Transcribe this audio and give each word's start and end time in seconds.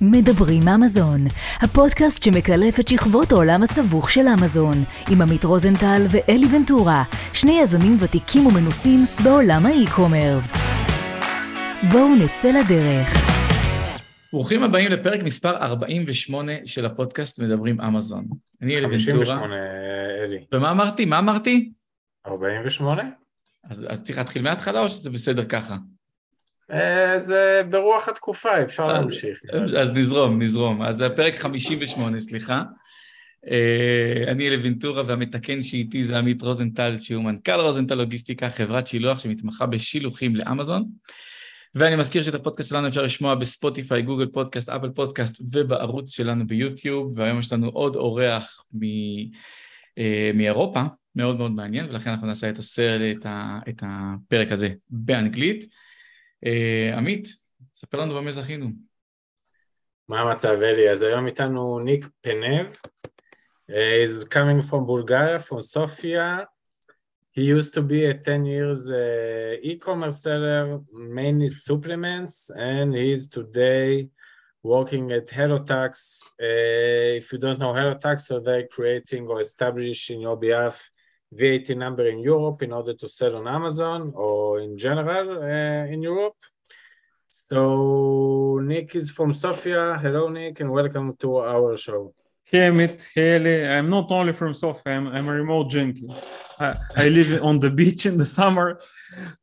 מדברים 0.00 0.68
אמזון, 0.68 1.24
הפודקאסט 1.60 2.22
שמקלף 2.22 2.80
את 2.80 2.88
שכבות 2.88 3.32
העולם 3.32 3.62
הסבוך 3.62 4.10
של 4.10 4.26
אמזון, 4.40 4.84
עם 5.10 5.22
עמית 5.22 5.44
רוזנטל 5.44 6.02
ואלי 6.10 6.46
ונטורה, 6.56 7.02
שני 7.32 7.60
יזמים 7.62 7.96
ותיקים 8.00 8.46
ומנוסים 8.46 9.06
בעולם 9.24 9.66
האי-קומרס. 9.66 10.52
בואו 11.92 12.14
נצא 12.14 12.48
לדרך. 12.48 13.08
ברוכים 14.32 14.62
הבאים 14.62 14.88
לפרק 14.90 15.22
מספר 15.22 15.56
48 15.56 16.52
של 16.64 16.86
הפודקאסט 16.86 17.40
מדברים 17.40 17.80
אמזון. 17.80 18.24
אני 18.62 18.76
אלי 18.76 18.86
ונטורה. 18.86 19.24
58, 19.24 19.54
אלי. 20.24 20.44
ומה 20.54 20.70
אמרתי? 20.70 21.04
מה 21.04 21.18
אמרתי? 21.18 21.72
48? 22.26 23.02
אז, 23.70 23.86
אז 23.88 24.02
צריך 24.02 24.18
להתחיל 24.18 24.42
מההתחלה 24.42 24.80
או 24.80 24.88
שזה 24.88 25.10
בסדר 25.10 25.44
ככה? 25.44 25.76
אה, 26.70 27.18
זה 27.18 27.62
ברוח 27.70 28.08
התקופה, 28.08 28.62
אפשר 28.62 28.82
אה, 28.82 28.92
להמשיך. 28.92 29.40
אז 29.78 29.90
נזרום, 29.90 30.42
נזרום. 30.42 30.82
אז 30.82 30.96
זה 30.96 31.06
הפרק 31.06 31.36
58, 31.36 32.20
סליחה. 32.20 32.62
אה, 33.50 34.24
אני 34.28 34.48
אלי 34.48 34.56
ונטורה 34.62 35.02
והמתקן 35.06 35.62
שאיתי 35.62 36.04
זה 36.04 36.18
עמית 36.18 36.42
רוזנטל, 36.42 36.96
שהוא 37.00 37.24
מנכ"ל 37.24 37.60
רוזנטל 37.60 37.94
לוגיסטיקה, 37.94 38.50
חברת 38.50 38.86
שילוח 38.86 39.18
שמתמחה 39.18 39.66
בשילוחים 39.66 40.36
לאמזון. 40.36 40.84
ואני 41.74 41.96
מזכיר 41.96 42.22
שאת 42.22 42.34
הפודקאסט 42.34 42.68
שלנו 42.68 42.88
אפשר 42.88 43.02
לשמוע 43.02 43.34
בספוטיפיי, 43.34 44.02
גוגל 44.02 44.26
פודקאסט, 44.26 44.68
אפל 44.68 44.90
פודקאסט 44.90 45.42
ובערוץ 45.52 46.16
שלנו 46.16 46.46
ביוטיוב, 46.46 47.18
והיום 47.18 47.38
יש 47.38 47.52
לנו 47.52 47.68
עוד 47.68 47.96
אורח 47.96 48.64
מ... 48.74 48.84
מאירופה, 50.34 50.82
מאוד 51.16 51.38
מאוד 51.38 51.50
מעניין, 51.50 51.86
ולכן 51.90 52.10
אנחנו 52.10 52.26
נעשה 52.26 52.50
את 52.50 52.58
הסרט, 52.58 53.16
את, 53.18 53.26
ה... 53.26 53.58
את 53.68 53.82
הפרק 53.86 54.52
הזה 54.52 54.68
באנגלית. 54.90 55.66
Uh, 56.45 56.97
עמית, 56.97 57.27
ספר 57.73 57.97
לנו 57.97 58.15
במה 58.15 58.31
זכינו. 58.31 58.67
מה 60.07 60.19
המצב 60.19 60.57
אלי? 60.61 60.89
אז 60.89 61.01
היום 61.01 61.27
איתנו 61.27 61.79
ניק 61.79 62.07
פנב. 62.21 62.67
Uh, 63.69 63.73
he's 64.01 64.23
coming 64.23 64.61
from 64.61 64.85
Bulgaria, 64.85 65.37
from 65.39 65.61
Sofia. 65.61 66.47
He 67.31 67.43
used 67.43 67.73
to 67.75 67.83
be 67.83 68.05
a 68.05 68.15
10 68.15 68.45
years 68.45 68.89
uh, 68.89 69.57
e-commerce 69.61 70.23
seller, 70.23 70.81
mainly 70.91 71.47
supplements, 71.47 72.49
and 72.49 72.95
he's 72.95 73.27
today 73.27 74.09
working 74.63 75.11
at 75.11 75.27
HelloTax. 75.27 75.93
Uh, 76.41 77.17
if 77.21 77.31
you 77.31 77.37
don't 77.37 77.59
know 77.59 77.73
HelloTax, 77.73 78.21
so 78.21 78.39
they're 78.39 78.67
creating 78.67 79.27
or 79.27 79.39
establishing 79.39 80.21
your 80.21 80.37
behalf 80.37 80.89
VAT 81.36 81.76
number 81.76 82.06
in 82.06 82.18
Europe 82.18 82.62
in 82.62 82.72
order 82.72 82.94
to 82.94 83.08
sell 83.08 83.36
on 83.36 83.48
Amazon 83.48 84.12
or 84.14 84.60
in 84.60 84.78
general 84.78 85.42
uh, 85.42 85.86
in 85.86 86.02
Europe. 86.02 86.36
So 87.28 88.60
Nick 88.62 88.94
is 88.94 89.10
from 89.10 89.34
Sofia. 89.34 89.98
Hello, 90.00 90.28
Nick, 90.28 90.60
and 90.60 90.70
welcome 90.70 91.16
to 91.16 91.38
our 91.38 91.76
show. 91.76 92.14
Hey, 92.44 92.68
Amit. 92.68 93.08
Hey. 93.12 93.66
I'm 93.66 93.90
not 93.90 94.12
only 94.12 94.32
from 94.32 94.54
Sofia. 94.54 94.92
I'm, 94.92 95.08
I'm 95.08 95.26
a 95.26 95.32
remote 95.32 95.70
junkie. 95.70 96.06
I, 96.60 96.76
I 96.96 97.08
live 97.08 97.42
on 97.42 97.58
the 97.58 97.70
beach 97.70 98.06
in 98.06 98.16
the 98.16 98.24
summer 98.24 98.78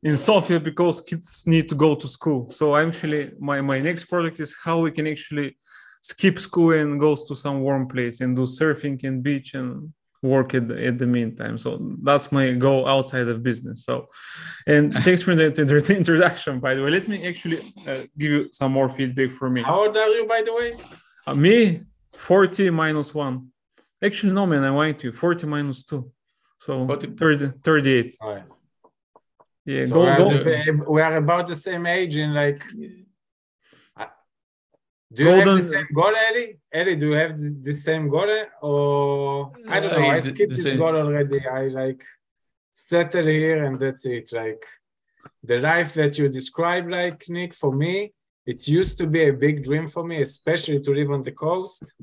in 0.02 0.16
Sofia 0.16 0.58
because 0.60 1.02
kids 1.02 1.42
need 1.46 1.68
to 1.68 1.74
go 1.74 1.94
to 1.94 2.08
school. 2.08 2.50
So 2.50 2.74
actually, 2.74 3.32
my, 3.38 3.60
my 3.60 3.80
next 3.80 4.04
project 4.04 4.40
is 4.40 4.56
how 4.64 4.78
we 4.78 4.92
can 4.92 5.06
actually 5.06 5.56
skip 6.00 6.38
school 6.38 6.72
and 6.72 6.98
go 6.98 7.14
to 7.14 7.34
some 7.34 7.60
warm 7.60 7.86
place 7.88 8.22
and 8.22 8.34
do 8.34 8.42
surfing 8.42 9.02
and 9.04 9.22
beach 9.22 9.52
and 9.54 9.92
work 10.22 10.54
at 10.54 10.68
the, 10.68 10.86
at 10.86 10.98
the 10.98 11.06
meantime. 11.06 11.58
So 11.58 11.78
that's 12.02 12.30
my 12.30 12.52
goal 12.52 12.86
outside 12.86 13.26
of 13.28 13.42
business. 13.42 13.84
So, 13.84 14.08
and 14.66 14.94
thanks 15.04 15.22
for 15.22 15.34
the, 15.34 15.50
the 15.50 15.96
introduction, 15.96 16.60
by 16.60 16.74
the 16.74 16.82
way. 16.82 16.90
Let 16.90 17.08
me 17.08 17.26
actually 17.26 17.58
uh, 17.86 18.02
give 18.16 18.30
you 18.30 18.48
some 18.52 18.72
more 18.72 18.88
feedback 18.88 19.32
for 19.32 19.50
me. 19.50 19.62
How 19.62 19.82
old 19.82 19.96
are 19.96 20.08
you, 20.08 20.26
by 20.26 20.42
the 20.44 20.54
way? 20.54 20.72
Uh, 21.26 21.34
me, 21.34 21.82
40 22.12 22.70
minus 22.70 23.14
one. 23.14 23.48
Actually, 24.02 24.32
no, 24.32 24.46
man, 24.46 24.64
I 24.64 24.70
lied 24.70 24.98
to 25.00 25.08
you. 25.08 25.12
40 25.12 25.46
minus 25.46 25.84
two. 25.84 26.10
So 26.58 26.86
30, 26.86 27.52
38. 27.62 28.14
All 28.20 28.34
right. 28.34 28.44
Yeah, 29.64 29.84
So 29.84 29.94
go, 29.94 30.00
we 30.02 30.08
are, 30.08 30.72
go. 30.72 30.92
we 30.92 31.00
are 31.02 31.16
about 31.16 31.46
the 31.46 31.54
same 31.56 31.86
age 31.86 32.16
in 32.16 32.32
like. 32.34 32.62
Do 35.14 35.24
you 35.24 35.28
have 35.28 35.44
Golden- 35.44 35.56
the 35.58 35.62
same 35.62 35.86
goal, 35.94 36.10
Eli? 36.30 36.52
Eli, 36.74 36.94
do 36.94 37.08
you 37.08 37.12
have 37.12 37.38
the, 37.38 37.72
same 37.72 38.08
goal? 38.08 38.30
Or 38.62 39.52
I 39.68 39.80
don't 39.80 39.92
know, 39.92 40.08
I 40.10 40.20
the- 40.20 40.30
skipped 40.30 40.56
this 40.56 40.64
same. 40.64 40.78
goal 40.78 40.96
already. 40.96 41.46
I 41.46 41.68
like 41.68 42.02
settle 42.72 43.26
here 43.26 43.64
and 43.64 43.78
that's 43.78 44.06
it. 44.06 44.32
Like 44.32 44.64
the 45.42 45.58
life 45.60 45.92
that 45.94 46.16
you 46.18 46.28
describe, 46.28 46.88
like 46.88 47.28
Nick, 47.28 47.52
for 47.54 47.72
me, 47.74 48.14
it 48.46 48.66
used 48.66 48.98
to 48.98 49.06
be 49.06 49.28
a 49.28 49.32
big 49.32 49.62
dream 49.62 49.86
for 49.86 50.04
me, 50.04 50.22
especially 50.22 50.80
to 50.80 50.90
live 50.92 51.10
on 51.10 51.22
the 51.22 51.32
coast. 51.32 51.94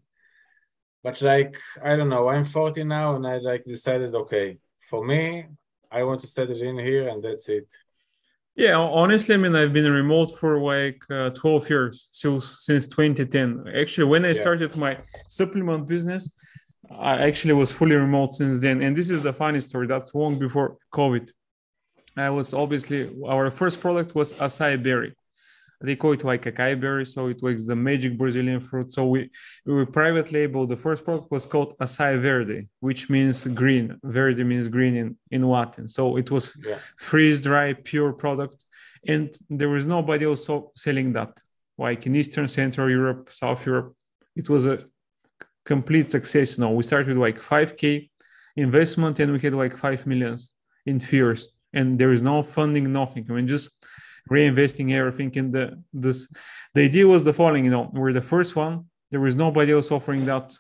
But 1.04 1.22
like, 1.22 1.58
I 1.84 1.96
don't 1.96 2.10
know, 2.10 2.30
I'm 2.30 2.46
40 2.46 2.84
now 2.84 3.16
and 3.16 3.26
I 3.26 3.38
like 3.38 3.64
decided, 3.64 4.14
okay, 4.14 4.58
for 4.90 5.04
me, 5.06 5.46
I 5.92 6.04
want 6.04 6.22
to 6.22 6.28
settle 6.28 6.62
in 6.62 6.78
here 6.78 7.08
and 7.10 7.24
that's 7.24 7.50
it. 7.50 7.68
Yeah, 8.60 8.76
honestly, 8.78 9.36
I 9.36 9.38
mean, 9.38 9.56
I've 9.56 9.72
been 9.72 9.90
remote 9.90 10.38
for 10.38 10.60
like 10.60 11.02
uh, 11.10 11.30
12 11.30 11.70
years, 11.70 12.10
so 12.12 12.40
since 12.40 12.88
2010. 12.88 13.64
Actually, 13.74 14.08
when 14.08 14.26
I 14.26 14.30
Yeah. 14.30 14.42
started 14.44 14.76
my 14.76 14.98
supplement 15.30 15.88
business, 15.88 16.30
I 16.92 17.14
actually 17.28 17.54
was 17.54 17.72
fully 17.72 17.96
remote 17.96 18.34
since 18.34 18.60
then. 18.60 18.82
And 18.82 18.98
this 18.98 19.10
is 19.10 19.24
the 19.24 19.32
funny 19.32 19.62
story. 19.62 19.88
That's 19.88 20.14
long 20.14 20.38
before 20.38 20.76
COVID. 20.94 21.32
I 22.18 22.30
was 22.32 22.54
obviously 22.54 23.02
our 23.26 23.50
first 23.50 23.80
product 23.80 24.14
was 24.14 24.34
acai 24.34 24.76
berry. 24.84 25.16
They 25.82 25.96
call 25.96 26.12
it 26.14 26.24
like 26.24 26.46
a 26.46 26.52
acai 26.52 26.80
berry, 26.80 27.06
so 27.06 27.28
it 27.28 27.42
was 27.42 27.66
the 27.68 27.76
magic 27.76 28.18
Brazilian 28.18 28.60
fruit. 28.60 28.92
So 28.92 29.02
we 29.08 29.30
we 29.66 29.86
private 29.86 30.32
label. 30.32 30.66
The 30.66 30.76
first 30.76 31.04
product 31.06 31.32
was 31.32 31.46
called 31.46 31.78
acai 31.80 32.20
verde, 32.22 32.68
which 32.82 33.10
means 33.10 33.46
green. 33.62 33.98
Verde 34.04 34.44
means 34.44 34.68
green 34.68 34.96
in, 34.96 35.18
in 35.32 35.42
Latin. 35.56 35.88
So 35.88 36.18
it 36.18 36.30
was 36.32 36.46
Yeah. 36.68 36.78
freeze 36.98 37.40
dry 37.50 37.68
pure 37.74 38.12
product 38.14 38.66
and 39.08 39.34
there 39.50 39.70
was 39.70 39.86
nobody 39.88 40.26
else 40.26 40.50
selling 40.76 41.14
that 41.14 41.32
like 41.78 42.06
in 42.06 42.16
eastern 42.16 42.48
central 42.48 42.90
europe 42.90 43.30
south 43.32 43.66
europe 43.66 43.96
it 44.36 44.50
was 44.50 44.66
a 44.66 44.78
complete 45.66 46.12
success 46.12 46.58
no 46.58 46.70
we 46.72 46.84
started 46.84 47.08
with 47.08 47.18
like 47.18 47.40
5k 47.40 48.10
investment 48.56 49.20
and 49.20 49.32
we 49.32 49.40
had 49.40 49.54
like 49.54 49.76
5 49.78 50.06
millions 50.06 50.52
in 50.86 51.00
fears 51.00 51.50
and 51.74 51.98
there 52.00 52.12
is 52.12 52.22
no 52.22 52.44
funding 52.44 52.92
nothing 52.92 53.26
i 53.30 53.34
mean 53.34 53.48
just 53.48 53.70
reinvesting 54.30 54.94
everything 54.94 55.32
in 55.36 55.52
the 55.52 55.82
this 55.94 56.32
the 56.76 56.84
idea 56.84 57.06
was 57.08 57.26
the 57.26 57.34
following 57.34 57.66
you 57.66 57.72
know 57.72 57.90
we're 57.94 58.14
the 58.14 58.22
first 58.34 58.56
one 58.56 58.86
there 59.12 59.20
was 59.20 59.36
nobody 59.36 59.72
else 59.72 59.92
offering 59.92 60.24
that 60.26 60.56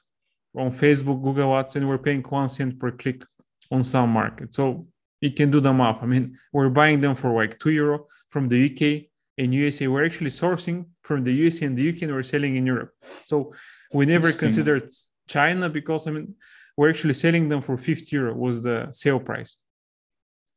on 0.56 0.72
facebook 0.72 1.22
google 1.24 1.56
ads 1.58 1.76
and 1.76 1.88
we're 1.88 1.98
paying 1.98 2.24
one 2.24 2.50
cent 2.50 2.80
per 2.80 2.92
click 2.92 3.24
on 3.72 3.84
some 3.84 4.10
market 4.10 4.54
so 4.54 4.88
you 5.22 5.32
can 5.32 5.52
do 5.52 5.60
the 5.60 5.74
math. 5.74 6.02
I 6.02 6.06
mean, 6.06 6.38
we're 6.54 6.70
buying 6.70 7.02
them 7.02 7.16
for 7.16 7.34
like 7.34 7.60
two 7.60 7.72
euro 7.72 8.08
from 8.30 8.48
the 8.48 8.60
UK 8.68 9.10
and 9.38 9.54
USA. 9.54 9.88
We're 9.88 10.06
actually 10.06 10.30
sourcing 10.30 10.86
from 11.04 11.24
the 11.24 11.34
USA 11.34 11.66
and 11.66 11.78
the 11.78 11.90
UK 11.90 12.04
and 12.04 12.14
we're 12.14 12.24
selling 12.24 12.56
in 12.56 12.66
Europe. 12.66 12.94
So 13.24 13.54
we 13.94 14.06
never 14.06 14.32
considered 14.32 14.90
China 15.28 15.70
because 15.70 16.08
I 16.08 16.12
mean, 16.12 16.36
we're 16.78 16.90
actually 16.90 17.16
selling 17.16 17.50
them 17.50 17.62
for 17.62 17.78
50 17.78 18.16
euro 18.16 18.34
was 18.34 18.64
the 18.64 18.88
sale 18.92 19.20
price. 19.20 19.58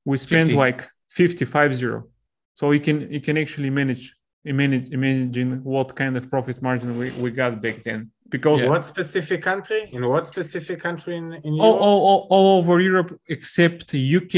We 0.05 0.17
spent 0.17 0.49
50. 0.49 0.57
like 0.57 0.89
55 1.11 1.75
zero. 1.75 2.09
So 2.55 2.71
you 2.73 2.81
can 2.81 3.11
you 3.13 3.21
can 3.21 3.37
actually 3.39 3.71
manage 3.71 4.15
manage 4.45 4.91
imagine 4.91 5.63
what 5.65 5.95
kind 5.95 6.17
of 6.17 6.29
profit 6.31 6.61
margin 6.61 6.99
we, 6.99 7.11
we 7.13 7.31
got 7.31 7.63
back 7.63 7.83
then 7.83 8.11
because 8.29 8.63
Yeah. 8.63 8.71
What 8.71 8.83
specific 8.83 9.43
country? 9.43 9.81
In 9.93 10.09
what 10.09 10.27
specific 10.27 10.81
country 10.81 11.17
in, 11.17 11.35
in 11.45 11.53
all, 11.61 11.77
all, 11.87 12.01
all, 12.09 12.27
all 12.31 12.59
over 12.59 12.81
Europe 12.81 13.11
except 13.29 13.95
UK, 13.95 14.35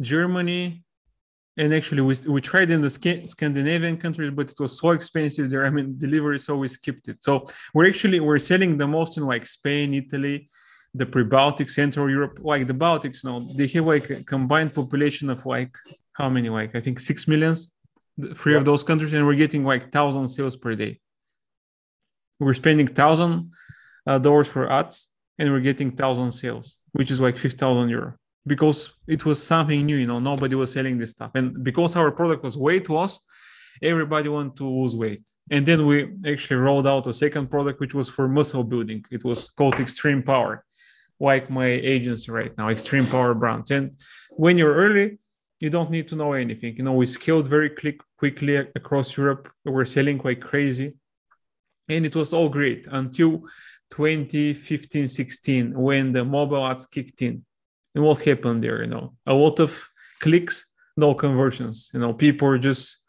Germany, 0.00 0.82
and 1.56 1.72
actually 1.74 2.02
we, 2.02 2.14
we 2.26 2.40
tried 2.40 2.70
in 2.70 2.80
the 2.80 2.90
Sca- 2.90 3.26
Scandinavian 3.26 3.96
countries, 3.98 4.30
but 4.30 4.50
it 4.50 4.58
was 4.58 4.80
so 4.80 4.90
expensive 4.90 5.50
there. 5.50 5.64
I 5.66 5.70
mean, 5.70 5.94
delivery, 5.98 6.38
so 6.38 6.56
we 6.56 6.68
skipped 6.68 7.08
it. 7.08 7.22
So 7.22 7.46
we're 7.74 7.88
actually 7.88 8.18
we're 8.20 8.38
selling 8.38 8.78
the 8.78 8.88
most 8.88 9.18
in 9.18 9.24
like 9.26 9.46
Spain, 9.46 9.94
Italy, 9.94 10.48
the 10.94 11.06
pre-Baltic, 11.06 11.68
Central 11.70 12.08
Europe, 12.10 12.38
like 12.42 12.66
the 12.66 12.74
Baltics. 12.74 13.24
Now 13.24 13.40
they 13.56 13.66
have 13.68 13.86
like 13.86 14.08
a 14.10 14.24
combined 14.24 14.72
population 14.74 15.28
of 15.30 15.44
like 15.44 15.76
how 16.14 16.28
many? 16.28 16.48
Like 16.48 16.74
I 16.74 16.80
think 16.80 17.00
six 17.00 17.26
millions, 17.28 17.72
three 18.36 18.52
Yeah. 18.52 18.58
of 18.58 18.64
those 18.64 18.82
countries, 18.84 19.12
and 19.12 19.26
we're 19.26 19.34
getting 19.44 19.64
like 19.64 19.90
thousand 19.92 20.28
sales 20.28 20.56
per 20.56 20.74
day. 20.74 21.00
We're 22.40 22.54
spending 22.54 22.86
thousand 22.88 23.52
uh, 24.06 24.18
dollars 24.18 24.48
for 24.48 24.70
ads 24.70 25.10
and 25.38 25.50
we're 25.52 25.60
getting 25.60 25.90
thousand 25.90 26.30
sales, 26.32 26.80
which 26.92 27.10
is 27.10 27.20
like 27.20 27.38
5000 27.38 27.88
euro 27.88 28.14
Because 28.46 28.92
it 29.06 29.24
was 29.24 29.42
something 29.42 29.86
new, 29.86 29.96
you 29.96 30.06
know, 30.06 30.18
nobody 30.18 30.54
was 30.56 30.72
selling 30.72 30.98
this 30.98 31.10
stuff, 31.12 31.30
and 31.34 31.62
because 31.62 31.94
our 31.96 32.10
product 32.10 32.42
was 32.42 32.56
weight 32.58 32.88
loss, 32.90 33.20
everybody 33.82 34.28
wanted 34.28 34.56
to 34.56 34.64
lose 34.66 34.94
weight. 34.96 35.22
And 35.50 35.64
then 35.64 35.86
we 35.86 35.96
actually 36.26 36.56
rolled 36.56 36.86
out 36.86 37.06
a 37.06 37.12
second 37.12 37.48
product, 37.48 37.80
which 37.80 37.94
was 37.94 38.10
for 38.10 38.28
muscle 38.28 38.64
building. 38.64 39.04
It 39.10 39.24
was 39.24 39.50
called 39.50 39.74
Xtreme 39.74 40.24
Power, 40.26 40.64
like 41.20 41.48
my 41.50 41.66
agency 41.94 42.30
right 42.32 42.52
now, 42.58 42.66
Xtreme 42.68 43.08
Power 43.10 43.34
Brands. 43.34 43.70
And 43.70 43.92
when 44.30 44.58
you're 44.58 44.74
early, 44.74 45.18
you 45.62 45.70
don't 45.70 45.90
need 45.90 46.08
to 46.08 46.16
know 46.16 46.32
anything. 46.32 46.76
You 46.76 46.84
know, 46.84 46.92
we 46.92 47.06
scaled 47.06 47.46
very 47.46 47.70
quick, 47.70 48.00
quickly 48.18 48.56
across 48.56 49.16
Europe. 49.16 49.48
We 49.64 49.70
were 49.70 49.84
selling 49.84 50.20
like 50.24 50.40
crazy 50.40 50.94
and 51.88 52.06
it 52.06 52.16
was 52.16 52.32
all 52.32 52.48
great 52.48 52.86
until 52.90 53.42
2015 53.90 55.08
16 55.08 55.78
when 55.78 56.12
the 56.12 56.24
mobile 56.24 56.66
ads 56.66 56.86
kicked 56.86 57.22
in 57.22 57.44
and 57.94 58.04
what 58.04 58.20
happened 58.20 58.62
there 58.62 58.82
you 58.82 58.88
know 58.88 59.14
a 59.26 59.34
lot 59.34 59.60
of 59.60 59.88
clicks 60.20 60.70
no 60.96 61.14
conversions 61.14 61.90
you 61.92 62.00
know 62.00 62.12
people 62.12 62.56
just 62.58 63.01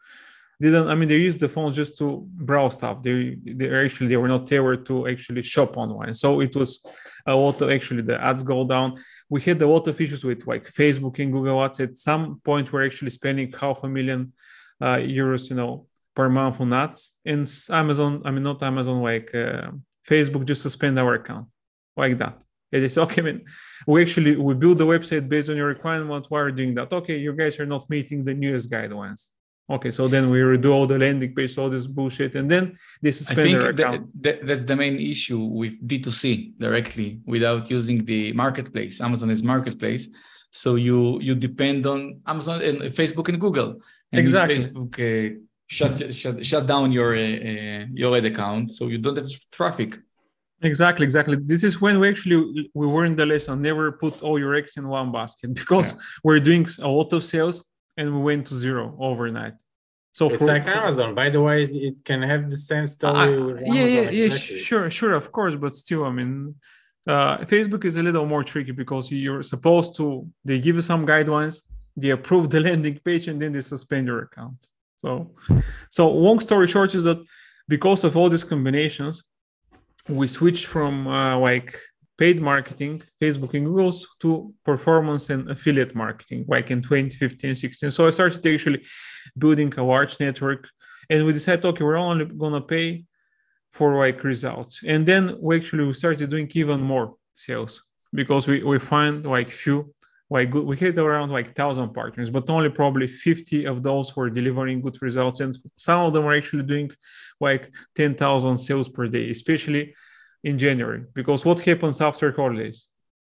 didn't 0.60 0.88
i 0.88 0.94
mean 0.94 1.08
they 1.08 1.16
used 1.16 1.40
the 1.40 1.48
phones 1.48 1.74
just 1.74 1.98
to 1.98 2.24
browse 2.26 2.74
stuff. 2.74 3.02
They 3.02 3.36
they 3.44 3.68
actually 3.84 4.08
they 4.08 4.16
were 4.16 4.28
not 4.28 4.46
tailored 4.46 4.86
to 4.86 5.08
actually 5.08 5.42
shop 5.42 5.76
online. 5.76 6.14
So 6.14 6.40
it 6.40 6.54
was 6.54 6.84
a 7.26 7.34
lot 7.34 7.60
of 7.62 7.70
actually 7.70 8.02
the 8.02 8.22
ads 8.22 8.42
go 8.42 8.66
down. 8.66 8.94
We 9.28 9.40
had 9.42 9.60
a 9.62 9.66
lot 9.66 9.88
of 9.88 10.00
issues 10.00 10.24
with 10.24 10.46
like 10.46 10.64
facebook 10.64 11.18
and 11.18 11.32
google 11.32 11.62
ads. 11.64 11.80
At 11.80 11.96
some 11.96 12.40
point 12.44 12.72
we're 12.72 12.86
actually 12.86 13.10
spending 13.10 13.52
half 13.52 13.82
a 13.82 13.88
million 13.88 14.32
uh, 14.80 14.96
euros 14.96 15.50
you 15.50 15.56
know 15.56 15.86
per 16.14 16.28
month 16.28 16.60
on 16.60 16.72
ads. 16.72 17.14
And 17.24 17.50
amazon 17.70 18.22
i 18.24 18.30
mean 18.30 18.44
not 18.44 18.62
amazon 18.62 19.02
like 19.02 19.34
uh, 19.34 19.70
facebook 20.08 20.44
just 20.44 20.62
suspend 20.62 20.98
our 20.98 21.14
account 21.14 21.48
like 21.96 22.16
that. 22.18 22.42
It 22.70 22.82
is 22.82 22.98
okay 22.98 23.22
I 23.22 23.24
mean, 23.24 23.44
we 23.86 24.02
actually 24.02 24.36
we 24.36 24.54
build 24.54 24.78
the 24.78 24.86
website 24.86 25.28
based 25.28 25.50
on 25.50 25.56
your 25.56 25.68
requirement 25.68 26.26
why 26.28 26.40
are 26.40 26.48
you 26.48 26.56
doing 26.56 26.74
that? 26.76 26.92
Okay 26.92 27.16
you 27.18 27.32
guys 27.32 27.58
are 27.60 27.66
not 27.66 27.88
meeting 27.90 28.24
the 28.24 28.34
newest 28.34 28.70
guidelines 28.70 29.32
Okay, 29.70 29.90
so 29.90 30.08
then 30.08 30.28
we 30.28 30.40
redo 30.40 30.72
all 30.72 30.86
the 30.86 30.98
landing 30.98 31.34
page, 31.34 31.56
all 31.56 31.70
this 31.70 31.86
bullshit, 31.86 32.34
and 32.34 32.50
then 32.50 32.76
they 33.00 33.10
suspend 33.10 33.40
I 33.40 33.42
think 33.44 33.60
their 33.60 33.70
account. 33.70 34.22
that, 34.22 34.40
that, 34.40 34.46
that's 34.46 34.64
the 34.64 34.76
main 34.76 34.98
issue 35.00 35.38
with 35.38 35.82
D2C 35.86 36.58
directly 36.58 37.20
without 37.24 37.70
using 37.70 38.04
the 38.04 38.34
marketplace. 38.34 39.00
Amazon 39.00 39.30
is 39.30 39.42
marketplace. 39.42 40.08
So 40.50 40.74
you 40.74 41.18
you 41.20 41.34
depend 41.34 41.86
on 41.86 42.20
Amazon 42.26 42.60
and 42.60 42.78
Facebook 42.92 43.28
and 43.28 43.40
Google. 43.40 43.80
And 44.12 44.20
Exactly. 44.20 44.56
Facebook 44.56 44.92
uh, 45.00 45.40
shut, 45.66 46.14
shut 46.14 46.44
shut 46.44 46.66
down 46.66 46.92
your 46.92 47.16
uh, 47.16 47.36
uh, 47.50 47.86
your 47.92 48.16
ad 48.16 48.26
account, 48.26 48.70
so 48.70 48.88
you 48.88 48.98
don't 48.98 49.16
have 49.16 49.30
traffic. 49.50 49.98
Exactly, 50.62 51.04
exactly. 51.04 51.36
This 51.42 51.64
is 51.64 51.80
when 51.80 51.98
we 52.00 52.08
actually 52.08 52.70
we 52.74 52.86
were 52.86 53.06
in 53.06 53.16
the 53.16 53.26
lesson. 53.26 53.62
Never 53.62 53.92
put 53.92 54.22
all 54.22 54.38
your 54.38 54.54
eggs 54.54 54.76
in 54.76 54.86
one 54.86 55.10
basket 55.10 55.54
because 55.60 55.88
we're 56.22 56.40
doing 56.40 56.66
a 56.82 56.88
lot 56.88 57.12
of 57.14 57.24
sales 57.24 57.64
and 57.96 58.14
we 58.14 58.20
went 58.22 58.46
to 58.48 58.54
zero 58.54 58.96
overnight. 58.98 59.54
So 60.12 60.28
It's 60.28 60.38
for, 60.38 60.46
like 60.46 60.66
Amazon. 60.66 61.14
By 61.14 61.28
the 61.30 61.40
way, 61.42 61.62
it 61.62 61.96
can 62.04 62.22
have 62.22 62.48
the 62.48 62.56
same 62.56 62.86
story 62.86 63.34
Uh, 63.34 63.46
with 63.46 63.60
yeah, 63.60 63.66
Amazon. 63.66 64.04
yeah, 64.04 64.10
yeah, 64.10 64.28
sure, 64.68 64.88
sure, 64.90 65.14
of 65.14 65.32
course, 65.32 65.56
but 65.56 65.74
still, 65.74 66.04
I 66.04 66.10
mean, 66.10 66.54
uh, 67.06 67.38
Facebook 67.54 67.84
is 67.84 67.96
a 67.96 68.02
little 68.02 68.26
more 68.26 68.44
tricky 68.44 68.72
because 68.72 69.10
you're 69.10 69.42
supposed 69.42 69.96
to. 69.96 70.26
They 70.44 70.58
give 70.60 70.76
you 70.76 70.82
some 70.82 71.04
guidelines, 71.06 71.62
they 71.96 72.10
approve 72.10 72.48
the 72.50 72.60
landing 72.68 72.98
page, 73.04 73.26
and 73.28 73.40
then 73.42 73.52
they 73.52 73.60
suspend 73.60 74.06
your 74.06 74.20
account. 74.22 74.60
So, 75.02 75.32
so 75.90 76.10
long 76.10 76.38
story 76.40 76.66
short 76.66 76.94
is 76.94 77.04
that 77.04 77.18
because 77.68 78.04
of 78.04 78.16
all 78.16 78.28
these 78.30 78.44
combinations, 78.44 79.22
we 80.08 80.26
switched 80.26 80.66
from 80.66 81.06
uh, 81.08 81.36
like 81.38 81.76
paid 82.16 82.40
marketing, 82.40 83.02
Facebook 83.20 83.54
and 83.54 83.66
Google's, 83.66 84.06
to 84.20 84.52
performance 84.64 85.30
and 85.30 85.50
affiliate 85.50 85.94
marketing, 85.94 86.44
like 86.48 86.70
in 86.70 86.80
2015, 86.80 87.54
16. 87.54 87.90
So 87.90 88.06
I 88.06 88.10
started 88.10 88.46
actually 88.46 88.84
building 89.36 89.72
a 89.76 89.82
large 89.82 90.20
network, 90.20 90.68
and 91.10 91.24
we 91.24 91.32
decided, 91.32 91.64
okay, 91.64 91.84
we're 91.84 91.96
only 91.96 92.26
gonna 92.26 92.60
pay 92.60 93.04
for 93.72 93.96
like 93.98 94.22
results, 94.22 94.80
and 94.86 95.04
then 95.04 95.36
we 95.40 95.56
actually 95.56 95.84
we 95.84 95.92
started 95.92 96.30
doing 96.30 96.48
even 96.54 96.80
more 96.80 97.14
sales 97.34 97.82
because 98.12 98.46
we 98.46 98.62
we 98.62 98.78
find 98.78 99.26
like 99.26 99.50
few 99.50 99.92
like 100.30 100.50
good, 100.50 100.64
we 100.64 100.76
had 100.76 100.96
around 100.98 101.30
like 101.30 101.54
thousand 101.54 101.92
partners, 101.92 102.30
but 102.30 102.48
only 102.48 102.68
probably 102.68 103.06
50 103.06 103.66
of 103.66 103.82
those 103.82 104.16
were 104.16 104.30
delivering 104.30 104.80
good 104.80 105.00
results, 105.02 105.40
and 105.40 105.56
some 105.76 106.00
of 106.00 106.12
them 106.12 106.24
were 106.24 106.34
actually 106.34 106.62
doing 106.62 106.90
like 107.40 107.72
10,000 107.96 108.56
sales 108.58 108.88
per 108.88 109.06
day, 109.06 109.30
especially 109.30 109.94
in 110.44 110.58
January. 110.58 111.02
Because 111.14 111.44
what 111.44 111.58
happens 111.60 112.00
after 112.00 112.30
holidays? 112.30 112.86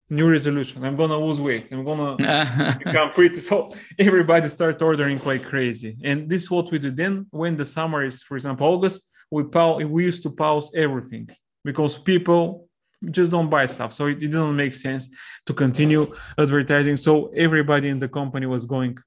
New 0.09 0.29
resolution. 0.29 0.83
I'm 0.83 0.95
gonna 0.95 1.17
lose 1.17 1.39
weight. 1.39 1.71
I'm 1.71 1.85
gonna 1.85 2.77
become 2.83 3.11
pretty. 3.11 3.39
So 3.39 3.71
everybody 3.99 4.47
start 4.49 4.81
ordering 4.81 5.19
like 5.25 5.43
crazy, 5.43 5.97
and 6.03 6.29
this 6.29 6.43
is 6.43 6.51
what 6.51 6.69
we 6.71 6.77
do. 6.77 6.91
Then 6.91 7.25
when 7.31 7.55
the 7.55 7.65
summer 7.65 8.03
is, 8.03 8.21
for 8.21 8.35
example, 8.35 8.67
August, 8.67 9.09
we 9.31 9.43
pause. 9.45 9.83
We 9.85 10.05
used 10.05 10.21
to 10.23 10.29
pause 10.29 10.71
everything 10.75 11.29
because 11.63 11.97
people 11.97 12.69
just 13.09 13.31
don't 13.31 13.49
buy 13.49 13.65
stuff. 13.65 13.93
So 13.93 14.05
it, 14.05 14.21
it 14.23 14.31
didn't 14.31 14.55
make 14.55 14.75
sense 14.75 15.09
to 15.47 15.53
continue 15.53 16.13
advertising. 16.37 16.97
So 16.97 17.31
everybody 17.35 17.89
in 17.89 17.99
the 17.99 18.07
company 18.07 18.45
was 18.45 18.65
going 18.65 18.97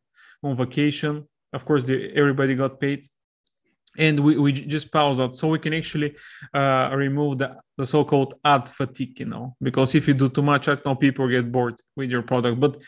on 0.43 0.56
vacation. 0.56 1.29
Of 1.53 1.65
course, 1.65 1.85
the, 1.85 2.12
everybody 2.15 2.55
got 2.56 2.81
paid. 2.81 3.06
And 3.99 4.21
we, 4.21 4.39
we 4.39 4.53
just 4.53 4.93
pause 4.93 5.19
that 5.19 5.35
so 5.35 5.49
we 5.49 5.59
can 5.59 5.75
actually 5.75 6.17
uh, 6.55 6.91
remove 6.95 7.39
the, 7.39 7.56
the 7.77 7.85
so-called 7.85 8.35
ad 8.45 8.69
fatigue, 8.69 9.19
you 9.21 9.27
know, 9.27 9.56
because 9.61 9.95
if 9.95 10.06
you 10.06 10.15
do 10.15 10.29
too 10.29 10.43
much, 10.43 10.69
ad 10.69 10.81
now 10.87 10.95
people 10.95 11.29
get 11.29 11.50
bored 11.50 11.79
with 11.97 12.11
your 12.11 12.23
product. 12.23 12.61
But 12.61 12.79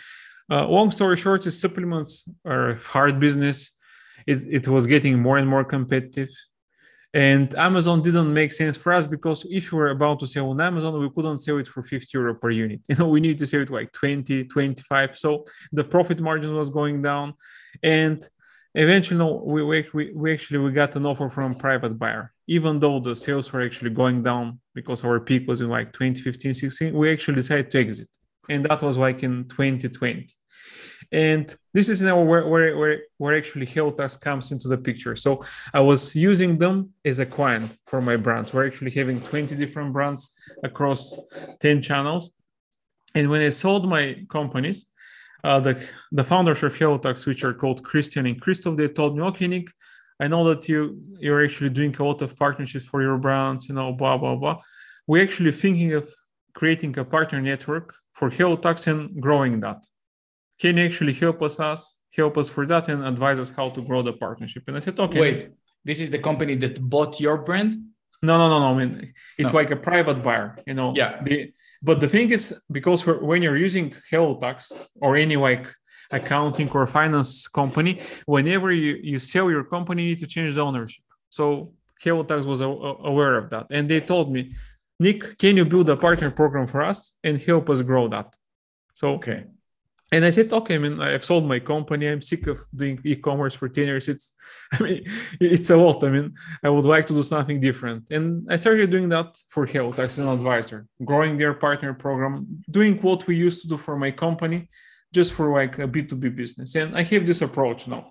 uh, 0.50 0.66
long 0.66 0.90
story 0.90 1.16
short, 1.16 1.46
is 1.46 1.60
supplements 1.60 2.28
are 2.44 2.74
hard 2.74 3.18
business. 3.20 3.76
It, 4.26 4.46
it 4.48 4.68
was 4.68 4.86
getting 4.86 5.20
more 5.20 5.36
and 5.36 5.48
more 5.48 5.64
competitive. 5.64 6.30
And 7.12 7.52
amazon 7.56 8.02
didn't 8.02 8.32
make 8.32 8.52
sense 8.52 8.76
for 8.76 8.92
us 8.92 9.04
because 9.04 9.44
if 9.50 9.72
we 9.72 9.78
were 9.78 9.90
about 9.90 10.20
to 10.20 10.28
sell 10.28 10.50
on 10.50 10.60
amazon 10.60 10.96
we 11.00 11.10
couldn't 11.10 11.38
sell 11.38 11.58
it 11.58 11.66
for 11.66 11.82
50 11.82 12.06
euro 12.16 12.34
per 12.36 12.50
unit. 12.50 12.80
You 12.88 12.96
know 12.96 13.08
we 13.08 13.20
need 13.20 13.38
to 13.38 13.46
sell 13.46 13.62
it 13.62 13.70
like 13.70 13.90
20 13.92 14.44
25 14.44 15.18
so 15.18 15.44
the 15.72 15.82
profit 15.82 16.20
margin 16.20 16.54
was 16.54 16.70
going 16.70 17.02
down. 17.02 17.34
And 17.82 18.22
eventually 18.74 19.40
we, 19.44 19.84
we, 19.92 20.12
we 20.14 20.32
actually 20.32 20.58
we 20.58 20.72
got 20.72 20.94
an 20.96 21.06
offer 21.06 21.28
from 21.28 21.54
private 21.54 21.98
buyer 21.98 22.32
even 22.46 22.78
though 22.78 23.00
the 23.00 23.14
sales 23.14 23.52
were 23.52 23.62
actually 23.62 23.90
going 23.90 24.22
down 24.22 24.60
because 24.74 25.04
our 25.04 25.18
peak 25.20 25.46
was 25.48 25.60
in 25.60 25.68
like 25.68 25.92
2015 25.92 26.54
16 26.54 26.94
we 26.94 27.10
actually 27.10 27.34
decided 27.34 27.70
to 27.70 27.78
exit 27.78 28.08
and 28.48 28.64
that 28.64 28.82
was 28.82 28.96
like 28.96 29.22
in 29.22 29.46
2020 29.48 30.26
and 31.12 31.54
this 31.74 31.88
is 31.88 32.00
now 32.00 32.20
where, 32.22 32.46
where, 32.46 32.76
where, 32.76 33.02
where 33.18 33.36
actually 33.36 33.66
HelloTax 33.66 34.20
comes 34.20 34.52
into 34.52 34.68
the 34.68 34.78
picture. 34.78 35.16
So 35.16 35.44
I 35.74 35.80
was 35.80 36.14
using 36.14 36.56
them 36.56 36.90
as 37.04 37.18
a 37.18 37.26
client 37.26 37.76
for 37.86 38.00
my 38.00 38.16
brands. 38.16 38.52
We're 38.52 38.66
actually 38.66 38.92
having 38.92 39.20
20 39.20 39.56
different 39.56 39.92
brands 39.92 40.32
across 40.62 41.18
10 41.60 41.82
channels. 41.82 42.30
And 43.14 43.28
when 43.28 43.40
I 43.40 43.48
sold 43.48 43.88
my 43.88 44.24
companies, 44.28 44.86
uh, 45.44 45.60
the, 45.60 45.82
the 46.12 46.24
founders 46.24 46.62
of 46.62 46.74
HelloTax, 46.74 47.26
which 47.26 47.44
are 47.44 47.54
called 47.54 47.82
Christian 47.82 48.26
and 48.26 48.40
Christoph, 48.40 48.76
they 48.76 48.88
told 48.88 49.16
me, 49.16 49.22
okay, 49.24 49.46
Nick, 49.46 49.68
I 50.20 50.28
know 50.28 50.46
that 50.52 50.68
you, 50.68 51.00
you're 51.18 51.42
actually 51.44 51.70
doing 51.70 51.94
a 51.98 52.04
lot 52.04 52.22
of 52.22 52.36
partnerships 52.36 52.86
for 52.86 53.00
your 53.02 53.16
brands, 53.18 53.68
you 53.68 53.74
know, 53.74 53.92
blah, 53.92 54.16
blah, 54.18 54.36
blah. 54.36 54.60
We're 55.06 55.22
actually 55.22 55.52
thinking 55.52 55.92
of 55.94 56.08
creating 56.54 56.98
a 56.98 57.04
partner 57.04 57.40
network 57.40 57.94
for 58.12 58.30
HelloTax 58.30 58.86
and 58.86 59.20
growing 59.20 59.60
that 59.60 59.84
can 60.60 60.76
you 60.76 60.84
actually 60.84 61.14
help 61.14 61.40
us, 61.42 61.58
us 61.58 62.02
help 62.14 62.36
us 62.36 62.50
for 62.50 62.66
that 62.66 62.88
and 62.88 63.04
advise 63.04 63.38
us 63.40 63.50
how 63.50 63.70
to 63.70 63.80
grow 63.80 64.02
the 64.02 64.12
partnership 64.12 64.64
and 64.66 64.76
i 64.76 64.80
said 64.80 64.98
okay 64.98 65.20
Wait, 65.20 65.48
this 65.84 66.00
is 66.00 66.10
the 66.10 66.18
company 66.18 66.54
that 66.56 66.78
bought 66.80 67.18
your 67.20 67.38
brand? 67.38 67.74
no 68.22 68.36
no 68.36 68.48
no 68.48 68.58
no 68.58 68.74
i 68.74 68.84
mean 68.84 69.14
it's 69.38 69.52
No. 69.52 69.58
like 69.60 69.70
a 69.70 69.76
private 69.76 70.22
buyer 70.22 70.58
you 70.66 70.74
know 70.74 70.92
Yeah. 70.94 71.22
the, 71.22 71.52
but 71.82 72.00
the 72.00 72.08
thing 72.08 72.30
is 72.30 72.54
because 72.70 73.06
when 73.06 73.42
you're 73.42 73.56
using 73.56 73.94
Hellotax 74.10 74.72
or 75.00 75.16
any 75.16 75.36
like 75.36 75.66
accounting 76.10 76.68
or 76.70 76.86
finance 76.86 77.46
company 77.48 78.00
whenever 78.26 78.72
you, 78.72 78.98
you 79.02 79.18
sell 79.18 79.50
your 79.50 79.64
company 79.64 80.02
you 80.02 80.08
need 80.10 80.18
to 80.18 80.26
change 80.26 80.54
the 80.54 80.60
ownership. 80.60 81.04
So 81.30 81.72
Hellotax 82.04 82.46
was 82.46 82.60
aware 82.60 83.36
of 83.36 83.50
that. 83.50 83.66
And 83.70 83.88
they 83.88 84.00
told 84.00 84.32
me 84.32 84.52
nick 84.98 85.38
can 85.38 85.56
you 85.56 85.64
build 85.64 85.88
a 85.88 85.96
partner 85.96 86.30
program 86.30 86.66
for 86.66 86.82
us 86.82 87.14
and 87.22 87.38
help 87.38 87.70
us 87.70 87.80
grow 87.80 88.08
that? 88.08 88.34
So 88.94 89.14
Okay. 89.14 89.44
And 90.12 90.24
I 90.24 90.30
said, 90.30 90.52
okay, 90.52 90.74
I 90.74 90.78
mean, 90.78 91.00
I've 91.00 91.24
sold 91.24 91.46
my 91.46 91.60
company. 91.60 92.08
I'm 92.08 92.20
sick 92.20 92.48
of 92.48 92.58
doing 92.74 93.00
e-commerce 93.04 93.54
for 93.54 93.68
10 93.68 93.84
years. 93.84 94.08
It's, 94.08 94.34
I 94.72 94.82
mean, 94.82 95.04
it's 95.40 95.70
a 95.70 95.76
lot. 95.76 96.02
I 96.02 96.10
mean, 96.10 96.34
I 96.64 96.68
would 96.68 96.84
like 96.84 97.06
to 97.08 97.14
do 97.14 97.22
something 97.22 97.60
different. 97.60 98.10
And 98.10 98.46
I 98.50 98.56
started 98.56 98.90
doing 98.90 99.08
that 99.10 99.38
for 99.48 99.66
Health 99.66 99.98
as 100.00 100.18
an 100.18 100.28
advisor, 100.28 100.86
growing 101.04 101.38
their 101.38 101.54
partner 101.54 101.94
program, 101.94 102.64
doing 102.68 102.96
what 102.98 103.26
we 103.28 103.36
used 103.36 103.62
to 103.62 103.68
do 103.68 103.76
for 103.76 103.96
my 103.96 104.10
company, 104.10 104.68
just 105.14 105.32
for 105.32 105.52
like 105.52 105.78
a 105.78 105.86
B2B 105.86 106.34
business. 106.34 106.74
And 106.74 106.96
I 106.96 107.02
have 107.02 107.26
this 107.26 107.42
approach 107.42 107.86
now. 107.86 108.08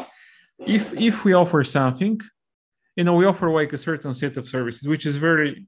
If 0.60 0.94
if 1.00 1.24
we 1.24 1.34
offer 1.34 1.64
something, 1.64 2.20
you 2.96 3.04
know, 3.06 3.16
we 3.16 3.26
offer 3.26 3.50
like 3.50 3.72
a 3.72 3.78
certain 3.78 4.14
set 4.14 4.36
of 4.36 4.48
services, 4.48 4.88
which 4.88 5.06
is 5.06 5.16
very 5.16 5.68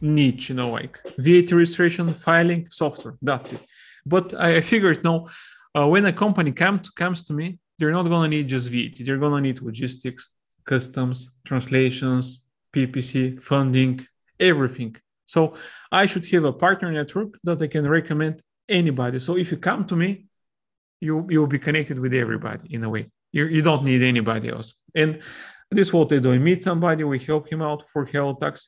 niche, 0.00 0.50
you 0.50 0.54
know, 0.54 0.70
like 0.70 1.00
VAT 1.16 1.50
registration, 1.52 2.12
filing, 2.12 2.68
software. 2.70 3.16
That's 3.22 3.54
it. 3.54 3.62
But 4.04 4.34
I 4.34 4.60
figured 4.60 5.02
no, 5.02 5.28
uh, 5.78 5.86
when 5.86 6.04
a 6.06 6.12
company 6.12 6.50
come 6.52 6.80
to, 6.80 6.90
comes 6.92 7.22
to 7.22 7.32
me, 7.32 7.58
they're 7.78 7.92
not 7.92 8.08
going 8.08 8.30
to 8.30 8.36
need 8.36 8.48
just 8.48 8.68
VAT. 8.70 8.96
They're 9.04 9.18
going 9.24 9.36
to 9.36 9.48
need 9.48 9.62
logistics, 9.62 10.30
customs, 10.64 11.30
translations, 11.44 12.42
PPC, 12.74 13.40
funding, 13.40 14.06
everything. 14.40 14.96
So 15.26 15.54
I 15.92 16.06
should 16.06 16.26
have 16.32 16.44
a 16.44 16.52
partner 16.52 16.90
network 16.90 17.38
that 17.44 17.62
I 17.62 17.68
can 17.68 17.88
recommend 17.88 18.42
anybody. 18.68 19.18
So 19.20 19.36
if 19.36 19.50
you 19.52 19.58
come 19.58 19.84
to 19.86 19.96
me, 19.96 20.10
you 21.00 21.14
you 21.30 21.38
will 21.40 21.54
be 21.56 21.60
connected 21.68 21.98
with 22.04 22.12
everybody 22.12 22.74
in 22.74 22.82
a 22.82 22.90
way. 22.94 23.04
You, 23.30 23.44
you 23.56 23.62
don't 23.62 23.84
need 23.84 24.02
anybody 24.02 24.48
else. 24.48 24.68
And 24.94 25.10
this 25.70 25.88
is 25.88 25.92
what 25.92 26.08
they 26.08 26.18
do. 26.18 26.32
I 26.32 26.38
meet 26.38 26.62
somebody, 26.62 27.04
we 27.04 27.18
help 27.20 27.44
him 27.52 27.62
out 27.62 27.84
for 27.92 28.06
HelloTax. 28.06 28.66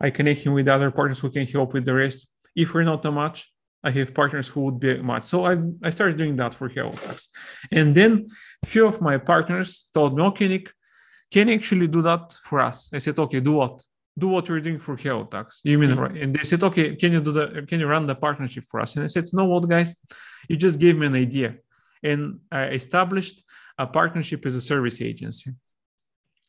I 0.00 0.10
connect 0.10 0.40
him 0.46 0.54
with 0.54 0.66
other 0.66 0.90
partners 0.90 1.20
who 1.20 1.30
can 1.30 1.46
help 1.46 1.72
with 1.74 1.84
the 1.84 1.94
rest. 1.94 2.28
If 2.62 2.74
we're 2.74 2.90
not 2.92 3.04
a 3.04 3.12
match, 3.12 3.52
I 3.88 3.90
have 3.98 4.12
partners 4.22 4.48
who 4.48 4.60
would 4.64 4.78
be 4.84 4.90
a 4.92 5.02
match. 5.10 5.24
So 5.32 5.36
I, 5.50 5.54
I 5.88 5.90
started 5.90 6.16
doing 6.22 6.34
that 6.40 6.52
for 6.58 6.68
HelloTax. 6.68 7.28
And 7.78 7.94
then 7.98 8.26
a 8.64 8.66
few 8.66 8.84
of 8.86 9.00
my 9.08 9.16
partners 9.32 9.68
told 9.94 10.10
me, 10.16 10.22
okay, 10.30 10.48
Nick, 10.48 10.66
can 11.32 11.48
you 11.48 11.54
actually 11.54 11.88
do 11.96 12.02
that 12.02 12.24
for 12.48 12.58
us? 12.60 12.90
I 12.92 12.98
said, 12.98 13.18
okay, 13.24 13.40
do 13.40 13.52
what? 13.60 13.76
Do 14.18 14.28
what 14.28 14.48
you're 14.48 14.64
doing 14.68 14.80
for 14.86 14.96
HelloTax. 14.96 15.46
You 15.62 15.78
mean, 15.78 15.90
mm-hmm. 15.90 16.00
right? 16.00 16.16
And 16.22 16.34
they 16.34 16.44
said, 16.50 16.62
okay, 16.68 16.96
can 16.96 17.12
you 17.12 17.20
do 17.20 17.32
the, 17.38 17.64
can 17.68 17.78
you 17.80 17.86
run 17.86 18.06
the 18.06 18.14
partnership 18.14 18.64
for 18.70 18.80
us? 18.80 18.96
And 18.96 19.04
I 19.04 19.08
said, 19.08 19.24
no, 19.32 19.44
what 19.44 19.68
guys, 19.68 19.94
you 20.48 20.56
just 20.56 20.80
gave 20.80 20.96
me 20.98 21.06
an 21.06 21.14
idea. 21.14 21.56
And 22.02 22.40
I 22.50 22.62
established 22.80 23.44
a 23.78 23.86
partnership 23.86 24.46
as 24.46 24.54
a 24.54 24.60
service 24.60 25.00
agency 25.00 25.50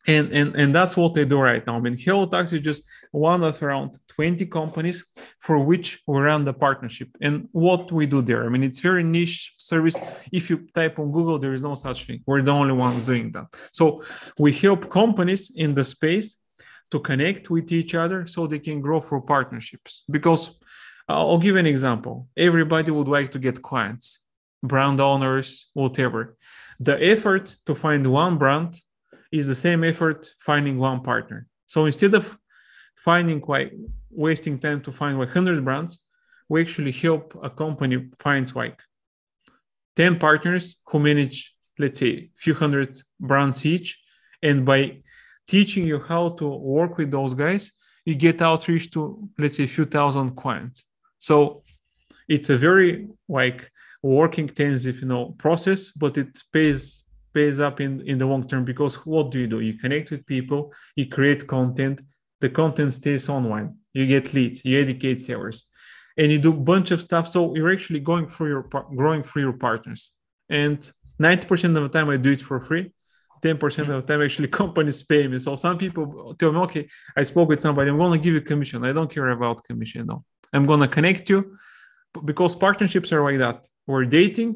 and 0.08 0.32
and 0.32 0.56
and 0.56 0.74
that's 0.74 0.96
what 0.96 1.14
they 1.14 1.26
do 1.26 1.40
right 1.40 1.66
now. 1.68 1.76
I 1.76 1.80
mean, 1.80 1.96
HelloTax 1.96 2.54
is 2.54 2.62
just 2.62 2.84
one 3.12 3.44
of 3.44 3.62
around 3.62 3.98
20 4.08 4.46
companies 4.48 5.06
for 5.40 5.60
which 5.60 6.02
we 6.08 6.20
run 6.20 6.46
the 6.46 6.54
partnership. 6.54 7.10
And 7.22 7.50
what 7.52 7.92
we 7.92 8.06
do 8.06 8.22
there, 8.22 8.46
I 8.46 8.50
mean, 8.50 8.64
it's 8.64 8.80
very 8.80 9.04
niche 9.04 9.54
service. 9.58 9.98
If 10.32 10.50
you 10.50 10.68
type 10.74 10.98
on 10.98 11.12
Google, 11.12 11.38
there 11.40 11.54
is 11.54 11.62
no 11.62 11.76
such 11.76 12.06
thing. 12.06 12.24
We're 12.26 12.42
the 12.42 12.52
only 12.52 12.74
ones 12.74 13.04
doing 13.04 13.32
that. 13.34 13.48
So 13.72 14.04
we 14.40 14.54
help 14.54 14.90
companies 14.90 15.52
in 15.56 15.76
the 15.76 15.84
space 15.84 16.38
to 16.92 17.00
connect 17.00 17.50
with 17.50 17.72
each 17.72 17.94
other 17.94 18.26
so 18.26 18.48
they 18.48 18.60
can 18.60 18.80
grow 18.82 19.02
through 19.02 19.22
partnerships. 19.22 20.04
Because 20.10 20.50
uh, 21.10 21.20
I'll 21.28 21.38
give 21.38 21.58
an 21.58 21.68
example. 21.68 22.28
Everybody 22.38 22.92
would 22.92 23.08
like 23.08 23.32
to 23.32 23.40
get 23.40 23.62
clients, 23.62 24.20
brand 24.64 25.00
owners, 25.00 25.68
whatever. 25.74 26.38
The 26.80 26.98
effort 27.04 27.56
to 27.66 27.76
find 27.76 28.06
one 28.12 28.38
brand 28.38 28.74
is 29.32 29.48
the 29.48 29.56
same 29.56 29.84
effort 29.84 30.28
finding 30.40 30.78
one 30.78 31.02
partner. 31.02 31.48
So 31.66 31.86
instead 31.86 32.14
of 32.14 32.38
finding 32.96 33.44
like 33.48 33.74
wasting 34.10 34.60
time 34.60 34.82
to 34.82 34.92
find 34.92 35.18
like 35.18 35.28
100 35.28 35.64
brands, 35.64 36.04
we 36.50 36.62
actually 36.62 36.92
help 36.92 37.38
a 37.44 37.50
company 37.50 38.10
find 38.20 38.54
like 38.56 38.80
10 39.96 40.20
partners 40.20 40.78
who 40.86 41.00
manage, 41.00 41.54
let's 41.78 42.00
say, 42.00 42.10
a 42.10 42.30
few 42.36 42.54
hundred 42.54 42.98
brands 43.20 43.66
each. 43.66 44.02
And 44.42 44.66
by 44.66 45.02
teaching 45.48 45.86
you 45.86 46.00
how 46.00 46.30
to 46.30 46.48
work 46.48 46.98
with 46.98 47.12
those 47.12 47.34
guys, 47.34 47.72
you 48.06 48.16
get 48.16 48.42
outreach 48.42 48.92
to, 48.92 49.30
let's 49.38 49.58
say, 49.58 49.64
a 49.64 49.68
few 49.68 49.86
thousand 49.86 50.36
clients. 50.36 50.86
So 51.18 51.64
it's 52.30 52.50
a 52.50 52.58
very 52.58 53.08
like 53.28 53.70
working 54.02 54.48
intensive, 54.48 55.02
you 55.02 55.08
know, 55.08 55.36
process, 55.38 55.92
but 55.92 56.18
it 56.18 56.42
pays 56.54 57.04
pays 57.38 57.60
up 57.68 57.78
in, 57.86 57.92
in 58.12 58.18
the 58.18 58.28
long 58.32 58.44
term 58.52 58.64
because 58.72 58.94
what 59.12 59.26
do 59.32 59.38
you 59.44 59.50
do? 59.56 59.60
You 59.60 59.76
connect 59.84 60.08
with 60.12 60.26
people, 60.26 60.62
you 61.00 61.06
create 61.18 61.42
content, 61.58 61.98
the 62.44 62.50
content 62.62 62.92
stays 63.00 63.30
online, 63.30 63.68
you 63.98 64.06
get 64.14 64.34
leads, 64.36 64.58
you 64.66 64.76
educate 64.84 65.20
sellers, 65.28 65.58
and 66.20 66.32
you 66.32 66.40
do 66.48 66.54
a 66.62 66.64
bunch 66.72 66.90
of 66.96 67.00
stuff. 67.08 67.26
So 67.34 67.40
you're 67.56 67.74
actually 67.78 68.02
going 68.12 68.26
through 68.32 68.50
your 68.54 68.64
growing 69.02 69.24
through 69.28 69.44
your 69.48 69.58
partners. 69.68 70.02
And 70.64 70.80
90% 71.22 71.78
of 71.78 71.84
the 71.86 71.94
time 71.96 72.10
I 72.10 72.18
do 72.18 72.32
it 72.38 72.42
for 72.50 72.60
free. 72.70 72.86
10% 73.44 73.80
of 73.94 73.98
the 74.00 74.08
time 74.10 74.22
actually 74.28 74.48
companies 74.62 75.04
pay 75.04 75.28
me. 75.28 75.38
So 75.38 75.56
some 75.56 75.78
people 75.78 76.36
tell 76.40 76.52
me, 76.52 76.60
okay, 76.68 76.84
I 77.16 77.24
spoke 77.32 77.50
with 77.50 77.62
somebody, 77.66 77.90
I'm 77.92 78.00
gonna 78.00 78.18
give 78.26 78.34
you 78.34 78.42
commission. 78.52 78.84
I 78.84 78.94
don't 78.98 79.12
care 79.16 79.30
about 79.30 79.64
commission. 79.70 80.08
No. 80.08 80.24
I'm 80.54 80.66
gonna 80.72 80.92
connect 80.98 81.30
you 81.30 81.40
because 82.30 82.56
partnerships 82.56 83.10
are 83.14 83.24
like 83.30 83.40
that. 83.46 83.60
We're 83.86 84.06
dating, 84.06 84.54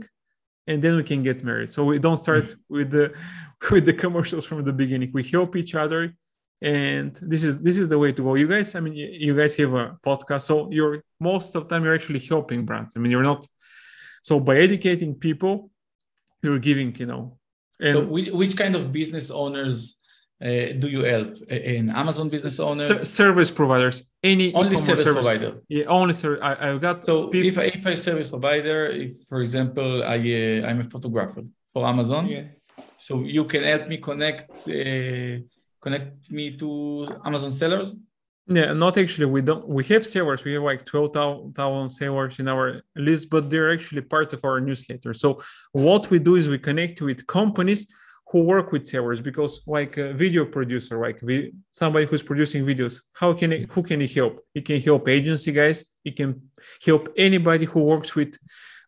and 0.67 0.81
then 0.81 0.95
we 0.95 1.03
can 1.03 1.21
get 1.21 1.43
married. 1.43 1.71
So 1.71 1.83
we 1.85 1.99
don't 1.99 2.17
start 2.17 2.45
mm-hmm. 2.45 2.75
with 2.75 2.91
the 2.91 3.13
with 3.71 3.85
the 3.85 3.93
commercials 3.93 4.45
from 4.45 4.63
the 4.63 4.73
beginning. 4.73 5.11
We 5.13 5.23
help 5.23 5.55
each 5.55 5.75
other 5.75 6.15
and 6.61 7.17
this 7.23 7.43
is 7.43 7.57
this 7.57 7.77
is 7.77 7.89
the 7.89 7.97
way 7.97 8.11
to 8.11 8.21
go. 8.21 8.35
You 8.35 8.47
guys 8.47 8.75
i 8.75 8.79
mean 8.79 8.93
you 8.93 9.35
guys 9.35 9.55
have 9.55 9.73
a 9.73 9.97
podcast 10.05 10.43
so 10.43 10.69
you're 10.71 11.03
most 11.19 11.55
of 11.55 11.67
the 11.67 11.69
time 11.69 11.83
you're 11.83 11.95
actually 11.95 12.19
helping 12.19 12.65
brands. 12.65 12.93
I 12.95 12.99
mean 12.99 13.11
you're 13.11 13.23
not 13.23 13.47
so 14.21 14.39
by 14.39 14.57
educating 14.57 15.15
people 15.15 15.71
you're 16.43 16.59
giving 16.59 16.95
you 16.95 17.05
know 17.05 17.37
and 17.79 17.93
so 17.93 18.03
which, 18.05 18.29
which 18.29 18.55
kind 18.55 18.75
of 18.75 18.91
business 18.91 19.31
owners 19.31 19.97
uh, 20.41 20.73
do 20.81 20.87
you 20.89 21.03
help 21.03 21.37
in 21.49 21.89
Amazon 21.91 22.27
business 22.27 22.59
owners? 22.59 23.09
service 23.09 23.51
providers, 23.51 24.03
any 24.23 24.53
only 24.53 24.77
service, 24.77 25.05
service, 25.05 25.25
provider. 25.25 25.61
Yeah, 25.69 25.85
only 25.85 26.13
service. 26.13 26.39
I, 26.41 26.69
I 26.69 26.77
got 26.77 27.05
so 27.05 27.27
people... 27.29 27.49
if 27.49 27.57
I, 27.57 27.65
if 27.79 27.85
I 27.85 27.93
service 27.93 28.31
provider, 28.31 28.87
if 28.87 29.17
for 29.29 29.41
example 29.41 30.03
I 30.03 30.17
uh, 30.17 30.67
I'm 30.67 30.79
a 30.81 30.89
photographer 30.95 31.43
for 31.71 31.85
Amazon, 31.85 32.27
yeah. 32.27 32.43
so 32.99 33.21
you 33.21 33.45
can 33.45 33.63
help 33.63 33.87
me 33.87 33.97
connect 33.97 34.67
uh, 34.67 35.43
connect 35.79 36.31
me 36.31 36.57
to 36.57 37.07
Amazon 37.23 37.51
sellers. 37.51 37.95
Yeah, 38.47 38.73
not 38.73 38.97
actually. 38.97 39.27
We 39.27 39.43
don't. 39.43 39.67
We 39.67 39.83
have 39.85 40.05
sellers. 40.05 40.43
We 40.43 40.53
have 40.53 40.63
like 40.63 40.83
twelve 40.85 41.13
thousand 41.13 41.89
sellers 41.89 42.39
in 42.39 42.47
our 42.47 42.81
list, 42.95 43.29
but 43.29 43.49
they're 43.51 43.71
actually 43.71 44.01
part 44.01 44.33
of 44.33 44.43
our 44.43 44.59
newsletter. 44.59 45.13
So 45.13 45.41
what 45.71 46.09
we 46.09 46.17
do 46.17 46.35
is 46.35 46.49
we 46.49 46.57
connect 46.57 46.99
with 47.01 47.27
companies 47.27 47.93
who 48.31 48.43
work 48.43 48.71
with 48.71 48.87
sellers 48.87 49.19
because 49.19 49.61
like 49.67 49.97
a 49.97 50.13
video 50.13 50.45
producer 50.45 50.97
like 50.97 51.19
we, 51.21 51.53
somebody 51.71 52.05
who's 52.05 52.23
producing 52.23 52.65
videos 52.65 53.01
how 53.13 53.33
can 53.33 53.51
he, 53.51 53.65
who 53.69 53.83
can 53.83 53.99
he 53.99 54.07
help? 54.07 54.39
He 54.53 54.61
can 54.61 54.79
help 54.81 55.07
agency 55.07 55.51
guys 55.51 55.85
he 56.03 56.11
can 56.11 56.41
help 56.85 57.09
anybody 57.17 57.65
who 57.65 57.81
works 57.81 58.15
with 58.15 58.37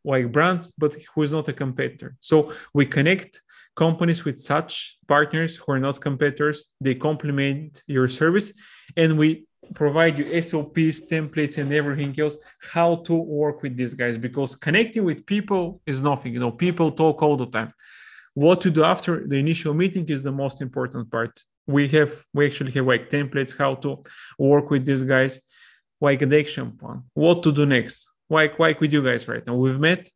like 0.05 0.31
brands 0.31 0.71
but 0.77 0.95
who 1.13 1.21
is 1.23 1.33
not 1.33 1.47
a 1.49 1.53
competitor. 1.53 2.15
So 2.19 2.53
we 2.73 2.85
connect 2.85 3.41
companies 3.75 4.23
with 4.23 4.39
such 4.39 4.97
partners 5.07 5.57
who 5.57 5.71
are 5.73 5.79
not 5.79 5.99
competitors 5.99 6.71
they 6.79 6.95
complement 6.95 7.81
your 7.87 8.07
service 8.07 8.53
and 8.95 9.17
we 9.17 9.45
provide 9.73 10.17
you 10.17 10.25
sops 10.41 11.05
templates 11.07 11.57
and 11.57 11.71
everything 11.73 12.13
else 12.19 12.37
how 12.73 12.97
to 12.97 13.13
work 13.15 13.63
with 13.63 13.75
these 13.75 13.93
guys 13.93 14.17
because 14.17 14.55
connecting 14.55 15.03
with 15.03 15.25
people 15.25 15.81
is 15.85 16.01
nothing 16.03 16.33
you 16.33 16.39
know 16.39 16.51
people 16.51 16.91
talk 16.91 17.23
all 17.23 17.35
the 17.35 17.47
time 17.47 17.69
what 18.33 18.61
to 18.61 18.69
do 18.69 18.83
after 18.83 19.27
the 19.27 19.37
initial 19.37 19.73
meeting 19.73 20.05
is 20.09 20.23
the 20.23 20.31
most 20.31 20.61
important 20.61 21.11
part. 21.11 21.39
We 21.67 21.87
have 21.89 22.11
we 22.33 22.45
actually 22.45 22.71
have 22.73 22.85
like 22.85 23.09
templates 23.09 23.57
how 23.57 23.75
to 23.75 24.03
work 24.37 24.69
with 24.69 24.85
these 24.85 25.03
guys 25.03 25.41
like 26.01 26.21
an 26.21 26.33
action 26.33 26.71
plan. 26.77 27.03
What 27.13 27.43
to 27.43 27.51
do 27.51 27.65
next? 27.65 28.09
Like 28.29 28.59
like 28.59 28.79
with 28.81 28.91
you 28.93 29.03
guys 29.03 29.27
right 29.27 29.45
now. 29.45 29.55
We've 29.55 29.79
met. 29.79 30.09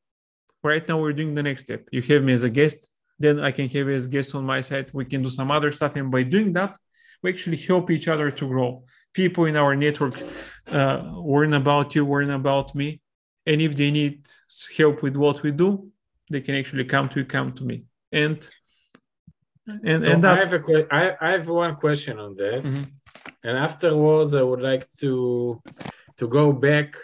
Right 0.63 0.85
now 0.87 0.99
we're 0.99 1.13
doing 1.13 1.33
the 1.35 1.43
next 1.43 1.61
step. 1.61 1.87
You 1.91 2.01
have 2.01 2.23
me 2.23 2.33
as 2.33 2.43
a 2.43 2.49
guest 2.49 2.89
then 3.19 3.39
i 3.39 3.51
can 3.51 3.67
have 3.67 3.87
you 3.87 3.95
as 3.95 4.07
guest 4.07 4.35
on 4.35 4.45
my 4.45 4.61
side. 4.61 4.91
We 4.93 5.05
can 5.05 5.21
do 5.21 5.29
some 5.29 5.51
other 5.51 5.71
stuff 5.71 5.95
and 5.95 6.11
by 6.11 6.23
doing 6.23 6.53
that 6.53 6.77
we 7.21 7.31
actually 7.31 7.57
help 7.57 7.89
each 7.89 8.07
other 8.07 8.29
to 8.29 8.47
grow. 8.47 8.83
People 9.11 9.45
in 9.45 9.55
our 9.55 9.75
network 9.75 10.13
uh, 10.71 11.01
learn 11.15 11.53
about 11.55 11.95
you 11.95 12.05
learn 12.05 12.29
about 12.29 12.75
me 12.75 13.01
and 13.45 13.61
if 13.61 13.75
they 13.75 13.89
need 13.89 14.27
help 14.77 15.01
with 15.01 15.15
what 15.15 15.41
we 15.41 15.51
do 15.51 15.89
they 16.29 16.41
can 16.41 16.55
actually 16.55 16.85
come 16.85 17.09
to 17.09 17.19
you 17.19 17.25
come 17.25 17.51
to 17.51 17.63
me 17.63 17.85
and 18.11 18.49
and, 19.83 20.01
so 20.01 20.09
and 20.11 20.25
I 20.25 20.35
have 20.35 20.53
a 20.53 20.87
I, 20.91 21.15
I 21.19 21.31
have 21.31 21.49
one 21.49 21.75
question 21.75 22.19
on 22.19 22.35
that, 22.35 22.63
mm-hmm. 22.63 22.83
and 23.43 23.57
afterwards 23.57 24.33
I 24.33 24.41
would 24.41 24.61
like 24.61 24.87
to 24.99 25.61
to 26.17 26.27
go 26.27 26.53
back 26.53 26.95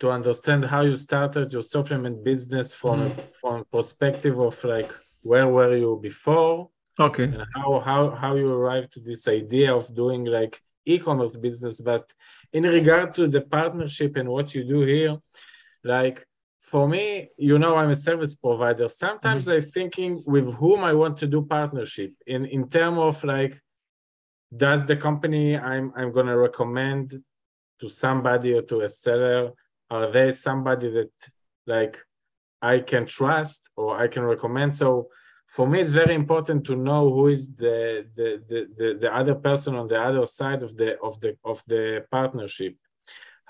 to 0.00 0.10
understand 0.10 0.66
how 0.66 0.82
you 0.82 0.94
started 0.94 1.52
your 1.52 1.62
supplement 1.62 2.22
business 2.22 2.74
from 2.74 3.08
mm-hmm. 3.08 3.20
from 3.40 3.64
perspective 3.72 4.38
of 4.38 4.62
like 4.64 4.92
where 5.22 5.48
were 5.48 5.76
you 5.76 5.98
before? 6.02 6.70
Okay. 6.98 7.24
And 7.24 7.44
how 7.54 7.80
how 7.80 8.10
how 8.10 8.34
you 8.36 8.52
arrived 8.52 8.92
to 8.94 9.00
this 9.00 9.26
idea 9.26 9.74
of 9.74 9.94
doing 9.94 10.24
like 10.24 10.60
e-commerce 10.84 11.36
business. 11.36 11.80
But 11.80 12.04
in 12.52 12.64
regard 12.64 13.14
to 13.14 13.26
the 13.28 13.40
partnership 13.40 14.16
and 14.16 14.28
what 14.28 14.54
you 14.54 14.64
do 14.64 14.80
here 14.82 15.16
like 15.86 16.26
for 16.66 16.88
me, 16.88 17.28
you 17.38 17.60
know, 17.60 17.76
I'm 17.76 17.90
a 17.90 17.94
service 17.94 18.34
provider. 18.34 18.88
Sometimes 18.88 19.46
mm-hmm. 19.46 19.62
I'm 19.64 19.70
thinking 19.70 20.22
with 20.26 20.52
whom 20.54 20.82
I 20.82 20.94
want 20.94 21.16
to 21.18 21.26
do 21.28 21.42
partnership 21.42 22.12
in 22.26 22.44
in 22.44 22.68
terms 22.68 22.98
of 22.98 23.22
like, 23.22 23.54
does 24.64 24.84
the 24.84 24.96
company 24.96 25.56
I'm 25.56 25.92
I'm 25.96 26.10
gonna 26.16 26.36
recommend 26.36 27.06
to 27.80 27.88
somebody 27.88 28.52
or 28.54 28.62
to 28.62 28.80
a 28.80 28.88
seller 28.88 29.52
are 29.90 30.10
they 30.10 30.32
somebody 30.32 30.88
that 30.90 31.12
like 31.68 31.96
I 32.60 32.80
can 32.80 33.06
trust 33.06 33.70
or 33.76 33.96
I 33.96 34.08
can 34.08 34.24
recommend? 34.24 34.74
So 34.74 35.08
for 35.46 35.68
me, 35.68 35.78
it's 35.78 35.90
very 36.02 36.16
important 36.16 36.64
to 36.68 36.74
know 36.74 37.02
who 37.14 37.28
is 37.28 37.42
the 37.54 38.06
the 38.16 38.28
the 38.50 38.60
the, 38.78 38.88
the 39.02 39.10
other 39.20 39.36
person 39.36 39.76
on 39.76 39.86
the 39.86 40.00
other 40.08 40.26
side 40.26 40.64
of 40.64 40.76
the 40.76 40.98
of 40.98 41.20
the 41.20 41.36
of 41.44 41.62
the 41.68 42.04
partnership. 42.10 42.74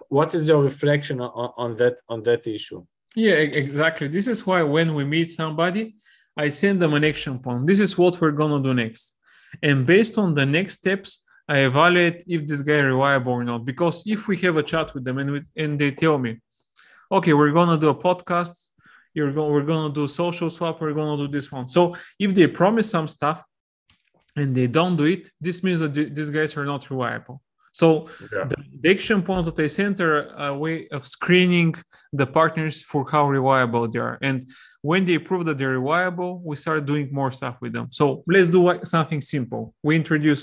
What 0.08 0.34
is 0.34 0.46
your 0.50 0.62
reflection 0.62 1.22
on, 1.22 1.50
on 1.56 1.70
that 1.76 1.96
on 2.10 2.22
that 2.24 2.46
issue? 2.46 2.84
Yeah, 3.16 3.32
exactly. 3.32 4.08
This 4.08 4.28
is 4.28 4.46
why 4.46 4.62
when 4.62 4.94
we 4.94 5.04
meet 5.06 5.32
somebody, 5.32 5.96
I 6.36 6.50
send 6.50 6.82
them 6.82 6.92
an 6.92 7.02
action 7.02 7.38
plan. 7.38 7.64
This 7.64 7.80
is 7.80 7.96
what 7.96 8.20
we're 8.20 8.30
gonna 8.30 8.62
do 8.62 8.74
next. 8.74 9.16
And 9.62 9.86
based 9.86 10.18
on 10.18 10.34
the 10.34 10.44
next 10.44 10.74
steps, 10.74 11.24
I 11.48 11.60
evaluate 11.60 12.24
if 12.26 12.46
this 12.46 12.60
guy 12.60 12.74
is 12.74 12.84
reliable 12.84 13.32
or 13.32 13.42
not. 13.42 13.64
Because 13.64 14.02
if 14.06 14.28
we 14.28 14.36
have 14.38 14.58
a 14.58 14.62
chat 14.62 14.92
with 14.92 15.02
them 15.04 15.16
and, 15.16 15.30
we, 15.30 15.42
and 15.56 15.78
they 15.78 15.92
tell 15.92 16.18
me, 16.18 16.42
okay, 17.10 17.32
we're 17.32 17.52
gonna 17.52 17.78
do 17.78 17.88
a 17.88 17.94
podcast, 17.94 18.68
you're 19.14 19.32
going, 19.32 19.50
we're 19.50 19.62
gonna 19.62 19.94
do 19.94 20.06
social 20.06 20.50
swap, 20.50 20.82
we're 20.82 20.92
gonna 20.92 21.16
do 21.16 21.28
this 21.32 21.50
one. 21.50 21.68
So 21.68 21.96
if 22.18 22.34
they 22.34 22.46
promise 22.46 22.90
some 22.90 23.08
stuff 23.08 23.42
and 24.36 24.54
they 24.54 24.66
don't 24.66 24.94
do 24.94 25.04
it, 25.04 25.30
this 25.40 25.64
means 25.64 25.80
that 25.80 25.94
these 25.94 26.28
guys 26.28 26.54
are 26.54 26.66
not 26.66 26.90
reliable. 26.90 27.40
So 27.80 28.08
Yeah. 28.32 28.44
the, 28.50 28.56
the 28.82 28.90
action 28.94 29.20
points 29.28 29.44
that 29.48 29.58
I 29.62 29.66
sent 29.66 30.00
are 30.00 30.18
a 30.50 30.56
way 30.64 30.76
of 30.96 31.02
screening 31.16 31.74
the 32.20 32.26
partners 32.38 32.76
for 32.90 33.02
how 33.12 33.24
reliable 33.28 33.86
they 33.92 34.00
are. 34.08 34.16
And 34.28 34.38
when 34.90 35.04
they 35.08 35.18
prove 35.18 35.44
that 35.46 35.58
they're 35.58 35.78
reliable, 35.80 36.32
we 36.48 36.54
start 36.56 36.86
doing 36.92 37.06
more 37.20 37.30
stuff 37.38 37.56
with 37.62 37.72
them. 37.76 37.86
So 37.90 38.04
let's 38.34 38.48
do 38.48 38.60
like 38.70 38.82
something 38.86 39.20
simple. 39.20 39.62
We 39.82 39.92
introduce 40.02 40.42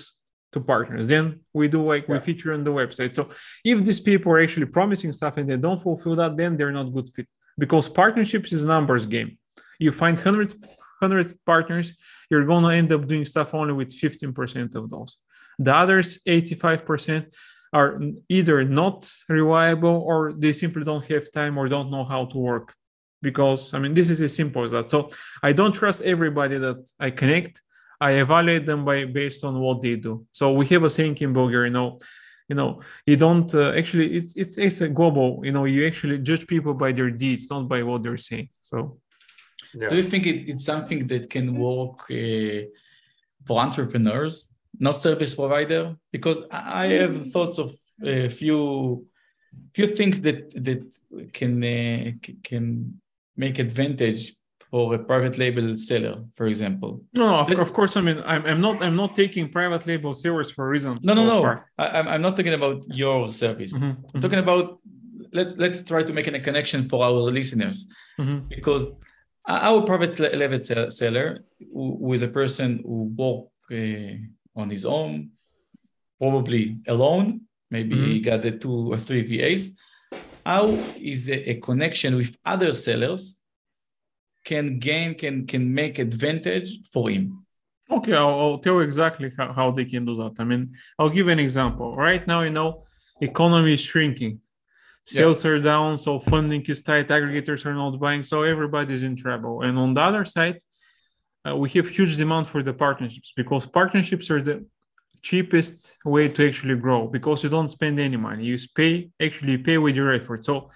to 0.54 0.60
partners. 0.74 1.06
Then 1.14 1.26
we 1.60 1.66
do 1.76 1.82
like 1.92 2.04
we 2.08 2.20
feature 2.30 2.54
on 2.54 2.64
the 2.64 2.74
website. 2.82 3.12
So 3.16 3.24
if 3.72 3.78
these 3.88 4.02
people 4.10 4.32
are 4.34 4.42
actually 4.46 4.68
promising 4.78 5.12
stuff 5.20 5.38
and 5.38 5.46
they 5.50 5.58
don't 5.58 5.82
fulfill 5.88 6.16
that, 6.22 6.38
then 6.38 6.52
they're 6.58 6.76
not 6.80 6.94
good 6.94 7.10
fit 7.16 7.28
because 7.58 7.86
partnerships 7.90 8.50
is 8.56 8.64
a 8.64 8.68
numbers 8.76 9.06
game. 9.16 9.30
You 9.80 9.92
find 9.92 10.16
100, 10.16 10.54
100 11.00 11.34
partners, 11.52 11.88
you're 12.30 12.46
going 12.46 12.64
to 12.68 12.74
end 12.80 12.90
up 12.94 13.08
doing 13.08 13.26
stuff 13.26 13.56
only 13.56 13.74
with 13.74 13.90
15% 13.90 14.76
of 14.76 14.84
those. 14.94 15.18
The 15.60 15.76
others, 15.76 16.20
85%, 16.28 17.34
are 17.74 18.00
either 18.30 18.64
not 18.64 19.10
reliable 19.28 20.04
or 20.06 20.34
they 20.34 20.54
simply 20.54 20.84
don't 20.84 21.06
have 21.08 21.32
time 21.32 21.58
or 21.58 21.68
don't 21.68 21.90
know 21.90 22.04
how 22.04 22.26
to 22.26 22.38
work. 22.38 22.74
Because, 23.22 23.74
I 23.74 23.80
mean, 23.80 23.94
this 23.94 24.10
is 24.10 24.20
as 24.22 24.36
simple 24.36 24.64
as 24.66 24.72
that. 24.72 24.92
So 24.92 25.10
I 25.42 25.54
don't 25.54 25.74
trust 25.74 26.02
everybody 26.02 26.58
that 26.58 26.92
I 27.00 27.10
connect. 27.10 27.62
I 28.02 28.12
evaluate 28.12 28.66
them 28.66 28.84
by 28.84 29.06
based 29.06 29.44
on 29.46 29.60
what 29.60 29.82
they 29.82 29.96
do. 29.96 30.26
So 30.32 30.52
we 30.52 30.66
have 30.68 30.84
a 30.84 30.90
saying 30.90 31.18
in 31.22 31.32
Bulgaria, 31.32 31.70
you 31.70 31.74
know, 31.74 32.00
you 32.50 32.56
know, 32.56 32.82
you 33.06 33.16
don't 33.16 33.54
uh, 33.56 33.72
actually. 33.72 34.14
It's 34.18 34.36
it's 34.36 34.58
it's 34.58 34.82
a 34.82 34.90
global. 34.90 35.40
You 35.44 35.54
know, 35.54 35.64
you 35.64 35.88
actually 35.88 36.18
judge 36.18 36.46
people 36.46 36.74
by 36.74 36.92
their 36.92 37.10
deeds, 37.10 37.50
not 37.50 37.70
by 37.70 37.82
what 37.84 38.04
they're 38.04 38.18
saying. 38.18 38.50
So 38.62 39.00
Yeah. 39.74 39.90
Do 39.90 39.96
you 39.96 40.04
think 40.04 40.28
it, 40.28 40.50
it's 40.50 40.66
something 40.66 41.08
that 41.08 41.30
can 41.30 41.56
work 41.56 42.00
uh, 42.12 42.70
for 43.46 43.60
entrepreneurs, 43.60 44.48
not 44.80 45.02
service 45.02 45.36
provider? 45.36 45.96
Because 46.12 46.42
I 46.52 46.86
I 46.86 46.88
have 47.02 47.32
thoughts 47.32 47.58
of 47.60 47.76
a 48.04 48.30
few 48.30 49.06
few 49.76 49.88
things 49.88 50.22
that 50.22 50.52
that 50.64 50.82
can 51.34 51.64
uh, 51.64 52.12
can 52.44 53.00
make 53.38 53.60
advantage 53.60 54.36
for 54.72 54.96
a 54.96 55.00
private 55.00 55.38
label 55.38 55.78
seller, 55.78 56.24
for 56.36 56.48
example. 56.48 57.04
no, 57.14 57.28
of, 57.38 57.52
of 57.60 57.74
course. 57.74 57.96
I 57.96 58.02
mean, 58.02 58.20
I'm, 58.26 58.44
I'm 58.46 58.62
not 58.62 58.82
I'm 58.82 58.96
not 58.96 59.16
taking 59.16 59.50
private 59.50 59.86
label 59.86 60.14
sellers 60.14 60.50
for 60.52 60.66
a 60.66 60.70
reason. 60.70 60.98
No, 61.04 61.14
no, 61.14 61.22
so 61.22 61.28
no. 61.34 61.42
far. 61.42 61.70
I, 61.78 61.86
I'm- 61.98 62.08
I'm 62.08 62.22
not 62.22 62.36
talking 62.36 62.54
about 62.54 62.84
your 62.90 63.32
service. 63.32 63.74
Mhm, 63.74 63.96
I'm 64.16 64.22
talking 64.22 64.40
about 64.40 64.80
let's 65.32 65.54
let's 65.58 65.82
try 65.84 66.02
to 66.04 66.14
make 66.14 66.28
a 66.28 66.40
connection 66.40 66.90
for 66.90 67.04
our 67.04 67.32
listeners. 67.40 67.88
mhm, 68.20 68.48
because 68.50 68.92
our 69.48 69.82
private 69.86 70.18
label 70.20 70.60
seller, 70.92 71.28
who, 71.74 71.98
who 72.00 72.14
is 72.14 72.22
a 72.22 72.28
person 72.40 72.80
who 72.86 72.98
work 73.16 73.46
uh, 73.72 74.16
on 74.56 74.70
his 74.70 74.86
own, 74.86 75.32
probably 76.20 76.78
alone, 76.88 77.42
maybe 77.70 77.96
he 77.96 78.20
mm-hmm. 78.20 78.30
got 78.30 78.42
the 78.42 78.52
two 78.52 78.94
or 78.94 78.98
three 78.98 79.24
VAs. 79.24 79.72
How 80.46 80.68
is 80.98 81.30
a, 81.30 81.52
a 81.52 81.56
connection 81.60 82.16
with 82.16 82.38
other 82.46 82.74
sellers 82.74 83.38
can 84.44 84.80
gain, 84.80 85.16
can 85.16 85.48
can 85.48 85.74
make 85.74 86.00
advantage 86.00 86.70
for 86.92 87.10
him? 87.10 87.46
Okay, 87.90 88.14
I'll, 88.14 88.40
I'll 88.40 88.58
tell 88.60 88.74
you 88.74 88.80
exactly 88.82 89.32
how, 89.38 89.54
how 89.54 89.72
they 89.72 89.86
can 89.86 90.06
do 90.06 90.16
that. 90.18 90.36
I 90.40 90.44
mean, 90.44 90.68
I'll 90.98 91.10
give 91.10 91.28
an 91.28 91.40
example. 91.40 91.96
Right 91.96 92.26
now, 92.28 92.42
you 92.42 92.50
know, 92.50 92.84
economy 93.22 93.74
is 93.74 93.82
shrinking. 93.82 94.40
Sales 95.06 95.46
are 95.46 95.60
down, 95.60 95.98
so 95.98 96.18
funding 96.18 96.62
is 96.62 96.82
tight, 96.82 97.10
aggregators 97.10 97.66
are 97.66 97.74
not 97.74 98.00
buying, 98.00 98.24
so 98.24 98.44
everybody's 98.44 99.04
in 99.04 99.18
trouble. 99.18 99.62
And 99.62 99.78
on 99.78 99.94
the 99.94 100.02
other 100.02 100.24
side, 100.24 100.60
uh, 101.48 101.56
we 101.56 101.70
have 101.72 101.90
huge 101.90 102.18
demand 102.18 102.48
for 102.48 102.64
the 102.64 102.74
partnerships 102.74 103.34
because 103.36 103.66
partnerships 103.66 104.30
are 104.32 104.42
the 104.42 104.66
cheapest 105.22 105.96
way 106.06 106.28
to 106.28 106.48
actually 106.48 106.76
grow 106.76 107.08
because 107.08 107.44
you 107.44 107.50
don't 107.50 107.70
spend 107.70 108.00
any 108.00 108.18
money. 108.18 108.44
You 108.46 108.58
pay 108.76 109.10
actually 109.22 109.58
pay 109.58 109.78
with 109.78 109.96
your 109.96 110.14
effort. 110.14 110.46
So 110.46 110.70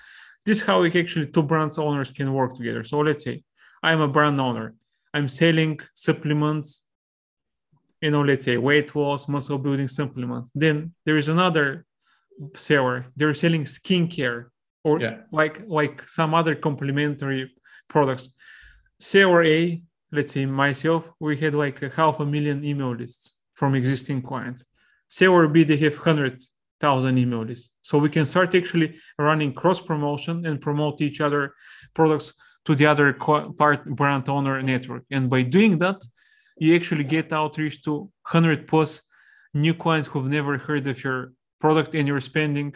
this 0.45 0.61
is 0.61 0.65
how 0.65 0.81
we 0.81 0.87
actually 0.99 1.27
two 1.27 1.43
brands 1.43 1.77
owners 1.77 2.09
can 2.11 2.33
work 2.33 2.53
together. 2.55 2.83
So 2.83 2.99
let's 2.99 3.23
say 3.23 3.43
I'm 3.83 4.01
a 4.01 4.07
brand 4.07 4.39
owner. 4.39 4.75
I'm 5.13 5.27
selling 5.27 5.79
supplements 5.93 6.83
you 8.01 8.11
know, 8.11 8.21
let's 8.21 8.45
say 8.45 8.57
weight 8.57 8.95
loss, 8.95 9.27
muscle 9.27 9.57
building 9.57 9.87
supplements. 9.87 10.51
Then 10.53 10.93
there 11.05 11.17
is 11.17 11.29
another 11.29 11.85
seller. 12.55 13.07
They're 13.15 13.33
selling 13.33 13.63
skincare 13.65 14.45
or 14.83 14.99
Yeah. 15.01 15.17
like 15.31 15.63
like 15.67 16.07
some 16.07 16.33
other 16.35 16.55
complementary 16.55 17.51
products. 17.87 18.29
Seller 18.99 19.43
A, 19.43 19.81
let's 20.11 20.33
say 20.33 20.45
myself, 20.45 21.11
we 21.19 21.37
had 21.37 21.53
like 21.53 21.81
a 21.81 21.89
half 21.89 22.19
a 22.19 22.25
million 22.25 22.63
email 22.63 22.95
lists 22.95 23.37
from 23.53 23.75
existing 23.75 24.21
clients. 24.21 24.63
or 25.21 25.47
B, 25.47 25.63
they 25.63 25.77
have 25.77 25.97
hundred 25.97 26.41
thousand 26.79 27.17
email 27.17 27.43
lists. 27.43 27.69
So 27.81 27.97
we 27.97 28.09
can 28.09 28.25
start 28.25 28.53
actually 28.55 28.95
running 29.17 29.53
cross 29.53 29.81
promotion 29.81 30.45
and 30.45 30.61
promote 30.61 31.01
each 31.01 31.21
other 31.21 31.53
products 31.93 32.33
to 32.65 32.75
the 32.75 32.85
other 32.85 33.13
part 33.13 33.85
brand 33.85 34.29
owner 34.29 34.61
network. 34.61 35.03
And 35.09 35.29
by 35.29 35.41
doing 35.41 35.77
that, 35.79 36.03
you 36.57 36.75
actually 36.75 37.03
get 37.03 37.33
outreach 37.33 37.83
to 37.83 38.11
100 38.31 38.67
plus 38.67 39.01
new 39.53 39.73
clients 39.73 40.07
who've 40.07 40.27
never 40.27 40.57
heard 40.57 40.85
of 40.87 41.03
your 41.03 41.33
product 41.59 41.95
and 41.95 42.07
you're 42.07 42.19
spending 42.19 42.75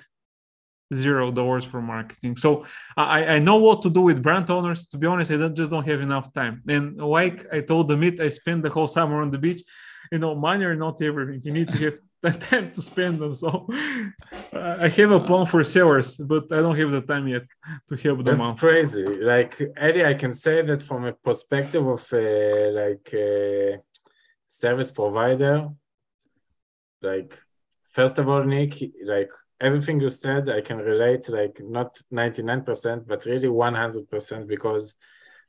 zero 0.94 1.32
dollars 1.32 1.66
for 1.66 1.82
marketing. 1.82 2.36
So 2.36 2.66
I, 2.98 3.26
I 3.36 3.40
know 3.40 3.58
what 3.58 3.82
to 3.84 3.90
do 3.90 4.02
with 4.02 4.22
brand 4.22 4.50
owners. 4.50 4.86
To 4.88 4.98
be 4.98 5.08
honest 5.08 5.32
i 5.32 5.38
don't, 5.38 5.56
just 5.56 5.72
don't 5.72 5.88
have 5.88 6.02
enough 6.02 6.32
time. 6.34 6.62
And 6.68 6.98
like 6.98 7.46
i 7.54 7.62
told 7.62 7.90
Amit 7.90 8.20
i 8.20 8.30
spent 8.30 8.64
the 8.64 8.70
whole 8.70 8.88
summer 8.88 9.22
on 9.22 9.32
the 9.32 9.38
beach. 9.38 9.64
You 10.12 10.20
know 10.20 10.36
money 10.36 10.66
are 10.66 10.76
not 10.76 11.02
everything. 11.02 11.42
You 11.44 11.54
need 11.54 11.70
to 11.70 11.78
have 11.86 11.96
the 12.22 12.32
time 12.32 12.72
to 12.72 12.82
spend 12.82 13.20
them. 13.20 13.34
So 13.34 13.68
uh, 14.54 14.78
i 14.82 14.88
have 14.90 15.12
a 15.12 15.20
plan 15.20 15.46
for 15.46 15.64
sellers 15.64 16.18
but 16.18 16.44
i 16.52 16.58
don't 16.64 16.78
have 16.78 16.92
the 16.92 17.02
time 17.02 17.28
yet 17.28 17.46
to 17.90 17.96
help 17.96 18.24
them 18.24 18.38
That's 18.38 18.50
out. 18.50 18.58
crazy. 18.58 19.06
Like 19.06 19.54
Eddie, 19.78 20.06
I 20.06 20.14
can 20.14 20.34
say 20.34 20.62
that 20.62 20.82
from 20.82 21.06
a 21.06 21.14
perspective 21.14 21.86
of 21.88 22.04
uh, 22.14 22.72
like 22.82 23.10
a 23.14 23.80
service 24.52 24.92
provider. 24.92 25.70
Like, 27.02 27.40
first 27.92 28.20
of 28.20 28.28
all, 28.30 28.44
Nick, 28.44 28.74
like 29.06 29.32
everything 29.62 30.02
you 30.02 30.10
said, 30.10 30.50
I 30.50 30.62
can 30.62 30.80
relate. 30.80 31.30
Like 31.30 31.62
not 31.62 31.90
ninety 32.10 32.44
nine 32.44 32.64
percent, 32.64 33.08
but 33.08 33.26
really 33.26 33.48
one 33.50 33.76
hundred 33.76 34.10
percent. 34.10 34.48
Because, 34.48 34.96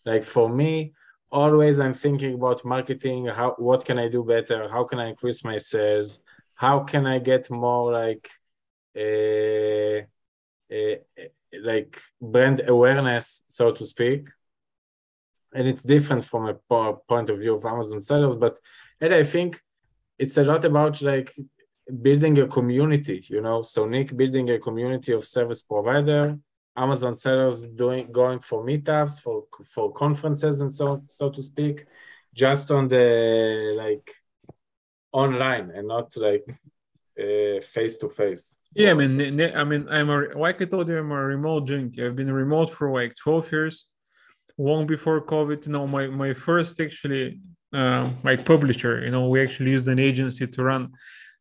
like 0.05 0.25
for 0.25 0.49
me, 0.49 0.93
always 1.31 1.81
I'm 1.81 1.95
thinking 1.95 2.35
about 2.35 2.65
marketing. 2.65 3.27
How 3.27 3.57
what 3.59 3.85
can 3.85 3.99
I 3.99 4.09
do 4.09 4.23
better? 4.23 4.69
How 4.69 4.85
can 4.85 4.99
I 5.01 5.09
increase 5.09 5.45
my 5.45 5.57
sales? 5.57 6.23
How 6.55 6.81
can 6.81 7.07
I 7.07 7.19
get 7.19 7.51
more 7.51 7.93
like. 7.93 8.31
Uh, 8.95 10.03
uh, 10.71 10.97
like 11.63 12.01
brand 12.21 12.63
awareness, 12.67 13.43
so 13.47 13.73
to 13.73 13.85
speak. 13.85 14.29
And 15.53 15.69
it's 15.69 15.83
different 15.83 16.25
from 16.25 16.49
a 16.49 16.55
point 17.09 17.29
of 17.29 17.39
view 17.39 17.55
of 17.57 17.67
Amazon 17.67 18.01
sellers, 18.01 18.37
but 18.37 18.59
and 19.03 19.13
I 19.13 19.23
think 19.23 19.61
it's 20.19 20.39
a 20.39 20.45
lot 20.45 20.65
about 20.65 21.03
like 21.03 21.31
building 22.01 22.39
a 22.39 22.47
community, 22.47 23.25
you 23.29 23.41
know. 23.41 23.63
So 23.63 23.87
Nick 23.87 24.17
building 24.17 24.51
a 24.51 24.59
community 24.59 25.13
of 25.13 25.25
service 25.25 25.63
provider, 25.63 26.39
Amazon 26.77 27.15
sellers 27.15 27.67
doing 27.67 28.11
going 28.13 28.39
for 28.39 28.65
meetups, 28.65 29.21
for 29.21 29.45
for 29.75 29.93
conferences 29.93 30.61
and 30.61 30.73
so 30.73 31.03
so 31.07 31.31
to 31.31 31.43
speak, 31.43 31.87
just 32.35 32.71
on 32.71 32.89
the 32.89 33.75
like 33.77 34.15
online 35.13 35.71
and 35.75 35.89
not 35.89 36.17
like 36.17 36.45
face 37.63 37.99
to 37.99 38.09
face. 38.09 38.57
Yeah, 38.75 38.93
I 38.93 38.95
mean, 38.95 39.41
I 39.55 39.65
mean, 39.65 39.87
I'm 39.91 40.09
a 40.09 40.19
like 40.37 40.63
I 40.63 40.65
told 40.65 40.89
you, 40.89 40.99
I'm 40.99 41.13
a 41.13 41.23
remote 41.23 41.67
junkie. 41.67 42.05
I've 42.05 42.17
been 42.17 42.33
remote 42.33 42.71
for 42.71 42.91
like 42.91 43.15
12 43.17 43.53
years, 43.53 43.87
long 44.57 44.87
before 44.87 45.21
COVID. 45.21 45.67
You 45.67 45.73
know, 45.73 45.87
my 45.87 46.07
my 46.07 46.33
first 46.33 46.81
actually 46.81 47.41
uh, 47.73 48.09
like 48.23 48.47
publisher. 48.47 49.05
You 49.05 49.11
know, 49.11 49.29
we 49.29 49.43
actually 49.43 49.73
used 49.73 49.89
an 49.89 49.99
agency 49.99 50.47
to 50.47 50.63
run 50.63 50.93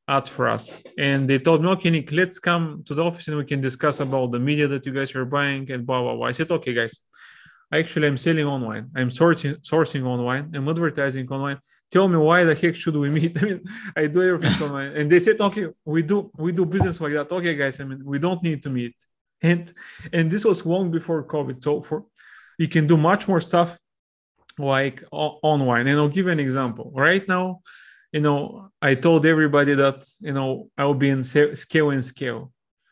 ads 0.07 0.29
for 0.29 0.47
us, 0.47 0.81
and 0.97 1.29
they 1.29 1.39
told 1.39 1.61
me, 1.61 1.69
okay, 1.69 1.89
Nick, 1.89 2.11
let's 2.11 2.39
come 2.39 2.83
to 2.85 2.93
the 2.93 3.03
office 3.03 3.27
and 3.27 3.37
we 3.37 3.45
can 3.45 3.61
discuss 3.61 3.99
about 3.99 4.31
the 4.31 4.39
media 4.39 4.67
that 4.67 4.85
you 4.85 4.91
guys 4.91 5.15
are 5.15 5.25
buying 5.25 5.71
and 5.71 5.85
blah 5.85 6.01
blah 6.01 6.15
blah. 6.15 6.27
I 6.27 6.31
said, 6.31 6.51
okay, 6.51 6.73
guys. 6.73 6.97
Actually, 7.73 8.07
I'm 8.07 8.17
selling 8.17 8.45
online. 8.45 8.89
I'm 8.97 9.07
sourcing 9.09 9.55
sourcing 9.61 10.03
online. 10.03 10.51
I'm 10.53 10.67
advertising 10.67 11.25
online. 11.29 11.57
Tell 11.89 12.05
me 12.09 12.17
why 12.17 12.43
the 12.43 12.53
heck 12.53 12.75
should 12.75 12.97
we 12.97 13.09
meet? 13.09 13.37
I 13.41 13.45
mean, 13.45 13.61
I 13.95 14.07
do 14.07 14.21
everything 14.23 14.61
online. 14.67 14.91
And 14.97 15.09
they 15.09 15.21
said, 15.21 15.39
okay, 15.39 15.67
we 15.85 16.03
do 16.03 16.29
we 16.37 16.51
do 16.51 16.65
business 16.65 16.99
like 16.99 17.13
that. 17.13 17.31
Okay, 17.31 17.55
guys. 17.55 17.79
I 17.79 17.85
mean, 17.85 18.03
we 18.03 18.19
don't 18.19 18.43
need 18.43 18.61
to 18.63 18.69
meet. 18.69 18.95
And 19.41 19.73
and 20.11 20.29
this 20.29 20.43
was 20.43 20.65
long 20.65 20.91
before 20.91 21.23
COVID. 21.23 21.63
So 21.63 21.81
for 21.81 22.03
you 22.57 22.67
can 22.67 22.87
do 22.87 22.97
much 22.97 23.29
more 23.29 23.39
stuff 23.39 23.77
like 24.57 25.03
online. 25.11 25.87
And 25.87 25.97
I'll 25.97 26.09
give 26.09 26.25
you 26.25 26.31
an 26.31 26.39
example. 26.39 26.91
Right 26.93 27.25
now, 27.27 27.61
you 28.11 28.21
know, 28.21 28.71
I 28.81 28.95
told 28.95 29.25
everybody 29.25 29.73
that 29.75 30.05
you 30.19 30.33
know 30.33 30.69
I'll 30.77 30.93
be 30.93 31.09
in 31.09 31.23
scale 31.23 31.89
and 31.91 32.03
scale. 32.03 32.51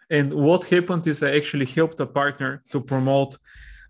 And 0.10 0.34
what 0.34 0.66
happened 0.66 1.06
is 1.08 1.22
I 1.22 1.36
actually 1.36 1.68
helped 1.68 2.00
a 2.00 2.06
partner 2.06 2.64
to 2.72 2.82
promote 2.82 3.38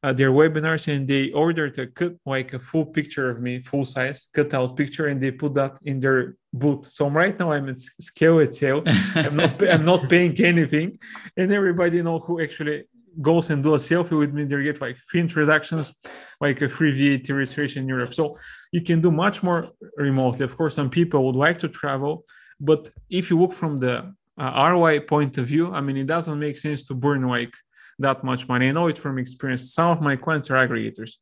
uh, 0.03 0.13
their 0.13 0.31
webinars 0.31 0.87
and 0.93 1.07
they 1.07 1.31
ordered 1.31 1.77
a 1.79 1.87
cut 1.87 2.13
like 2.25 2.53
a 2.53 2.59
full 2.59 2.85
picture 2.85 3.29
of 3.29 3.41
me 3.41 3.61
full 3.61 3.85
size 3.85 4.27
cut 4.33 4.53
out 4.53 4.75
picture 4.77 5.07
and 5.07 5.19
they 5.21 5.31
put 5.31 5.53
that 5.53 5.77
in 5.83 5.99
their 5.99 6.35
boot. 6.53 6.85
So 6.85 7.09
right 7.09 7.37
now 7.37 7.51
I'm 7.51 7.69
at 7.69 7.79
scale 7.79 8.39
at 8.39 8.55
sale. 8.55 8.83
I'm 9.15 9.35
not 9.35 9.69
I'm 9.69 9.85
not 9.85 10.09
paying 10.09 10.39
anything, 10.41 10.99
and 11.37 11.51
everybody 11.51 12.01
know 12.01 12.19
who 12.19 12.41
actually 12.41 12.85
goes 13.21 13.49
and 13.49 13.63
do 13.63 13.73
a 13.73 13.77
selfie 13.77 14.17
with 14.17 14.33
me. 14.33 14.43
They 14.45 14.63
get 14.63 14.81
like 14.81 14.97
free 15.07 15.19
introductions, 15.19 15.95
like 16.39 16.61
a 16.61 16.69
free 16.69 16.91
VAT 16.91 17.29
registration 17.29 17.83
in 17.83 17.89
Europe. 17.89 18.13
So 18.13 18.37
you 18.71 18.81
can 18.81 19.01
do 19.01 19.11
much 19.11 19.43
more 19.43 19.67
remotely. 19.97 20.43
Of 20.43 20.55
course, 20.57 20.75
some 20.75 20.89
people 20.89 21.25
would 21.25 21.35
like 21.35 21.59
to 21.59 21.67
travel, 21.67 22.25
but 22.59 22.89
if 23.09 23.29
you 23.29 23.39
look 23.39 23.53
from 23.53 23.77
the 23.77 24.13
uh, 24.37 24.69
ROI 24.71 25.01
point 25.01 25.37
of 25.37 25.45
view, 25.45 25.73
I 25.73 25.81
mean, 25.81 25.97
it 25.97 26.07
doesn't 26.07 26.39
make 26.39 26.57
sense 26.57 26.83
to 26.83 26.93
burn 26.93 27.27
like 27.27 27.53
that 27.99 28.23
much 28.23 28.47
money. 28.47 28.69
I 28.69 28.71
know 28.71 28.87
it 28.87 28.97
from 28.97 29.19
experience. 29.19 29.73
Some 29.73 29.91
of 29.91 30.01
my 30.01 30.15
clients 30.15 30.49
are 30.49 30.67
aggregators 30.67 31.15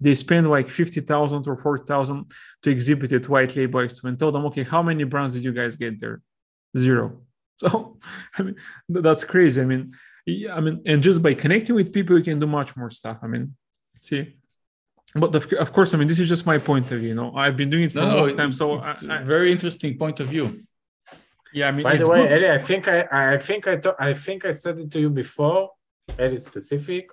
they 0.00 0.14
spend 0.14 0.48
like 0.48 0.70
50,000 0.70 1.48
or 1.48 1.56
40,000 1.56 2.30
to 2.62 2.70
exhibit 2.70 3.12
it 3.12 3.28
white 3.28 3.56
label 3.56 3.86
and 4.04 4.18
told 4.18 4.34
them, 4.34 4.46
okay, 4.46 4.62
how 4.62 4.82
many 4.82 5.04
brands 5.04 5.34
did 5.34 5.44
you 5.44 5.52
guys 5.52 5.76
get 5.76 6.00
there? 6.00 6.20
Zero. 6.76 7.22
So, 7.60 7.98
I 8.38 8.42
mean, 8.42 8.54
that's 8.88 9.24
crazy. 9.24 9.60
I 9.60 9.64
mean, 9.64 9.90
I 10.28 10.60
mean, 10.60 10.82
and 10.84 11.02
just 11.02 11.22
by 11.22 11.34
connecting 11.34 11.74
with 11.74 11.92
people, 11.92 12.16
you 12.18 12.24
can 12.24 12.38
do 12.38 12.46
much 12.46 12.76
more 12.76 12.90
stuff. 12.90 13.18
I 13.22 13.26
mean, 13.26 13.56
see, 14.00 14.34
but 15.14 15.34
of, 15.34 15.50
of 15.54 15.72
course, 15.72 15.94
I 15.94 15.96
mean, 15.98 16.08
this 16.08 16.18
is 16.18 16.28
just 16.28 16.44
my 16.44 16.58
point 16.58 16.90
of 16.92 17.00
view. 17.00 17.10
You 17.10 17.14
know, 17.14 17.34
I've 17.34 17.56
been 17.56 17.70
doing 17.70 17.84
it 17.84 17.92
for 17.92 18.00
no, 18.00 18.16
a 18.16 18.16
long 18.20 18.36
time. 18.36 18.52
So, 18.52 18.82
it's 18.82 19.04
I, 19.04 19.20
I, 19.20 19.22
very 19.22 19.50
interesting 19.50 19.96
point 19.96 20.20
of 20.20 20.28
view. 20.28 20.64
Yeah, 21.52 21.68
I 21.68 21.70
mean, 21.72 21.82
by 21.82 21.96
the 21.96 22.08
way, 22.08 22.28
good. 22.28 22.42
Eli, 22.42 22.54
I 22.54 22.58
think 22.58 22.88
I, 22.88 23.34
I 23.34 23.38
think 23.38 23.66
I, 23.66 23.76
th- 23.76 23.94
I 23.98 24.12
think 24.12 24.44
I 24.44 24.50
said 24.50 24.78
it 24.78 24.90
to 24.92 25.00
you 25.00 25.10
before. 25.10 25.70
Very 26.16 26.36
specific 26.36 27.10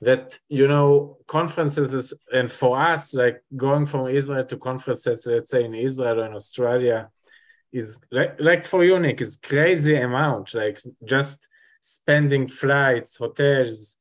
that 0.00 0.38
you 0.48 0.68
know 0.68 1.18
conferences 1.26 1.92
is, 1.92 2.14
and 2.32 2.50
for 2.50 2.78
us 2.78 3.14
like 3.14 3.42
going 3.56 3.84
from 3.84 4.06
israel 4.06 4.44
to 4.44 4.56
conferences 4.56 5.26
let's 5.26 5.50
say 5.50 5.64
in 5.64 5.74
israel 5.74 6.20
or 6.20 6.26
in 6.26 6.34
australia 6.34 7.10
is 7.72 7.98
like, 8.12 8.36
like 8.38 8.64
for 8.64 8.84
unique 8.84 9.20
is 9.20 9.36
crazy 9.36 9.96
amount 9.96 10.54
like 10.54 10.80
just 11.04 11.47
spending 11.80 12.48
flights 12.48 13.16
hotels 13.16 13.98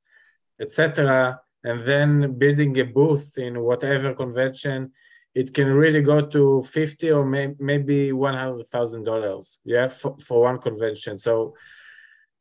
etc 0.60 1.40
and 1.64 1.86
then 1.86 2.38
building 2.38 2.78
a 2.80 2.86
booth 2.86 3.38
in 3.38 3.62
whatever 3.62 4.14
convention 4.14 4.92
it 5.36 5.54
can 5.54 5.68
really 5.68 6.02
go 6.02 6.26
to 6.26 6.64
50 6.64 7.12
or 7.12 7.24
may, 7.24 7.54
maybe 7.60 8.12
100000 8.12 9.04
dollars 9.04 9.60
yeah 9.64 9.88
for, 9.88 10.16
for 10.20 10.42
one 10.42 10.58
convention 10.58 11.18
so 11.18 11.54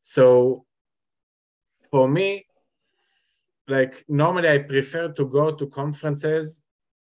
so 0.01 0.64
for 1.90 2.09
me 2.09 2.46
like 3.68 4.05
normally 4.09 4.49
I 4.49 4.59
prefer 4.59 5.09
to 5.12 5.25
go 5.27 5.51
to 5.53 5.66
conferences 5.66 6.62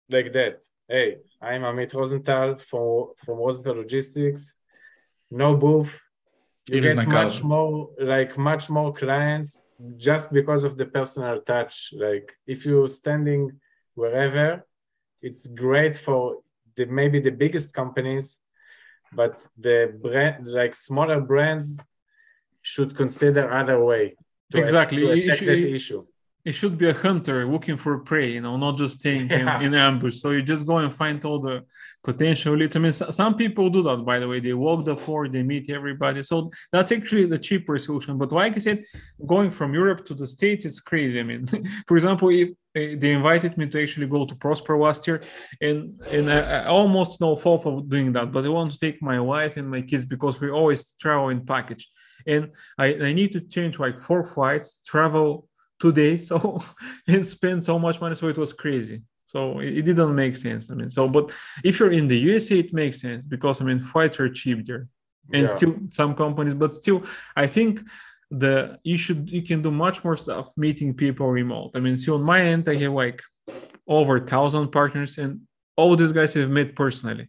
like 0.09 0.31
that. 0.33 0.63
Hey, 0.87 1.17
I'm 1.41 1.61
Amit 1.61 1.93
Rosenthal 1.93 2.57
from 2.57 3.13
from 3.17 3.37
Rosenthal 3.37 3.75
Logistics. 3.75 4.55
No 5.31 5.55
booth. 5.55 5.99
You 6.67 6.81
get 6.81 7.07
much 7.07 7.43
more 7.43 7.89
like 7.99 8.37
much 8.37 8.69
more 8.69 8.93
clients 8.93 9.63
just 9.97 10.31
because 10.31 10.63
of 10.63 10.77
the 10.77 10.85
personal 10.85 11.41
touch. 11.41 11.93
Like 11.93 12.33
if 12.47 12.65
you're 12.65 12.87
standing 12.87 13.59
wherever, 13.95 14.65
it's 15.21 15.47
great 15.47 15.95
for 15.97 16.37
the 16.75 16.85
maybe 16.85 17.19
the 17.19 17.31
biggest 17.31 17.73
companies, 17.73 18.39
but 19.11 19.45
the 19.57 19.97
brand 20.01 20.47
like 20.47 20.73
smaller 20.73 21.19
brands 21.19 21.83
should 22.61 22.95
consider 22.95 23.51
other 23.51 23.83
way 23.83 24.15
to 24.51 24.57
exactly. 24.57 25.01
to 25.01 25.11
attack 25.11 25.39
that 25.39 25.73
issue 25.79 26.05
it 26.45 26.51
should 26.51 26.77
be 26.77 26.89
a 26.89 26.93
hunter 26.93 27.45
looking 27.45 27.77
for 27.77 27.99
prey, 27.99 28.33
you 28.33 28.41
know, 28.41 28.57
not 28.57 28.77
just 28.77 28.99
staying 28.99 29.29
yeah. 29.29 29.59
in, 29.59 29.67
in, 29.67 29.73
ambush. 29.73 30.17
So 30.17 30.31
you 30.31 30.41
just 30.41 30.65
go 30.65 30.77
and 30.77 30.93
find 30.93 31.23
all 31.23 31.39
the 31.39 31.63
potential 32.03 32.57
leads. 32.57 32.75
I 32.75 32.79
mean, 32.79 32.91
some 32.91 33.35
people 33.35 33.69
do 33.69 33.81
that, 33.83 34.03
by 34.03 34.19
the 34.19 34.27
way. 34.27 34.41
They 34.41 34.53
walk 34.53 34.83
the 34.83 34.97
floor, 34.97 35.29
they 35.29 35.41
meet 35.41 35.69
everybody. 35.69 36.21
So 36.21 36.51
that's 36.71 36.91
actually 36.91 37.27
the 37.27 37.39
cheaper 37.39 37.77
solution. 37.77 38.17
But 38.17 38.33
like 38.33 38.57
I 38.57 38.59
said, 38.59 38.83
going 39.25 39.51
from 39.51 39.73
Europe 39.73 40.05
to 40.07 40.13
the 40.13 40.27
States, 40.27 40.65
is 40.65 40.81
crazy. 40.81 41.21
I 41.21 41.23
mean, 41.23 41.45
for 41.87 41.95
example, 41.95 42.27
if 42.29 42.49
eh, 42.75 42.95
they 42.99 43.11
invited 43.11 43.57
me 43.57 43.67
to 43.69 43.81
actually 43.81 44.07
go 44.07 44.25
to 44.25 44.35
Prosper 44.35 44.77
last 44.77 45.07
year, 45.07 45.21
and 45.61 46.01
and 46.11 46.29
I, 46.29 46.39
I 46.39 46.65
almost 46.65 47.21
no 47.21 47.37
fault 47.37 47.65
of 47.65 47.87
doing 47.87 48.11
that. 48.13 48.33
But 48.33 48.45
I 48.45 48.49
want 48.49 48.71
to 48.73 48.79
take 48.79 49.01
my 49.01 49.19
wife 49.21 49.55
and 49.55 49.69
my 49.69 49.81
kids 49.81 50.03
because 50.03 50.41
we 50.41 50.49
always 50.49 50.91
travel 50.99 51.29
in 51.29 51.45
package, 51.45 51.89
and 52.27 52.51
I, 52.77 52.87
I 52.95 53.13
need 53.13 53.31
to 53.31 53.39
change 53.39 53.79
like 53.79 53.97
four 53.97 54.25
flights, 54.25 54.81
travel 54.85 55.47
two 55.83 55.93
days 56.03 56.21
so 56.31 56.37
and 57.13 57.25
spend 57.37 57.59
so 57.69 57.75
much 57.85 57.97
money 58.01 58.15
so 58.15 58.27
it 58.27 58.37
was 58.37 58.53
crazy. 58.63 58.97
So 59.25 59.39
it, 59.65 59.71
it, 59.79 59.83
didn't 59.89 60.15
make 60.23 60.35
sense 60.37 60.63
i 60.71 60.73
mean 60.79 60.91
so 60.97 61.01
but 61.17 61.25
if 61.69 61.73
you're 61.79 61.97
in 61.99 62.07
the 62.07 62.19
usa 62.33 62.59
it 62.59 62.71
makes 62.81 62.97
sense 63.05 63.21
because 63.33 63.55
i 63.61 63.63
mean 63.67 63.79
flights 63.79 64.19
are 64.19 64.29
cheap 64.39 64.59
there 64.67 64.83
and 65.35 65.43
yeah. 65.43 65.55
still 65.55 65.75
some 65.99 66.13
companies 66.23 66.53
but 66.63 66.71
still 66.81 66.99
i 67.43 67.47
think 67.55 67.73
the 68.33 68.79
you 68.83 68.97
should 68.97 69.29
you 69.31 69.43
can 69.43 69.61
do 69.61 69.71
much 69.71 70.03
more 70.03 70.17
stuff 70.17 70.51
meeting 70.57 70.93
people 70.93 71.27
remote. 71.27 71.71
I 71.75 71.79
mean 71.79 71.97
see 71.97 72.11
on 72.11 72.23
my 72.23 72.41
end 72.41 72.67
i 72.67 72.75
have 72.75 72.93
like 72.93 73.21
over 73.87 74.17
a 74.17 74.25
thousand 74.25 74.69
partners 74.69 75.17
and 75.17 75.41
all 75.75 75.95
these 75.95 76.11
guys 76.11 76.33
have 76.35 76.49
met 76.49 76.75
personally. 76.75 77.27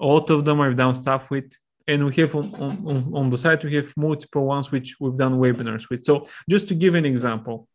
A 0.00 0.06
lot 0.06 0.28
of 0.30 0.44
them 0.44 0.60
i've 0.60 0.76
done 0.76 0.94
stuff 0.94 1.30
with 1.30 1.50
and 1.86 2.04
we 2.06 2.14
have 2.14 2.34
on, 2.34 2.46
on, 2.54 3.12
on 3.14 3.30
the 3.30 3.38
site 3.38 3.64
we 3.64 3.74
have 3.74 3.92
multiple 3.96 4.44
ones 4.46 4.72
which 4.72 4.96
we've 4.98 5.16
done 5.16 5.38
webinars 5.38 5.88
with. 5.88 6.04
So 6.04 6.26
just 6.50 6.66
to 6.68 6.74
give 6.74 6.94
an 6.94 7.04
example 7.04 7.68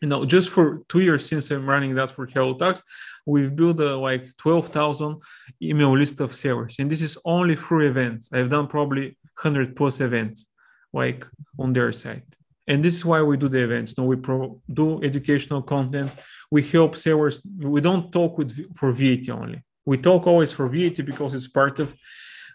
you 0.00 0.08
know 0.08 0.24
just 0.24 0.50
for 0.50 0.82
two 0.88 1.00
years 1.00 1.28
since 1.28 1.50
i'm 1.50 1.68
running 1.68 1.94
that 1.94 2.10
for 2.10 2.26
HelloTax 2.26 2.82
we've 3.28 3.54
built 3.54 3.78
a 3.80 3.96
like 3.96 4.24
12000 4.38 5.20
email 5.62 5.96
list 5.96 6.20
of 6.20 6.34
sellers 6.34 6.76
and 6.78 6.90
this 6.90 7.02
is 7.02 7.18
only 7.24 7.54
through 7.54 7.86
events. 7.86 8.30
I've 8.32 8.48
done 8.48 8.66
probably 8.66 9.16
100 9.42 9.76
plus 9.76 10.00
events 10.00 10.46
like 10.92 11.26
on 11.58 11.72
their 11.74 11.92
site. 11.92 12.30
And 12.66 12.82
this 12.82 12.94
is 12.96 13.04
why 13.04 13.20
we 13.22 13.36
do 13.36 13.48
the 13.48 13.62
events. 13.62 13.94
You 13.96 14.02
no 14.02 14.08
we 14.08 14.16
pro- 14.16 14.60
do 14.80 15.02
educational 15.02 15.62
content. 15.62 16.10
We 16.50 16.62
help 16.62 16.96
sellers 16.96 17.42
we 17.74 17.80
don't 17.80 18.10
talk 18.10 18.38
with 18.38 18.50
for 18.78 18.90
vat 18.92 19.28
only. 19.30 19.60
We 19.90 19.96
talk 19.98 20.26
always 20.26 20.52
for 20.52 20.66
vat 20.68 20.96
because 21.10 21.34
it's 21.34 21.48
part 21.48 21.76
of 21.80 21.94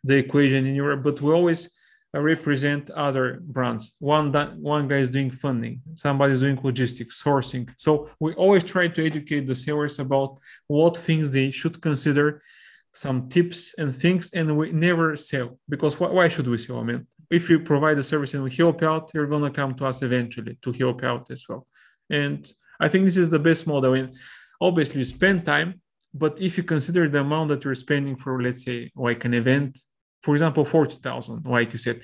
the 0.04 0.18
equation 0.18 0.66
in 0.66 0.76
Europe, 0.76 1.02
but 1.04 1.22
we 1.22 1.32
always 1.32 1.62
uh, 1.66 1.70
represent 2.20 2.90
other 2.92 3.40
brands. 3.42 3.96
One 4.00 4.32
that 4.34 4.56
one 4.58 4.88
guy 4.88 4.98
is 4.98 5.10
doing 5.10 5.32
funding, 5.32 5.82
somebody 5.96 6.34
is 6.34 6.42
doing 6.42 6.60
logistics, 6.62 7.24
sourcing. 7.24 7.70
So 7.78 8.10
we 8.20 8.34
always 8.36 8.64
try 8.64 8.88
to 8.88 9.06
educate 9.06 9.48
the 9.48 9.56
sellers 9.56 10.00
about 10.00 10.40
what 10.68 10.98
things 10.98 11.32
they 11.32 11.50
should 11.50 11.82
consider, 11.82 12.42
some 12.94 13.30
tips 13.30 13.74
and 13.78 13.94
things, 13.96 14.32
and 14.34 14.56
we 14.56 14.72
never 14.72 15.16
sell 15.16 15.60
because 15.68 16.00
why, 16.00 16.10
why 16.10 16.28
should 16.28 16.48
we 16.48 16.60
sell? 16.60 16.80
I 16.80 16.84
mean, 16.84 17.08
if 17.32 17.50
you 17.50 17.60
provide 17.60 17.98
a 17.98 18.04
service 18.04 18.36
and 18.36 18.44
we 18.44 18.52
help 18.52 18.84
out, 18.84 19.10
you're 19.14 19.26
gonna 19.26 19.50
come 19.50 19.74
to 19.76 19.86
us 19.88 20.04
eventually 20.04 20.58
to 20.62 20.72
help 20.72 21.04
out 21.04 21.32
as 21.32 21.44
well. 21.50 21.66
And 22.10 22.48
I 22.80 22.90
think 22.90 23.06
this 23.06 23.18
is 23.18 23.32
the 23.32 23.40
best 23.40 23.66
model. 23.66 23.96
And 23.96 24.14
obviously, 24.62 25.00
you 25.00 25.06
spend 25.06 25.46
time, 25.46 25.82
but 26.14 26.40
if 26.40 26.58
you 26.58 26.64
consider 26.64 27.10
the 27.10 27.22
amount 27.22 27.50
that 27.50 27.64
you're 27.64 27.74
spending 27.74 28.18
for, 28.18 28.40
let's 28.40 28.64
say, 28.64 28.92
like 28.96 29.26
an 29.26 29.34
event 29.34 29.80
for 30.24 30.34
example, 30.34 30.66
40,000, 30.66 31.46
like 31.46 31.74
you 31.74 31.78
said. 31.78 32.02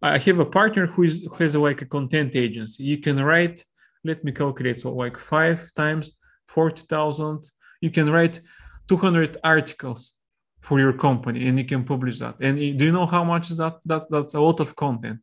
I 0.00 0.18
have 0.18 0.38
a 0.38 0.46
partner 0.46 0.86
who, 0.86 1.02
is, 1.02 1.26
who 1.30 1.36
has 1.42 1.54
like 1.54 1.82
a 1.82 1.86
content 1.86 2.34
agency. 2.34 2.84
You 2.84 2.98
can 2.98 3.22
write, 3.22 3.64
let 4.04 4.24
me 4.24 4.32
calculate, 4.32 4.80
so 4.80 4.92
like 4.92 5.16
five 5.18 5.72
times 5.74 6.16
40,000, 6.46 7.44
you 7.80 7.90
can 7.90 8.10
write 8.10 8.40
200 8.88 9.36
articles 9.44 10.14
for 10.60 10.80
your 10.80 10.92
company 10.92 11.46
and 11.46 11.58
you 11.58 11.64
can 11.64 11.84
publish 11.84 12.18
that. 12.20 12.36
And 12.40 12.56
do 12.56 12.84
you 12.86 12.92
know 12.92 13.06
how 13.06 13.22
much 13.22 13.50
is 13.50 13.58
that? 13.58 13.78
that 13.84 14.10
that's 14.10 14.34
a 14.34 14.40
lot 14.40 14.60
of 14.60 14.74
content. 14.74 15.20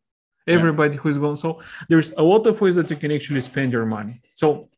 Everybody 0.48 0.94
yeah. 0.96 1.02
who 1.02 1.10
is 1.10 1.18
going, 1.18 1.38
so 1.38 1.62
there's 1.90 2.12
a 2.12 2.22
lot 2.22 2.46
of 2.46 2.62
ways 2.62 2.76
that 2.76 2.90
you 2.90 2.96
can 2.96 3.12
actually 3.12 3.42
spend 3.42 3.72
your 3.72 3.86
money. 3.86 4.22
So 4.36 4.70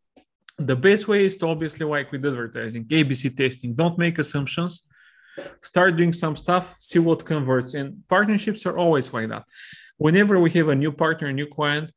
the 0.57 0.75
best 0.75 1.07
way 1.07 1.25
is 1.25 1.35
to 1.37 1.47
obviously 1.47 1.85
like 1.85 2.11
with 2.11 2.25
advertising, 2.25 2.85
ABC 2.85 3.35
testing, 3.35 3.73
don't 3.73 3.97
make 3.97 4.17
assumptions 4.17 4.87
start 5.61 5.97
doing 5.97 6.13
some 6.13 6.35
stuff, 6.35 6.75
see 6.79 6.99
what 6.99 7.25
converts. 7.25 7.73
And 7.73 8.03
partnerships 8.07 8.65
are 8.65 8.77
always 8.77 9.13
like 9.13 9.29
that. 9.29 9.43
Whenever 9.97 10.39
we 10.39 10.49
have 10.51 10.69
a 10.69 10.75
new 10.75 10.91
partner, 10.91 11.27
a 11.27 11.33
new 11.33 11.47
client, 11.47 11.91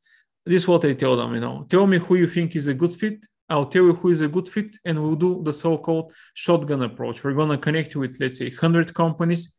this 0.45 0.63
is 0.63 0.67
what 0.67 0.85
I 0.85 0.93
tell 0.93 1.15
them, 1.15 1.33
you 1.35 1.39
know, 1.39 1.65
tell 1.69 1.85
me 1.85 1.99
who 1.99 2.15
you 2.15 2.27
think 2.27 2.55
is 2.55 2.67
a 2.67 2.73
good 2.73 2.93
fit. 2.93 3.25
I'll 3.47 3.65
tell 3.65 3.83
you 3.83 3.93
who 3.93 4.09
is 4.09 4.21
a 4.21 4.27
good 4.27 4.47
fit, 4.47 4.77
and 4.85 5.01
we'll 5.01 5.15
do 5.15 5.41
the 5.43 5.53
so-called 5.53 6.13
shotgun 6.33 6.81
approach. 6.83 7.23
We're 7.23 7.33
gonna 7.33 7.57
connect 7.57 7.95
with, 7.95 8.17
let's 8.19 8.37
say, 8.37 8.49
100 8.49 8.93
companies 8.93 9.55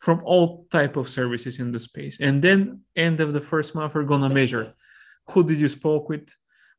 from 0.00 0.20
all 0.24 0.66
type 0.70 0.96
of 0.96 1.08
services 1.08 1.58
in 1.58 1.72
the 1.72 1.78
space. 1.78 2.18
And 2.20 2.42
then 2.42 2.80
end 2.96 3.20
of 3.20 3.32
the 3.32 3.40
first 3.40 3.74
month, 3.74 3.94
we're 3.94 4.02
gonna 4.02 4.28
measure 4.28 4.74
who 5.30 5.44
did 5.44 5.58
you 5.58 5.68
spoke 5.68 6.08
with, 6.08 6.28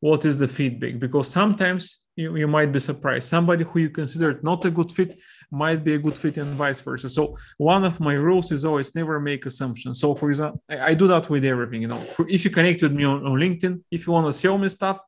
what 0.02 0.26
is 0.26 0.38
the 0.38 0.48
feedback, 0.48 1.00
because 1.00 1.30
sometimes 1.30 2.02
you, 2.18 2.36
you 2.36 2.48
might 2.48 2.72
be 2.72 2.80
surprised. 2.80 3.28
Somebody 3.28 3.64
who 3.64 3.80
you 3.80 3.90
considered 3.92 4.44
not 4.44 4.66
a 4.66 4.72
good 4.72 4.92
fit 4.92 5.18
might 5.52 5.84
be 5.84 5.94
a 5.94 6.00
good 6.00 6.16
fit 6.16 6.38
and 6.38 6.52
vice 6.56 6.82
versa. 6.82 7.08
So 7.10 7.38
one 7.58 7.86
of 7.86 8.00
my 8.00 8.16
rules 8.16 8.52
is 8.52 8.66
always 8.66 8.94
never 8.96 9.20
make 9.20 9.46
assumptions. 9.46 10.02
So 10.02 10.16
for 10.16 10.32
example, 10.32 10.62
I, 10.68 10.88
I 10.88 10.94
do 10.96 11.08
that 11.08 11.30
with 11.30 11.46
everything. 11.46 11.84
You 11.84 11.90
know, 11.90 12.04
if 12.28 12.44
you 12.44 12.52
connect 12.52 12.82
with 12.82 12.92
me 12.92 13.04
on, 13.04 13.26
on 13.26 13.34
LinkedIn, 13.40 13.84
if 13.92 14.08
you 14.08 14.14
want 14.14 14.26
to 14.26 14.34
sell 14.34 14.58
me 14.58 14.68
stuff, 14.68 15.00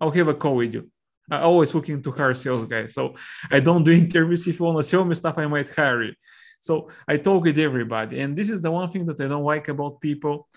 I'll 0.00 0.10
have 0.10 0.28
a 0.28 0.34
call 0.34 0.56
with 0.56 0.72
you. 0.72 0.90
I 1.30 1.40
always 1.40 1.74
looking 1.74 2.02
to 2.02 2.10
hire 2.12 2.34
sales 2.34 2.64
guys. 2.64 2.94
So 2.94 3.14
I 3.50 3.60
don't 3.60 3.84
do 3.84 3.92
interviews. 4.04 4.46
If 4.46 4.58
you 4.58 4.64
want 4.64 4.78
to 4.78 4.82
sell 4.82 5.04
me 5.04 5.14
stuff, 5.14 5.36
I 5.36 5.46
might 5.46 5.68
hire 5.68 6.02
you. 6.02 6.14
So 6.60 6.88
I 7.06 7.18
talk 7.18 7.44
with 7.44 7.58
everybody, 7.58 8.20
and 8.20 8.34
this 8.34 8.48
is 8.48 8.62
the 8.62 8.70
one 8.70 8.90
thing 8.90 9.04
that 9.04 9.20
I 9.20 9.28
don't 9.28 9.44
like 9.44 9.68
about 9.68 10.00
people 10.00 10.48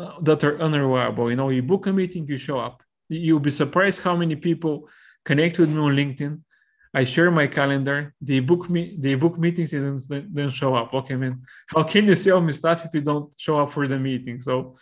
uh, 0.00 0.18
that 0.22 0.42
are 0.42 0.60
unreliable. 0.60 1.30
You 1.30 1.36
know, 1.36 1.50
you 1.50 1.62
book 1.62 1.86
a 1.86 1.92
meeting, 1.92 2.26
you 2.26 2.36
show 2.36 2.58
up. 2.58 2.82
You'll 3.08 3.38
be 3.38 3.50
surprised 3.50 4.02
how 4.02 4.16
many 4.16 4.34
people 4.34 4.88
connect 5.24 5.58
with 5.58 5.70
me 5.70 5.78
on 5.78 5.94
LinkedIn. 5.94 6.40
I 6.92 7.04
share 7.04 7.30
my 7.30 7.48
calendar. 7.48 8.14
They 8.20 8.40
book 8.40 8.70
me. 8.70 8.96
They 8.98 9.16
book 9.16 9.36
meetings 9.36 9.72
and 9.72 10.00
then, 10.08 10.28
then 10.32 10.50
show 10.50 10.74
up. 10.76 10.94
Okay, 10.94 11.16
man. 11.16 11.42
How 11.66 11.82
can 11.82 12.04
you 12.06 12.14
sell 12.14 12.40
me 12.40 12.52
stuff 12.52 12.84
if 12.84 12.94
you 12.94 13.00
don't 13.00 13.32
show 13.36 13.58
up 13.58 13.72
for 13.72 13.88
the 13.88 13.98
meeting? 13.98 14.40
So, 14.40 14.76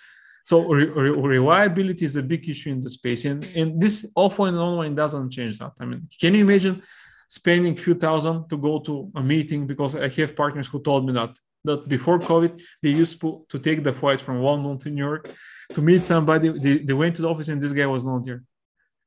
so 0.44 0.66
re- 0.68 0.90
re- 0.90 1.37
reliability 1.37 2.05
is 2.05 2.16
a 2.16 2.22
big 2.22 2.46
issue 2.48 2.70
in 2.70 2.81
the 2.81 2.90
space, 2.90 3.24
and 3.24 3.44
and 3.55 3.81
this 3.81 4.07
offline 4.14 4.48
and 4.48 4.59
online 4.59 4.94
doesn't 4.94 5.31
change 5.31 5.59
that. 5.61 5.72
I 5.81 5.87
mean, 5.87 6.07
can 6.20 6.35
you 6.35 6.42
imagine 6.44 6.83
spending 7.28 7.72
a 7.72 7.76
few 7.76 7.94
thousand 7.94 8.46
to 8.50 8.59
go 8.59 8.78
to 8.81 9.11
a 9.14 9.22
meeting 9.22 9.66
because 9.66 9.96
I 9.96 10.09
have 10.09 10.37
partners 10.37 10.68
who 10.68 10.83
told 10.83 11.07
me 11.07 11.14
that 11.14 11.33
that 11.64 11.88
before 11.88 12.18
COVID 12.18 12.61
they 12.83 12.90
used 12.90 13.20
to, 13.20 13.46
to 13.48 13.59
take 13.59 13.83
the 13.83 13.92
flight 13.92 14.20
from 14.20 14.42
London 14.42 14.78
to 14.78 14.90
New 14.90 15.05
York 15.05 15.31
to 15.74 15.81
meet 15.81 16.02
somebody. 16.02 16.48
They, 16.59 16.78
they 16.78 16.92
went 16.92 17.16
to 17.16 17.22
the 17.22 17.28
office 17.28 17.48
and 17.48 17.61
this 17.62 17.72
guy 17.72 17.87
was 17.87 18.05
not 18.05 18.24
there. 18.24 18.42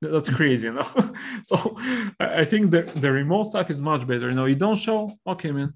That's 0.01 0.29
crazy, 0.29 0.67
you 0.67 0.73
know. 0.73 1.13
so 1.43 1.77
I 2.19 2.45
think 2.45 2.71
the, 2.71 2.83
the 2.83 3.11
remote 3.11 3.45
stuff 3.45 3.69
is 3.69 3.81
much 3.81 4.05
better. 4.05 4.29
You 4.29 4.35
know, 4.35 4.45
you 4.45 4.55
don't 4.55 4.75
show, 4.75 5.17
okay, 5.25 5.51
man, 5.51 5.73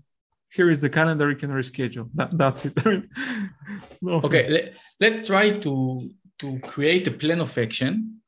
here 0.52 0.70
is 0.70 0.82
the 0.82 0.90
calendar, 0.90 1.30
you 1.30 1.36
can 1.36 1.52
reschedule. 1.52 2.10
That, 2.16 2.38
that's 2.38 2.66
it. 2.66 2.74
no. 4.02 4.14
Okay, 4.22 4.74
let, 5.00 5.14
us 5.14 5.28
try 5.28 5.58
to 5.60 6.10
to 6.40 6.58
create 6.60 7.06
a 7.06 7.12
plan 7.12 7.42
of 7.42 7.58
action 7.58 8.22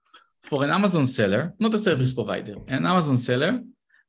for 0.43 0.63
an 0.65 0.69
Amazon 0.69 1.07
seller, 1.07 1.53
not 1.59 1.73
a 1.73 1.79
service 1.79 2.13
provider, 2.13 2.55
an 2.67 2.85
Amazon 2.85 3.17
seller 3.17 3.61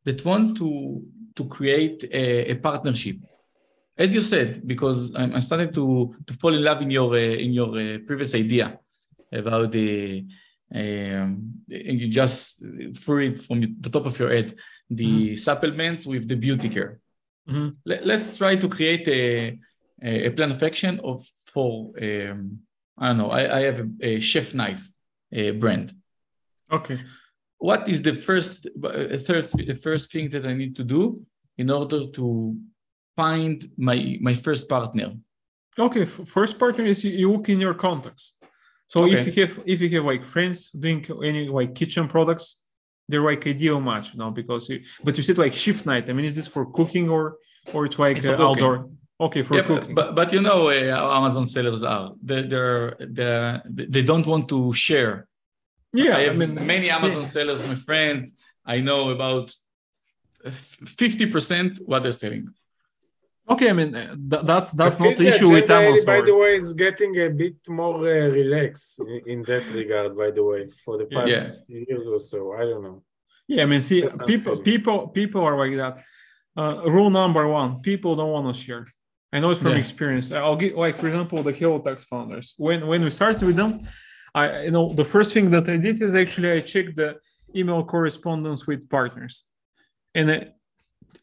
that 0.04 0.24
want 0.24 0.56
to 0.58 1.02
to 1.36 1.44
create 1.46 2.04
a, 2.12 2.50
a 2.50 2.54
partnership. 2.56 3.16
As 3.96 4.14
you 4.14 4.20
said, 4.20 4.66
because 4.66 5.14
I'm, 5.14 5.34
I'm 5.34 5.40
starting 5.40 5.72
to 5.72 6.14
to 6.26 6.34
fall 6.34 6.54
in 6.54 6.62
love 6.62 6.82
in 6.82 6.90
your 6.90 7.14
uh, 7.14 7.44
in 7.44 7.52
your 7.52 7.70
uh, 7.70 7.98
previous 8.06 8.34
idea 8.34 8.78
about 9.32 9.72
the 9.72 10.26
um, 10.74 11.52
and 11.70 12.00
you 12.00 12.08
just 12.08 12.62
threw 12.96 13.20
it 13.20 13.38
from 13.38 13.60
the 13.80 13.90
top 13.90 14.06
of 14.06 14.18
your 14.18 14.30
head 14.30 14.54
the 14.88 15.06
mm-hmm. 15.06 15.34
supplements 15.34 16.06
with 16.06 16.28
the 16.28 16.36
beauty 16.36 16.68
care. 16.68 17.00
Mm-hmm. 17.48 17.68
Let, 17.84 18.08
us 18.10 18.36
try 18.36 18.56
to 18.56 18.68
create 18.68 19.08
a, 19.08 19.58
a 20.02 20.30
plan 20.30 20.52
of 20.52 20.62
action 20.62 21.00
of 21.02 21.26
for 21.46 21.92
um, 22.00 22.60
I 22.98 23.08
don't 23.08 23.18
know. 23.18 23.30
I, 23.30 23.58
I 23.58 23.60
have 23.62 23.80
a, 23.80 24.06
a 24.06 24.20
chef 24.20 24.54
knife 24.54 24.92
a 25.32 25.50
brand. 25.52 25.92
Okay. 26.70 27.00
What 27.58 27.88
is 27.88 28.02
the 28.02 28.16
first 28.16 28.66
first 29.26 29.54
first 29.82 30.12
thing 30.12 30.30
that 30.30 30.46
I 30.46 30.52
need 30.52 30.76
to 30.76 30.84
do 30.84 31.24
in 31.56 31.70
order 31.70 32.06
to 32.06 32.56
find 33.16 33.64
my 33.76 34.18
my 34.20 34.34
first 34.34 34.68
partner? 34.68 35.12
Okay, 35.78 36.04
first 36.04 36.58
partner 36.58 36.84
is 36.84 37.04
you 37.04 37.32
look 37.32 37.48
in 37.48 37.60
your 37.60 37.74
contacts. 37.74 38.38
So 38.92 39.04
okay. 39.04 39.14
if 39.14 39.36
you 39.36 39.46
have 39.46 39.54
if 39.64 39.80
you 39.80 39.88
have 39.96 40.04
like 40.12 40.22
friends 40.34 40.58
doing 40.84 41.00
any 41.30 41.48
like 41.58 41.70
kitchen 41.74 42.04
products, 42.14 42.46
they're 43.08 43.26
like 43.30 43.46
ideal 43.46 43.80
match, 43.80 44.12
you 44.12 44.18
know, 44.18 44.30
because 44.30 44.68
you, 44.68 44.82
but 45.02 45.16
you 45.16 45.22
said 45.22 45.38
like 45.38 45.54
chef 45.54 45.86
knife. 45.86 46.04
I 46.10 46.12
mean, 46.12 46.26
is 46.26 46.36
this 46.36 46.46
for 46.54 46.62
cooking 46.78 47.08
or 47.08 47.24
or 47.72 47.86
it's 47.86 47.98
like 47.98 48.18
it's 48.18 48.26
uh, 48.26 48.48
outdoor? 48.48 48.90
Okay, 49.18 49.42
for 49.44 49.54
yeah, 49.56 49.62
cooking. 49.62 49.94
But, 49.94 50.14
but 50.14 50.30
you 50.34 50.42
know 50.42 50.68
uh, 50.68 50.94
how 50.94 51.10
Amazon 51.18 51.46
sellers 51.46 51.82
are. 51.82 52.12
They 52.22 52.42
they're, 52.42 52.96
they're 53.16 53.62
they 53.94 54.02
don't 54.10 54.26
want 54.26 54.44
to 54.50 54.74
share. 54.74 55.26
Yeah, 55.94 56.18
I 56.18 56.22
have 56.24 56.34
I 56.34 56.44
mean, 56.44 56.54
many 56.66 56.90
Amazon 56.90 57.22
yeah. 57.22 57.34
sellers, 57.36 57.66
my 57.66 57.76
friends. 57.76 58.34
I 58.74 58.76
know 58.80 59.08
about 59.08 59.46
fifty 61.00 61.26
percent 61.34 61.80
what 61.86 62.02
they're 62.02 62.20
selling. 62.24 62.46
Okay, 63.50 63.70
I 63.70 63.72
mean 63.72 63.94
uh, 63.94 64.14
th- 64.30 64.44
that's 64.44 64.70
that's 64.72 64.98
not 65.00 65.16
the 65.16 65.26
issue 65.26 65.50
with 65.50 65.68
Amazon. 65.68 66.06
By 66.06 66.22
the 66.24 66.36
way, 66.36 66.56
is 66.56 66.72
getting 66.74 67.20
a 67.20 67.28
bit 67.28 67.56
more 67.68 67.96
uh, 67.96 68.28
relaxed 68.28 69.00
in, 69.26 69.42
that 69.44 69.64
regard. 69.72 70.16
By 70.16 70.30
the 70.30 70.44
way, 70.44 70.68
for 70.84 70.96
the 70.96 71.06
past 71.06 71.64
yeah. 71.68 71.84
years 71.88 72.06
or 72.06 72.20
so, 72.20 72.52
I 72.52 72.60
don't 72.60 72.84
know. 72.84 73.02
Yeah, 73.48 73.64
I 73.64 73.66
mean, 73.66 73.82
see, 73.82 74.06
people, 74.26 74.58
people, 74.58 75.08
people 75.08 75.42
are 75.42 75.58
like 75.58 75.74
that. 75.76 76.04
Uh, 76.56 76.82
rule 76.86 77.10
number 77.10 77.48
one: 77.48 77.80
people 77.80 78.14
don't 78.14 78.30
want 78.30 78.54
to 78.54 78.62
share. 78.62 78.86
I 79.32 79.40
know 79.40 79.50
it's 79.50 79.60
from 79.60 79.72
yeah. 79.72 79.78
experience. 79.78 80.30
I'll 80.30 80.56
get 80.56 80.76
like, 80.76 80.96
for 80.96 81.08
example, 81.08 81.42
the 81.42 81.52
HelloTax 81.52 82.04
founders. 82.04 82.54
When 82.58 82.86
when 82.86 83.02
we 83.02 83.10
started 83.10 83.42
with 83.42 83.56
them, 83.56 83.80
I 84.34 84.62
you 84.64 84.70
know 84.70 84.92
the 84.92 85.04
first 85.04 85.34
thing 85.34 85.50
that 85.50 85.68
I 85.68 85.78
did 85.78 86.00
is 86.00 86.14
actually 86.14 86.52
I 86.52 86.60
checked 86.60 86.94
the 86.94 87.18
email 87.56 87.82
correspondence 87.84 88.68
with 88.68 88.88
partners, 88.88 89.44
and 90.14 90.52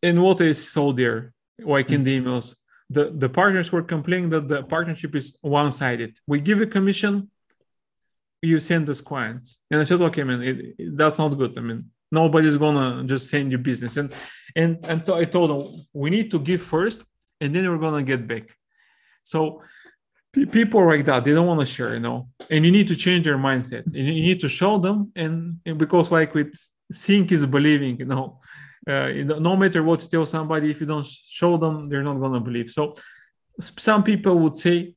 and 0.04 0.22
what 0.22 0.42
is 0.42 0.70
so 0.70 0.92
there 0.92 1.34
like 1.64 1.92
in 1.92 2.02
hmm. 2.02 2.04
the 2.06 2.22
emails, 2.22 2.56
the, 2.90 3.12
the 3.12 3.30
partners 3.30 3.72
were 3.72 3.84
complaining 3.84 4.30
that 4.30 4.48
the 4.48 4.64
partnership 4.64 5.16
is 5.16 5.38
one-sided. 5.42 6.18
We 6.26 6.40
give 6.42 6.60
a 6.62 6.66
commission, 6.66 7.30
you 8.42 8.60
send 8.60 8.90
us 8.90 9.02
clients. 9.02 9.60
And 9.70 9.80
I 9.82 9.84
said, 9.84 10.02
okay, 10.02 10.24
man, 10.24 10.42
it, 10.42 10.76
it, 10.78 10.98
that's 10.98 11.20
not 11.20 11.38
good. 11.38 11.58
I 11.58 11.62
mean, 11.62 11.92
nobody's 12.12 12.58
gonna 12.58 13.04
just 13.04 13.30
send 13.30 13.52
you 13.52 13.58
business. 13.58 13.98
And 13.98 14.14
and 14.56 14.84
and 14.86 15.08
I 15.10 15.26
told 15.26 15.50
them 15.52 15.86
we 15.94 16.10
need 16.10 16.32
to 16.32 16.40
give 16.40 16.62
first, 16.62 17.06
and 17.40 17.54
then 17.54 17.70
we're 17.70 17.78
gonna 17.78 18.04
get 18.04 18.28
back. 18.28 18.50
So 19.24 19.62
people 20.34 20.86
like 20.86 21.06
that 21.06 21.24
they 21.24 21.34
don't 21.34 21.48
want 21.48 21.60
to 21.60 21.66
share 21.66 21.94
you 21.94 22.00
know 22.00 22.30
and 22.52 22.64
you 22.64 22.72
need 22.72 22.88
to 22.88 22.96
change 22.96 23.26
their 23.26 23.38
mindset 23.38 23.84
and 23.86 23.96
you 23.96 24.14
need 24.30 24.40
to 24.40 24.48
show 24.48 24.78
them 24.78 25.12
and, 25.16 25.60
and 25.66 25.78
because 25.78 26.12
like 26.12 26.34
with 26.36 26.54
seeing 26.92 27.28
is 27.30 27.46
believing 27.46 27.98
you 27.98 28.06
know 28.06 28.40
uh, 28.90 29.10
no 29.40 29.56
matter 29.56 29.84
what 29.84 30.02
you 30.02 30.10
tell 30.10 30.26
somebody, 30.26 30.72
if 30.72 30.80
you 30.82 30.88
don't 30.88 31.06
show 31.06 31.58
them, 31.58 31.90
they're 31.90 32.04
not 32.04 32.20
going 32.20 32.34
to 32.34 32.40
believe. 32.40 32.70
So 32.70 32.96
some 33.60 34.04
people 34.04 34.36
would 34.40 34.58
say, 34.58 34.94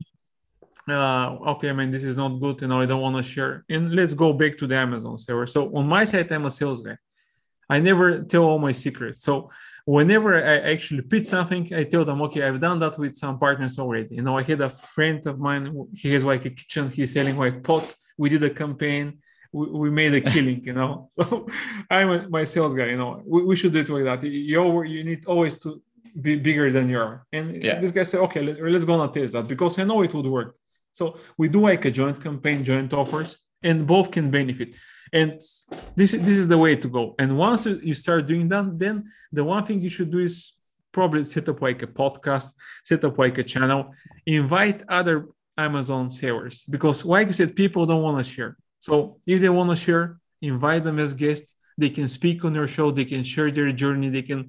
uh, 0.89 1.37
okay, 1.53 1.71
I 1.71 1.73
mean, 1.73 1.91
this 1.91 2.05
is 2.05 2.17
not 2.17 2.41
good, 2.41 2.63
you 2.63 2.69
know, 2.69 2.81
I 2.81 2.87
don't 2.87 3.03
want 3.03 3.17
to 3.17 3.23
share. 3.23 3.65
And 3.69 3.95
let's 3.95 4.15
go 4.15 4.33
back 4.33 4.57
to 4.59 4.67
the 4.67 4.77
Amazon 4.77 5.19
server. 5.19 5.47
So 5.47 5.75
on 5.77 5.89
my 5.89 6.05
side, 6.05 6.33
I'm 6.33 6.47
a 6.47 6.51
sales 6.51 6.81
guy. 6.81 6.97
I 7.69 7.79
never 7.81 8.23
tell 8.23 8.45
all 8.45 8.59
my 8.59 8.73
secrets. 8.73 9.23
So 9.23 9.51
whenever 9.85 10.35
I 10.35 10.73
actually 10.73 11.03
pitch 11.03 11.27
something, 11.27 11.73
I 11.75 11.85
tell 11.85 12.05
them, 12.05 12.23
okay, 12.23 12.43
I've 12.43 12.61
done 12.61 12.79
that 12.81 12.99
with 12.99 13.17
some 13.17 13.39
partners 13.39 13.79
already. 13.79 14.17
You 14.17 14.23
know, 14.23 14.37
I 14.39 14.43
had 14.43 14.61
a 14.61 14.69
friend 14.69 15.25
of 15.27 15.39
mine, 15.39 15.87
he 15.95 16.13
has 16.15 16.25
like 16.25 16.45
a 16.45 16.51
kitchen, 16.51 16.91
he's 16.91 17.13
selling 17.13 17.37
like 17.37 17.63
pots. 17.63 17.97
We 18.19 18.29
did 18.29 18.43
a 18.43 18.51
campaign 18.51 19.19
we, 19.53 19.67
we 19.67 19.91
made 19.91 20.15
a 20.15 20.21
killing, 20.33 20.65
you 20.65 20.73
know. 20.73 21.09
So 21.17 21.47
I'm 21.91 22.11
a, 22.11 22.29
my 22.29 22.45
sales 22.45 22.75
guy, 22.75 22.87
you 22.87 22.97
know. 22.97 23.23
We, 23.25 23.45
we 23.45 23.57
should 23.57 23.73
do 23.73 23.81
it 23.81 23.89
like 23.89 24.05
that. 24.05 24.27
You 24.27 24.83
you 24.83 25.05
need 25.05 25.27
always 25.27 25.59
to 25.63 25.83
be 26.21 26.37
bigger 26.37 26.71
than 26.71 26.89
you 26.89 26.99
are. 26.99 27.27
And 27.33 27.63
yeah. 27.63 27.79
this 27.79 27.91
guy 27.91 28.03
said, 28.03 28.21
okay, 28.21 28.43
let, 28.43 28.61
let's 28.63 28.85
go 28.85 29.01
and 29.01 29.13
test 29.13 29.33
that 29.33 29.49
because 29.49 29.79
I 29.79 29.85
know 29.85 30.03
it 30.03 30.13
would 30.15 30.27
work. 30.27 30.57
So 30.93 31.19
we 31.39 31.49
do 31.49 31.61
like 31.61 31.85
a 31.85 31.91
joint 31.91 32.23
campaign, 32.23 32.65
joint 32.65 32.93
offers, 32.93 33.39
and 33.63 33.87
both 33.87 34.11
can 34.11 34.31
benefit. 34.31 34.77
And 35.13 35.33
this 35.95 36.13
this 36.13 36.37
is 36.43 36.49
the 36.49 36.59
way 36.59 36.77
to 36.77 36.89
go. 36.89 37.15
And 37.19 37.37
once 37.37 37.67
you 37.67 37.95
start 37.95 38.27
doing 38.27 38.49
that, 38.49 38.79
then 38.79 39.11
the 39.31 39.45
one 39.45 39.65
thing 39.65 39.83
you 39.83 39.91
should 39.91 40.11
do 40.11 40.21
is 40.21 40.55
probably 40.91 41.25
set 41.25 41.49
up 41.49 41.61
like 41.61 41.83
a 41.83 41.87
podcast, 41.87 42.53
set 42.85 43.05
up 43.05 43.19
like 43.19 43.39
a 43.39 43.43
channel, 43.43 43.95
invite 44.27 44.83
other 44.89 45.29
Amazon 45.57 46.11
sellers 46.11 46.65
because, 46.65 47.05
like 47.05 47.27
you 47.27 47.33
said, 47.35 47.57
people 47.57 47.85
don't 47.87 48.03
want 48.03 48.25
to 48.25 48.31
share. 48.31 48.57
So 48.87 48.93
if 49.27 49.39
they 49.41 49.53
want 49.59 49.71
to 49.71 49.77
share, 49.87 50.05
invite 50.43 50.83
them 50.85 50.99
as 50.99 51.15
guests. 51.15 51.51
They 51.83 51.91
can 51.99 52.09
speak 52.19 52.39
on 52.45 52.53
your 52.55 52.69
show. 52.77 52.87
They 52.91 53.09
can 53.13 53.23
share 53.33 53.51
their 53.51 53.73
journey. 53.83 54.09
They 54.17 54.25
can, 54.31 54.41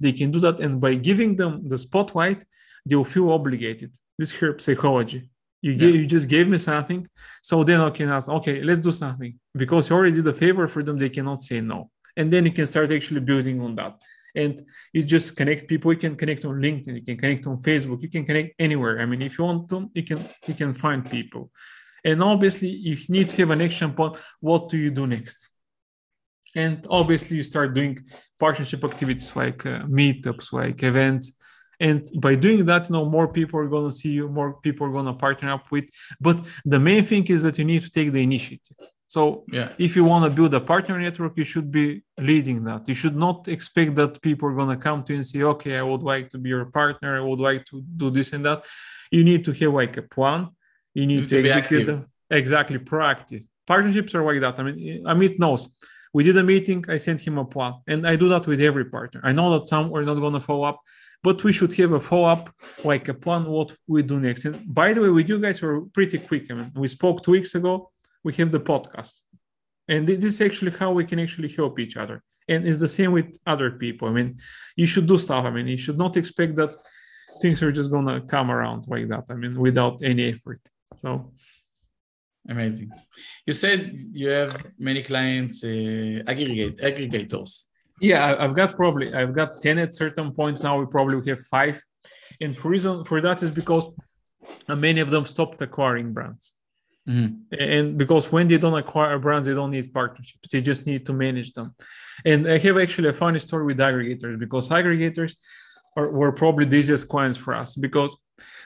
they 0.00 0.12
can 0.18 0.30
do 0.30 0.40
that. 0.46 0.56
And 0.64 0.80
by 0.80 0.94
giving 1.08 1.36
them 1.40 1.52
the 1.70 1.76
spotlight, 1.76 2.40
they'll 2.86 3.10
feel 3.14 3.28
obligated. 3.30 3.90
This 4.18 4.32
here 4.32 4.58
psychology. 4.58 5.30
You 5.62 5.72
yeah. 5.72 5.88
you 5.98 6.06
just 6.06 6.28
gave 6.28 6.48
me 6.48 6.58
something, 6.58 7.06
so 7.40 7.62
then 7.62 7.80
I 7.80 7.90
can 7.90 8.08
ask, 8.08 8.28
okay, 8.28 8.62
let's 8.62 8.80
do 8.80 8.90
something 8.90 9.32
because 9.54 9.88
you 9.88 9.96
already 9.96 10.16
did 10.16 10.26
a 10.26 10.34
favor 10.34 10.66
for 10.66 10.82
them. 10.82 10.98
They 10.98 11.08
cannot 11.08 11.40
say 11.40 11.60
no, 11.60 11.78
and 12.16 12.32
then 12.32 12.44
you 12.46 12.52
can 12.52 12.66
start 12.66 12.90
actually 12.90 13.20
building 13.20 13.60
on 13.60 13.76
that. 13.76 13.94
And 14.34 14.60
you 14.92 15.02
just 15.04 15.36
connect 15.36 15.68
people. 15.68 15.92
You 15.92 15.98
can 15.98 16.16
connect 16.16 16.44
on 16.44 16.54
LinkedIn. 16.66 16.94
You 16.96 17.04
can 17.08 17.16
connect 17.16 17.46
on 17.46 17.62
Facebook. 17.62 18.02
You 18.02 18.10
can 18.10 18.24
connect 18.24 18.54
anywhere. 18.58 19.00
I 19.00 19.06
mean, 19.06 19.22
if 19.22 19.38
you 19.38 19.44
want 19.44 19.68
to, 19.68 19.88
you 19.94 20.02
can 20.02 20.18
you 20.48 20.54
can 20.54 20.74
find 20.74 21.08
people. 21.08 21.52
And 22.04 22.22
obviously, 22.22 22.68
you 22.68 22.96
need 23.08 23.28
to 23.30 23.36
have 23.36 23.50
an 23.50 23.60
action 23.60 23.92
point. 23.92 24.16
What 24.40 24.68
do 24.68 24.76
you 24.76 24.90
do 24.90 25.06
next? 25.06 25.50
And 26.54 26.86
obviously, 26.90 27.36
you 27.36 27.42
start 27.42 27.74
doing 27.74 27.98
partnership 28.38 28.84
activities 28.84 29.34
like 29.34 29.64
uh, 29.64 29.82
meetups, 29.98 30.52
like 30.52 30.82
events. 30.82 31.32
And 31.80 32.06
by 32.20 32.34
doing 32.36 32.64
that, 32.66 32.88
you 32.88 32.92
know, 32.92 33.04
more 33.04 33.28
people 33.28 33.58
are 33.60 33.68
going 33.68 33.90
to 33.90 33.96
see 33.96 34.10
you, 34.10 34.28
more 34.28 34.54
people 34.60 34.86
are 34.86 34.92
going 34.92 35.06
to 35.06 35.14
partner 35.14 35.50
up 35.52 35.70
with. 35.70 35.86
But 36.20 36.38
the 36.64 36.78
main 36.78 37.04
thing 37.04 37.26
is 37.26 37.42
that 37.42 37.58
you 37.58 37.64
need 37.64 37.82
to 37.82 37.90
take 37.90 38.12
the 38.12 38.22
initiative. 38.22 38.76
So 39.08 39.44
yeah. 39.52 39.72
if 39.78 39.94
you 39.94 40.04
want 40.04 40.24
to 40.24 40.30
build 40.34 40.54
a 40.54 40.60
partner 40.60 40.98
network, 40.98 41.36
you 41.36 41.44
should 41.44 41.70
be 41.70 42.02
leading 42.18 42.64
that. 42.64 42.88
You 42.88 42.94
should 42.94 43.14
not 43.14 43.46
expect 43.46 43.94
that 43.96 44.22
people 44.22 44.48
are 44.48 44.54
going 44.54 44.74
to 44.74 44.82
come 44.82 45.02
to 45.04 45.12
you 45.12 45.18
and 45.18 45.26
say, 45.26 45.42
okay, 45.42 45.76
I 45.76 45.82
would 45.82 46.02
like 46.02 46.30
to 46.30 46.38
be 46.38 46.48
your 46.48 46.64
partner. 46.64 47.16
I 47.16 47.20
would 47.20 47.38
like 47.38 47.66
to 47.66 47.82
do 47.82 48.10
this 48.10 48.32
and 48.32 48.44
that. 48.46 48.64
You 49.10 49.22
need 49.22 49.44
to 49.44 49.52
have 49.52 49.74
like 49.74 49.98
a 49.98 50.02
plan 50.02 50.48
you 50.94 51.06
need 51.06 51.28
to, 51.28 51.42
to 51.42 51.50
execute 51.50 51.86
them 51.86 52.06
exactly 52.30 52.78
proactive 52.78 53.44
partnerships 53.66 54.14
are 54.14 54.24
like 54.24 54.40
that 54.40 54.58
i 54.58 54.62
mean 54.62 55.04
amit 55.04 55.38
knows 55.38 55.68
we 56.14 56.24
did 56.24 56.36
a 56.36 56.42
meeting 56.42 56.84
i 56.88 56.96
sent 56.96 57.20
him 57.20 57.38
a 57.38 57.44
plan 57.44 57.74
and 57.86 58.06
i 58.06 58.16
do 58.16 58.28
that 58.28 58.46
with 58.46 58.60
every 58.60 58.84
partner 58.84 59.20
i 59.24 59.32
know 59.32 59.58
that 59.58 59.68
some 59.68 59.92
are 59.94 60.04
not 60.04 60.14
going 60.14 60.32
to 60.32 60.40
follow 60.40 60.64
up 60.64 60.80
but 61.22 61.44
we 61.44 61.52
should 61.52 61.72
have 61.74 61.92
a 61.92 62.00
follow-up, 62.00 62.52
like 62.84 63.08
a 63.08 63.14
plan 63.14 63.44
what 63.44 63.74
we 63.86 64.02
do 64.02 64.18
next. 64.18 64.44
And 64.44 64.74
by 64.74 64.92
the 64.92 65.00
way, 65.00 65.08
with 65.08 65.28
you 65.28 65.38
guys 65.38 65.62
were 65.62 65.82
pretty 65.82 66.18
quick. 66.18 66.50
I 66.50 66.54
mean, 66.54 66.72
we 66.74 66.88
spoke 66.88 67.22
two 67.22 67.30
weeks 67.30 67.54
ago. 67.54 67.90
We 68.24 68.34
have 68.34 68.50
the 68.50 68.60
podcast, 68.60 69.22
and 69.88 70.06
this 70.06 70.24
is 70.24 70.40
actually 70.40 70.72
how 70.72 70.92
we 70.92 71.04
can 71.04 71.18
actually 71.18 71.48
help 71.48 71.78
each 71.78 71.96
other. 71.96 72.22
And 72.48 72.66
it's 72.66 72.78
the 72.78 72.88
same 72.88 73.12
with 73.12 73.36
other 73.46 73.70
people. 73.72 74.08
I 74.08 74.12
mean, 74.12 74.38
you 74.76 74.86
should 74.86 75.06
do 75.06 75.18
stuff. 75.18 75.44
I 75.44 75.50
mean, 75.50 75.66
you 75.66 75.76
should 75.76 75.98
not 75.98 76.16
expect 76.16 76.56
that 76.56 76.74
things 77.40 77.62
are 77.62 77.72
just 77.72 77.90
gonna 77.90 78.20
come 78.20 78.50
around 78.50 78.84
like 78.86 79.08
that. 79.08 79.24
I 79.28 79.34
mean, 79.34 79.58
without 79.58 80.02
any 80.02 80.30
effort. 80.30 80.60
So 81.00 81.32
Amazing. 82.48 82.90
You 83.46 83.52
said 83.52 83.96
you 84.12 84.28
have 84.28 84.66
many 84.76 85.02
clients, 85.02 85.62
uh, 85.62 86.24
aggregate 86.26 86.78
aggregators. 86.78 87.66
Yeah, 88.00 88.34
I've 88.36 88.56
got 88.56 88.74
probably 88.74 89.14
I've 89.14 89.32
got 89.32 89.60
ten 89.60 89.78
at 89.78 89.94
certain 89.94 90.32
point 90.32 90.60
now. 90.60 90.80
We 90.80 90.86
probably 90.86 91.24
have 91.30 91.40
five, 91.46 91.80
and 92.40 92.56
for 92.58 92.70
reason 92.70 93.04
for 93.04 93.20
that 93.20 93.44
is 93.44 93.52
because 93.52 93.84
uh, 94.68 94.74
many 94.74 95.00
of 95.00 95.10
them 95.10 95.24
stopped 95.24 95.62
acquiring 95.62 96.12
brands, 96.12 96.54
Mhm. 97.08 97.42
and 97.56 97.96
because 97.96 98.32
when 98.32 98.48
they 98.48 98.58
don't 98.58 98.76
acquire 98.84 99.20
brands, 99.20 99.46
they 99.46 99.54
don't 99.54 99.70
need 99.70 99.92
partnerships. 99.94 100.48
They 100.50 100.62
just 100.62 100.84
need 100.84 101.06
to 101.06 101.12
manage 101.12 101.52
them. 101.52 101.76
And 102.24 102.40
I 102.50 102.58
have 102.58 102.76
actually 102.76 103.10
a 103.10 103.14
funny 103.14 103.38
story 103.38 103.64
with 103.66 103.78
aggregators 103.78 104.36
because 104.44 104.68
aggregators 104.68 105.36
are, 105.96 106.10
were 106.10 106.32
probably 106.32 106.64
the 106.64 106.76
easiest 106.76 107.08
clients 107.08 107.38
for 107.38 107.54
us 107.54 107.74
because 107.74 108.16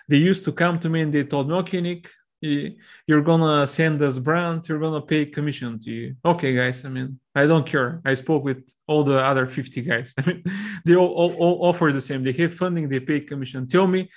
they 0.08 0.16
used 0.18 0.44
to 0.44 0.52
come 0.52 0.78
to 0.80 0.88
me 0.88 1.00
and 1.02 1.12
they 1.12 1.24
told 1.24 1.48
me, 1.48 1.54
"Okay, 1.56 1.80
Nick, 1.80 2.08
you- 2.40 2.74
you're 3.06 3.22
gonna 3.22 3.66
send 3.66 4.00
us 4.02 4.18
brands 4.18 4.68
you're 4.68 4.78
gonna 4.78 5.00
pay 5.00 5.24
commission 5.26 5.78
to 5.78 5.90
you. 5.90 6.14
Okay 6.24 6.52
guys 6.54 6.84
i 6.84 6.88
mean 6.88 7.18
i 7.34 7.46
don't 7.46 7.66
care. 7.66 8.00
I 8.04 8.14
spoke 8.14 8.44
with 8.44 8.62
all 8.86 9.02
the 9.04 9.18
other 9.30 9.46
50 9.46 9.82
guys. 9.82 10.12
I 10.18 10.22
mean 10.26 10.42
they 10.84 10.94
all, 10.96 11.12
all, 11.20 11.32
all 11.42 11.56
offer 11.68 11.92
the 11.92 12.00
same. 12.00 12.22
They 12.22 12.32
have 12.42 12.54
funding 12.54 12.88
they 12.88 13.00
pay 13.00 13.20
commission. 13.20 13.66
Tell 13.66 13.86
me 13.86 14.08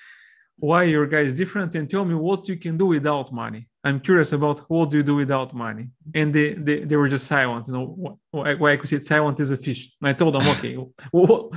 why 0.59 0.83
your 0.83 1.05
guy 1.05 1.21
is 1.21 1.33
different 1.33 1.75
and 1.75 1.89
tell 1.89 2.05
me 2.05 2.15
what 2.15 2.47
you 2.49 2.57
can 2.57 2.77
do 2.77 2.85
without 2.85 3.31
money 3.31 3.67
i'm 3.83 3.99
curious 3.99 4.31
about 4.33 4.59
what 4.69 4.89
do 4.89 4.97
you 4.97 5.03
do 5.03 5.15
without 5.15 5.53
money 5.53 5.89
and 6.13 6.33
they 6.33 6.53
they, 6.53 6.79
they 6.81 6.95
were 6.95 7.07
just 7.07 7.27
silent 7.27 7.67
you 7.67 7.73
know 7.73 8.19
why, 8.31 8.53
why 8.55 8.71
i 8.73 8.77
could 8.77 8.89
say 8.89 8.99
silent 8.99 9.39
is 9.39 9.51
a 9.51 9.57
fish 9.57 9.91
and 10.01 10.09
i 10.09 10.13
told 10.13 10.33
them 10.35 10.47
okay 10.53 10.77
well, 11.11 11.51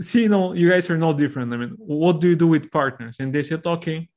see 0.00 0.22
you 0.22 0.28
know 0.28 0.52
you 0.52 0.68
guys 0.68 0.90
are 0.90 0.98
no 0.98 1.12
different 1.12 1.52
i 1.52 1.56
mean 1.56 1.74
what 1.78 2.20
do 2.20 2.28
you 2.28 2.36
do 2.36 2.48
with 2.48 2.70
partners 2.70 3.16
and 3.20 3.32
they 3.32 3.42
said 3.42 3.64
okay 3.66 4.08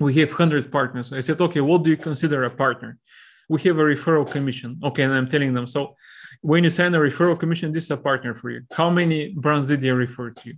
we 0.00 0.14
have 0.14 0.30
100 0.30 0.72
partners. 0.72 1.12
I 1.12 1.20
said, 1.20 1.40
okay, 1.40 1.60
what 1.60 1.84
do 1.84 1.90
you 1.90 1.96
consider 1.96 2.44
a 2.44 2.50
partner? 2.50 2.98
We 3.48 3.60
have 3.62 3.78
a 3.78 3.82
referral 3.82 4.28
commission. 4.28 4.80
Okay, 4.82 5.02
and 5.02 5.12
I'm 5.12 5.28
telling 5.28 5.52
them, 5.52 5.66
so 5.66 5.94
when 6.40 6.64
you 6.64 6.70
sign 6.70 6.94
a 6.94 6.98
referral 6.98 7.38
commission, 7.38 7.70
this 7.70 7.84
is 7.84 7.90
a 7.90 7.96
partner 7.96 8.34
for 8.34 8.50
you. 8.50 8.62
How 8.72 8.88
many 8.90 9.28
brands 9.28 9.68
did 9.68 9.82
they 9.82 9.90
refer 9.90 10.30
to 10.30 10.48
you? 10.48 10.56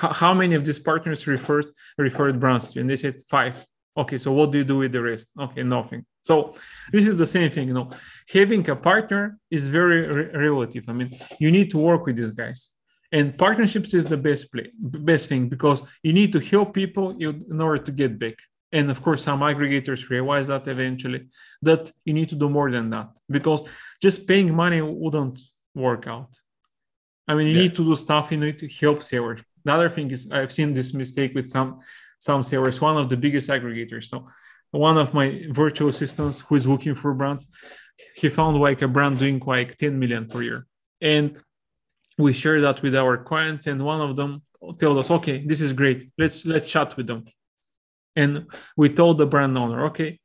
How, 0.00 0.34
many 0.34 0.54
of 0.54 0.64
these 0.64 0.78
partners 0.78 1.26
refers, 1.26 1.70
referred 1.98 2.38
brands 2.40 2.68
to 2.68 2.74
you? 2.74 2.80
And 2.82 2.90
they 2.90 2.96
said 2.96 3.16
five. 3.28 3.64
Okay, 3.96 4.18
so 4.18 4.32
what 4.32 4.50
do 4.50 4.58
you 4.58 4.64
do 4.64 4.78
with 4.78 4.92
the 4.92 5.02
rest? 5.02 5.28
Okay, 5.38 5.62
nothing. 5.62 6.06
So 6.22 6.54
this 6.92 7.06
is 7.06 7.18
the 7.18 7.26
same 7.26 7.50
thing, 7.50 7.68
you 7.68 7.74
know. 7.74 7.90
Having 8.32 8.68
a 8.70 8.76
partner 8.76 9.38
is 9.50 9.68
very 9.68 10.08
re- 10.08 10.30
relative. 10.46 10.84
I 10.88 10.92
mean, 10.94 11.10
you 11.38 11.50
need 11.50 11.70
to 11.72 11.78
work 11.78 12.06
with 12.06 12.16
these 12.16 12.30
guys 12.30 12.70
and 13.12 13.36
partnerships 13.36 13.92
is 13.94 14.06
the 14.06 14.16
best 14.16 14.50
play 14.50 14.70
best 15.10 15.28
thing 15.28 15.48
because 15.48 15.82
you 16.02 16.12
need 16.12 16.32
to 16.32 16.40
help 16.40 16.72
people 16.74 17.10
in 17.18 17.60
order 17.60 17.82
to 17.82 17.92
get 17.92 18.18
back 18.18 18.36
and 18.72 18.90
of 18.90 19.02
course 19.02 19.22
some 19.22 19.40
aggregators 19.40 20.08
realize 20.08 20.46
that 20.46 20.66
eventually 20.66 21.20
that 21.60 21.90
you 22.06 22.14
need 22.14 22.28
to 22.28 22.34
do 22.34 22.48
more 22.48 22.70
than 22.70 22.88
that 22.90 23.08
because 23.30 23.62
just 24.00 24.26
paying 24.26 24.54
money 24.54 24.80
wouldn't 24.80 25.38
work 25.74 26.06
out 26.06 26.32
i 27.28 27.34
mean 27.34 27.46
you 27.46 27.54
Yeah. 27.54 27.62
need 27.64 27.74
to 27.74 27.84
do 27.84 27.94
stuff 27.94 28.32
you 28.32 28.38
need 28.38 28.58
to 28.58 28.68
help 28.80 29.02
sellers 29.02 29.40
the 29.64 29.72
other 29.72 29.90
thing 29.90 30.10
is 30.10 30.30
i've 30.32 30.52
seen 30.52 30.74
this 30.74 30.92
mistake 30.94 31.34
with 31.34 31.48
some 31.48 31.80
some 32.22 32.42
sellers 32.44 32.80
one 32.80 32.96
of 32.96 33.10
the 33.10 33.16
biggest 33.16 33.50
aggregators. 33.50 34.04
So 34.04 34.26
one 34.70 34.96
of 34.96 35.12
my 35.12 35.44
virtual 35.50 35.88
assistants 35.88 36.40
who 36.40 36.54
is 36.54 36.68
looking 36.68 36.94
for 36.94 37.12
brands 37.14 37.48
he 38.14 38.28
found 38.28 38.58
like 38.58 38.80
a 38.80 38.88
brand 38.88 39.18
doing 39.18 39.42
like 39.44 39.76
10 39.76 39.98
million 39.98 40.26
per 40.28 40.40
year. 40.42 40.66
And 41.00 41.36
we 42.16 42.32
share 42.32 42.60
that 42.60 42.80
with 42.80 42.94
our 42.94 43.16
clients 43.24 43.66
and 43.66 43.84
one 43.84 44.00
of 44.00 44.14
them 44.14 44.42
told 44.78 44.98
us 44.98 45.10
okay 45.10 45.44
this 45.44 45.60
is 45.60 45.72
great. 45.72 46.10
Let's 46.16 46.46
let's 46.46 46.70
chat 46.70 46.96
with 46.96 47.08
them. 47.08 47.24
And 48.14 48.46
we 48.76 48.88
told 48.88 49.18
the 49.18 49.26
brand 49.26 49.58
owner 49.58 49.86
okay 49.86 50.20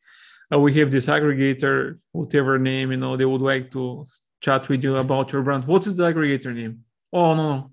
uh, 0.54 0.60
we 0.60 0.76
have 0.76 0.92
this 0.92 1.08
aggregator 1.08 1.98
whatever 2.12 2.60
name 2.60 2.92
you 2.92 2.98
know 2.98 3.18
they 3.18 3.26
would 3.26 3.42
like 3.42 3.72
to 3.72 4.06
chat 4.40 4.70
with 4.70 4.84
you 4.84 4.98
about 4.98 5.32
your 5.32 5.42
brand. 5.42 5.66
What 5.66 5.88
is 5.88 5.96
the 5.96 6.04
aggregator 6.04 6.54
name? 6.54 6.84
Oh 7.12 7.34
no 7.34 7.44
no 7.54 7.72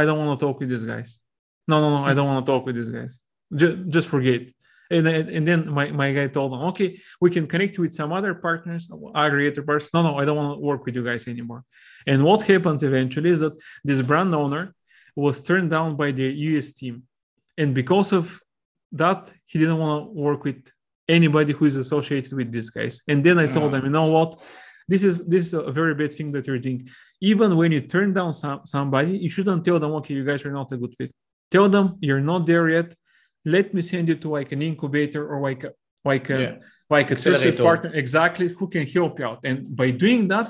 i 0.00 0.04
don't 0.04 0.18
want 0.20 0.38
to 0.38 0.46
talk 0.46 0.56
with 0.60 0.68
these 0.68 0.86
guys. 0.92 1.18
No 1.70 1.76
no 1.80 1.88
no 1.96 2.00
i 2.10 2.12
don't 2.14 2.28
want 2.30 2.40
to 2.44 2.52
talk 2.52 2.64
with 2.66 2.76
these 2.76 2.92
guys. 2.98 3.12
Just, 3.60 3.76
just 3.94 4.08
forget. 4.08 4.42
And, 4.94 5.04
then- 5.06 5.28
and 5.36 5.44
then 5.48 5.60
my, 5.78 5.86
my 6.02 6.08
guy 6.12 6.26
told 6.28 6.52
them 6.52 6.62
okay 6.70 6.88
we 7.20 7.28
can 7.36 7.46
connect 7.52 7.74
with 7.82 7.92
some 8.00 8.10
other 8.18 8.34
partners 8.46 8.82
aggregator 9.24 9.64
partners. 9.68 9.90
No 9.94 10.02
no 10.06 10.12
i 10.20 10.24
don't 10.26 10.38
want 10.40 10.50
to 10.56 10.60
work 10.70 10.82
with 10.86 10.94
you 10.98 11.04
guys 11.10 11.26
anymore. 11.34 11.62
And 12.10 12.18
what 12.28 12.42
happened 12.52 12.82
eventually 12.90 13.30
is 13.30 13.40
that 13.44 13.54
this 13.88 14.00
brand 14.10 14.32
owner 14.42 14.64
was 15.24 15.42
turned 15.48 15.70
down 15.70 15.96
by 15.96 16.08
the 16.18 16.26
us 16.46 16.72
team. 16.78 16.96
And 17.60 17.74
because 17.80 18.12
of 18.12 18.24
that 19.02 19.20
he 19.50 19.58
didn't 19.58 19.78
want 19.78 19.96
to 20.04 20.20
work 20.28 20.44
with 20.48 20.62
anybody 21.08 21.52
who 21.52 21.64
is 21.64 21.76
associated 21.76 22.32
with 22.38 22.48
these 22.52 22.70
guys. 22.70 22.94
And 23.10 23.18
then 23.24 23.36
i 23.44 23.46
told 23.46 23.68
mm. 23.68 23.72
them 23.72 23.84
you 23.86 23.94
know 23.98 24.10
what 24.16 24.30
this 24.88 25.02
is 25.02 25.14
this 25.26 25.46
is 25.46 25.54
a 25.54 25.72
very 25.72 25.94
bad 25.94 26.12
thing 26.12 26.30
that 26.32 26.46
you're 26.46 26.58
doing. 26.58 26.88
Even 27.20 27.56
when 27.56 27.72
you 27.72 27.80
turn 27.80 28.12
down 28.12 28.32
some, 28.32 28.60
somebody 28.64 29.12
you 29.18 29.28
shouldn't 29.28 29.64
tell 29.64 29.78
them 29.80 29.92
okay 29.98 30.14
you 30.14 30.24
guys 30.24 30.44
are 30.46 30.52
not 30.52 30.70
a 30.72 30.76
good 30.76 30.94
fit. 30.98 31.12
Tell 31.50 31.68
them 31.68 31.96
you're 32.00 32.20
not 32.32 32.46
there 32.46 32.68
yet. 32.68 32.94
Let 33.44 33.74
me 33.74 33.80
send 33.82 34.08
you 34.08 34.16
to 34.16 34.28
like 34.38 34.52
an 34.52 34.62
incubator 34.62 35.22
or 35.30 35.40
like 35.40 35.64
a 35.64 35.70
like 36.04 36.30
a 36.30 36.40
Yeah. 36.40 36.54
like 36.96 37.10
a 37.10 37.16
trusted 37.16 37.56
partner 37.68 37.90
exactly 37.94 38.48
who 38.56 38.66
can 38.68 38.86
help 38.86 39.18
you 39.18 39.26
out. 39.26 39.40
And 39.48 39.58
by 39.80 39.90
doing 39.90 40.28
that 40.28 40.48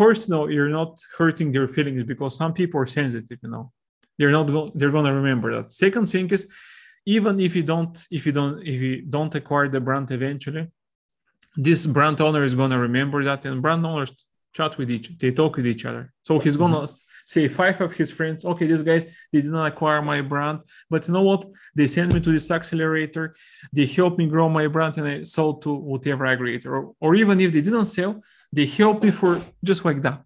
first 0.00 0.22
no 0.30 0.40
you're 0.54 0.74
not 0.80 0.92
hurting 1.18 1.48
their 1.52 1.68
feelings 1.68 2.04
because 2.04 2.32
some 2.36 2.52
people 2.54 2.80
are 2.80 2.86
sensitive 2.86 3.38
you 3.42 3.50
know. 3.54 3.64
They're 4.18 4.30
not 4.38 4.46
going 4.54 4.70
they're 4.78 4.94
going 4.96 5.06
to 5.10 5.14
remember 5.22 5.48
that. 5.56 5.70
Second 5.84 6.06
thing 6.12 6.28
is 6.36 6.42
even 7.16 7.34
if 7.40 7.52
you 7.56 7.64
don't 7.72 7.94
if 8.10 8.22
you 8.26 8.32
don't 8.38 8.56
if 8.72 8.78
you 8.86 8.94
don't 9.16 9.34
acquire 9.40 9.68
the 9.68 9.80
brand 9.80 10.10
eventually 10.10 10.64
this 11.56 11.86
brand 11.86 12.20
owner 12.20 12.42
is 12.42 12.54
going 12.54 12.70
to 12.70 12.78
remember 12.78 13.24
that 13.24 13.44
and 13.44 13.62
brand 13.62 13.84
owners 13.84 14.26
chat 14.52 14.76
with 14.78 14.90
each 14.90 15.16
they 15.18 15.30
talk 15.30 15.56
with 15.56 15.66
each 15.66 15.84
other. 15.84 16.12
So 16.22 16.38
he's 16.38 16.56
going 16.56 16.72
to 16.72 16.78
mm-hmm. 16.78 17.08
say 17.24 17.48
five 17.48 17.80
of 17.80 17.92
his 17.92 18.10
friends 18.10 18.44
okay 18.44 18.66
these 18.66 18.82
guys 18.82 19.04
they 19.32 19.40
did 19.42 19.52
not 19.52 19.66
acquire 19.66 20.02
my 20.02 20.20
brand 20.20 20.60
but 20.88 21.06
you 21.06 21.14
know 21.14 21.22
what? 21.22 21.44
They 21.74 21.86
sent 21.86 22.12
me 22.14 22.20
to 22.20 22.32
this 22.32 22.50
accelerator 22.50 23.34
they 23.72 23.86
helped 23.86 24.18
me 24.18 24.26
grow 24.26 24.48
my 24.48 24.66
brand 24.66 24.98
and 24.98 25.06
i 25.08 25.22
sold 25.22 25.62
to 25.62 25.72
whatever 25.72 26.24
aggregator. 26.24 26.66
Or, 26.66 26.92
or 27.00 27.14
even 27.14 27.40
if 27.40 27.52
they 27.52 27.62
didn't 27.62 27.86
sell 27.86 28.20
they 28.52 28.66
helped 28.66 29.04
me 29.04 29.10
for 29.10 29.40
just 29.62 29.84
like 29.84 30.02
that 30.02 30.22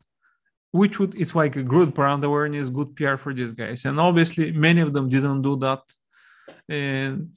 which 0.71 0.99
would 0.99 1.15
it's 1.15 1.35
like 1.35 1.55
a 1.57 1.63
good 1.63 1.95
brand 1.95 2.25
awareness 2.25 2.69
good 2.69 2.97
pr 2.97 3.17
for 3.17 3.33
these 3.35 3.53
guys. 3.53 3.85
And 3.85 4.01
obviously 4.01 4.53
many 4.53 4.81
of 4.81 4.93
them 4.93 5.09
didn't 5.09 5.43
do 5.43 5.57
that. 5.57 5.83
And 6.69 7.37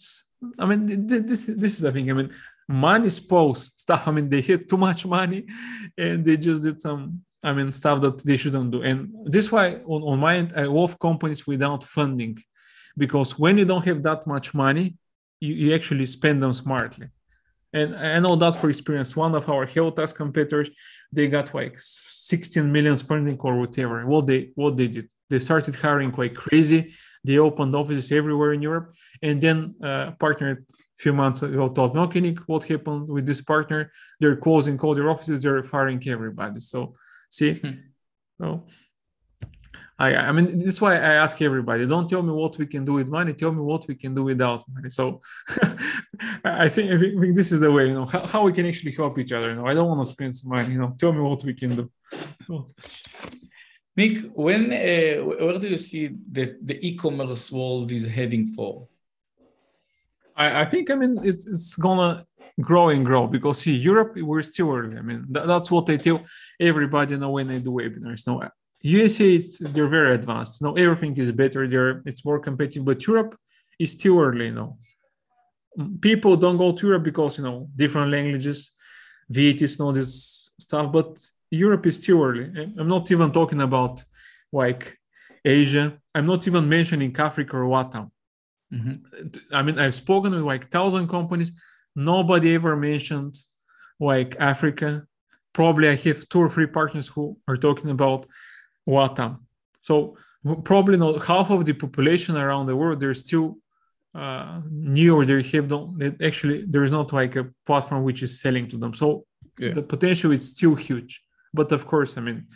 i 0.57 0.65
mean 0.65 0.87
th- 0.87 1.07
th- 1.09 1.25
this, 1.29 1.45
this 1.45 1.73
is 1.73 1.79
the 1.79 1.91
thing. 1.91 2.09
I 2.09 2.13
mean 2.13 2.31
money 2.67 3.09
spoils 3.09 3.71
stuff. 3.75 4.07
I 4.07 4.11
mean 4.11 4.29
they 4.29 4.41
hit 4.41 4.69
too 4.69 4.77
much 4.77 5.05
money 5.05 5.45
and 5.97 6.23
they 6.23 6.37
just 6.37 6.63
did 6.63 6.81
some 6.81 7.21
i 7.43 7.53
mean 7.53 7.71
stuff 7.71 8.01
that 8.01 8.23
they 8.23 8.37
shouldn't 8.37 8.71
do. 8.71 8.81
And 8.83 9.09
this 9.25 9.51
why 9.51 9.75
on, 9.85 10.01
on 10.03 10.19
my 10.19 10.37
end 10.37 10.53
i 10.55 10.63
love 10.63 10.99
companies 10.99 11.45
without 11.47 11.83
funding 11.83 12.37
because 12.97 13.37
when 13.39 13.57
you 13.57 13.65
don't 13.65 13.85
have 13.85 14.01
that 14.03 14.25
much 14.27 14.53
money 14.53 14.95
you, 15.39 15.53
you 15.53 15.75
actually 15.75 16.05
spend 16.07 16.41
them 16.41 16.53
smartly. 16.53 17.07
And 17.73 17.95
i 17.95 18.19
know 18.19 18.35
that 18.35 18.55
for 18.55 18.69
experience 18.69 19.15
one 19.15 19.35
of 19.35 19.49
our 19.49 19.65
HelloTax 19.65 20.15
competitors 20.15 20.69
they 21.11 21.27
got 21.27 21.53
like 21.53 21.75
16 21.77 22.69
million 22.69 22.97
funding 22.97 23.37
or 23.39 23.57
whatever. 23.57 24.05
What 24.05 24.27
they 24.27 24.51
what 24.55 24.75
they 24.75 24.87
did 24.87 25.09
they 25.29 25.39
started 25.39 25.75
hiring 25.75 26.11
like 26.11 26.35
crazy. 26.35 26.93
They 27.23 27.37
opened 27.37 27.75
offices 27.75 28.11
everywhere 28.11 28.53
in 28.53 28.61
europe. 28.61 28.95
And 29.21 29.41
then 29.41 29.75
uh, 29.83 30.11
partnered 30.11 30.65
few 30.97 31.13
months 31.13 31.41
ago 31.43 31.67
told 31.67 31.95
me 31.95 32.21
nick 32.21 32.39
what 32.47 32.63
happened 32.63 33.09
with 33.09 33.25
this 33.25 33.41
partner 33.41 33.91
they're 34.19 34.35
closing 34.35 34.79
all 34.79 34.95
their 34.95 35.09
offices 35.09 35.41
they're 35.41 35.63
firing 35.63 36.01
everybody 36.07 36.59
so 36.59 36.95
see 37.29 37.53
Hmm. 37.53 37.71
so 38.39 38.67
I, 39.99 40.15
I 40.15 40.31
mean, 40.31 40.59
this 40.59 40.75
is 40.75 40.81
why 40.81 40.95
I 40.95 41.13
ask 41.23 41.41
everybody: 41.41 41.85
don't 41.87 42.07
tell 42.07 42.21
me 42.21 42.31
what 42.31 42.57
we 42.57 42.67
can 42.67 42.85
do 42.85 42.93
with 42.93 43.07
money. 43.07 43.33
Tell 43.33 43.51
me 43.51 43.61
what 43.61 43.87
we 43.87 43.95
can 43.95 44.13
do 44.13 44.23
without 44.23 44.63
money. 44.71 44.89
So, 44.89 45.21
I 46.43 46.69
think, 46.69 46.91
I 46.91 46.99
think 46.99 47.35
this 47.35 47.51
is 47.51 47.59
the 47.59 47.71
way, 47.71 47.87
you 47.87 47.95
know, 47.95 48.05
how, 48.05 48.19
how 48.19 48.43
we 48.43 48.53
can 48.53 48.67
actually 48.67 48.91
help 48.91 49.17
each 49.17 49.31
other. 49.31 49.49
You 49.49 49.55
know, 49.55 49.65
I 49.65 49.73
don't 49.73 49.87
want 49.87 50.01
to 50.01 50.05
spend 50.05 50.37
some 50.37 50.51
money. 50.51 50.73
You 50.73 50.79
know, 50.79 50.95
tell 50.99 51.11
me 51.11 51.21
what 51.21 51.43
we 51.43 51.53
can 51.55 51.75
do. 51.75 51.91
Nick, 53.95 54.17
when 54.35 54.65
uh, 54.71 55.25
where 55.25 55.57
do 55.57 55.67
you 55.67 55.77
see 55.77 56.11
that 56.31 56.65
the 56.65 56.77
e-commerce 56.87 57.51
world 57.51 57.91
is 57.91 58.05
heading 58.05 58.45
for? 58.45 58.87
I, 60.37 60.61
I 60.61 60.65
think, 60.65 60.91
I 60.91 60.95
mean, 60.95 61.17
it's 61.23 61.47
it's 61.47 61.75
gonna 61.75 62.25
grow 62.61 62.89
and 62.89 63.05
grow 63.05 63.27
because 63.27 63.59
see, 63.59 63.75
Europe, 63.75 64.15
we're 64.17 64.43
still 64.43 64.71
early. 64.71 64.97
I 64.97 65.01
mean, 65.01 65.25
that, 65.29 65.47
that's 65.47 65.71
what 65.71 65.89
I 65.89 65.97
tell 65.97 66.23
everybody. 66.59 67.11
You 67.13 67.17
know, 67.17 67.31
when 67.31 67.49
I 67.49 67.57
do 67.57 67.71
webinars, 67.71 68.27
no, 68.27 68.43
USA, 68.81 69.37
they're 69.59 69.87
very 69.87 70.13
advanced. 70.13 70.61
Know, 70.61 70.75
everything 70.75 71.17
is 71.17 71.31
better 71.31 71.67
there. 71.67 72.03
It's 72.05 72.23
more 72.23 72.39
competitive, 72.39 72.85
but 72.85 73.05
Europe 73.05 73.35
is 73.79 73.93
still 73.93 74.19
early. 74.19 74.45
You 74.45 74.53
know, 74.53 74.77
people 75.99 76.35
don't 76.37 76.57
go 76.57 76.71
to 76.71 76.87
Europe 76.87 77.03
because 77.03 77.39
you 77.39 77.43
know 77.43 77.67
different 77.75 78.11
languages, 78.11 78.71
VATs, 79.29 79.79
all 79.79 79.91
this 79.91 80.51
stuff. 80.59 80.91
But 80.91 81.19
Europe 81.49 81.87
is 81.87 81.95
still 81.97 82.23
early. 82.23 82.45
I'm 82.77 82.87
not 82.87 83.09
even 83.11 83.31
talking 83.31 83.61
about 83.61 84.03
like 84.51 84.97
Asia. 85.43 85.97
I'm 86.13 86.27
not 86.27 86.47
even 86.47 86.69
mentioning 86.69 87.15
Africa 87.17 87.57
or 87.57 87.65
LATAM. 87.65 88.11
Mm-hmm. 88.73 89.55
I 89.55 89.63
mean, 89.63 89.79
I've 89.79 89.95
spoken 89.95 90.33
with 90.33 90.43
like 90.43 90.69
thousand 90.69 91.07
companies. 91.07 91.51
Nobody 91.95 92.53
ever 92.55 92.75
mentioned 92.75 93.37
like 93.99 94.35
Africa. 94.39 95.05
Probably 95.53 95.89
I 95.89 95.95
have 95.95 96.27
two 96.29 96.39
or 96.39 96.49
three 96.49 96.67
partners 96.67 97.07
who 97.07 97.37
are 97.47 97.57
talking 97.57 97.89
about 97.89 98.27
LATAM. 98.87 99.39
So 99.81 100.17
probably 100.63 100.97
not 100.97 101.25
half 101.25 101.49
of 101.49 101.65
the 101.65 101.73
population 101.73 102.37
around 102.37 102.67
the 102.67 102.75
world. 102.75 102.99
They're 102.99 103.13
still 103.13 103.57
uh, 104.13 104.61
new 104.69 105.15
or 105.15 105.25
they 105.25 105.43
have 105.43 105.67
don't 105.67 105.97
they 105.99 106.11
actually 106.25 106.65
there 106.67 106.83
is 106.83 106.91
not 106.91 107.13
like 107.13 107.35
a 107.35 107.49
platform 107.65 108.03
which 108.03 108.21
is 108.23 108.41
selling 108.41 108.67
to 108.69 108.77
them. 108.77 108.93
So 108.93 109.25
yeah. 109.59 109.73
the 109.73 109.81
potential 109.81 110.31
is 110.31 110.51
still 110.55 110.75
huge. 110.75 111.21
But 111.53 111.71
of 111.71 111.87
course, 111.87 112.17
I 112.17 112.21
mean, 112.21 112.47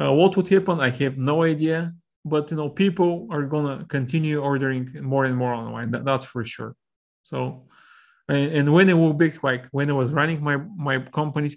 uh, 0.00 0.12
what 0.12 0.36
would 0.36 0.48
happen? 0.48 0.80
I 0.80 0.90
have 0.90 1.16
no 1.18 1.42
idea 1.42 1.94
but 2.24 2.50
you 2.50 2.56
know 2.56 2.68
people 2.68 3.28
are 3.30 3.42
gonna 3.42 3.84
continue 3.88 4.40
ordering 4.40 4.90
more 5.02 5.24
and 5.24 5.36
more 5.36 5.52
online 5.52 5.90
that, 5.90 6.04
that's 6.04 6.24
for 6.24 6.44
sure. 6.44 6.74
So 7.24 7.66
and, 8.28 8.52
and 8.52 8.72
when 8.72 8.88
it 8.88 8.94
will 8.94 9.14
be 9.14 9.32
like 9.42 9.66
when 9.72 9.90
i 9.90 9.92
was 9.92 10.12
running 10.12 10.42
my 10.42 10.56
my 10.56 10.98
companies 10.98 11.56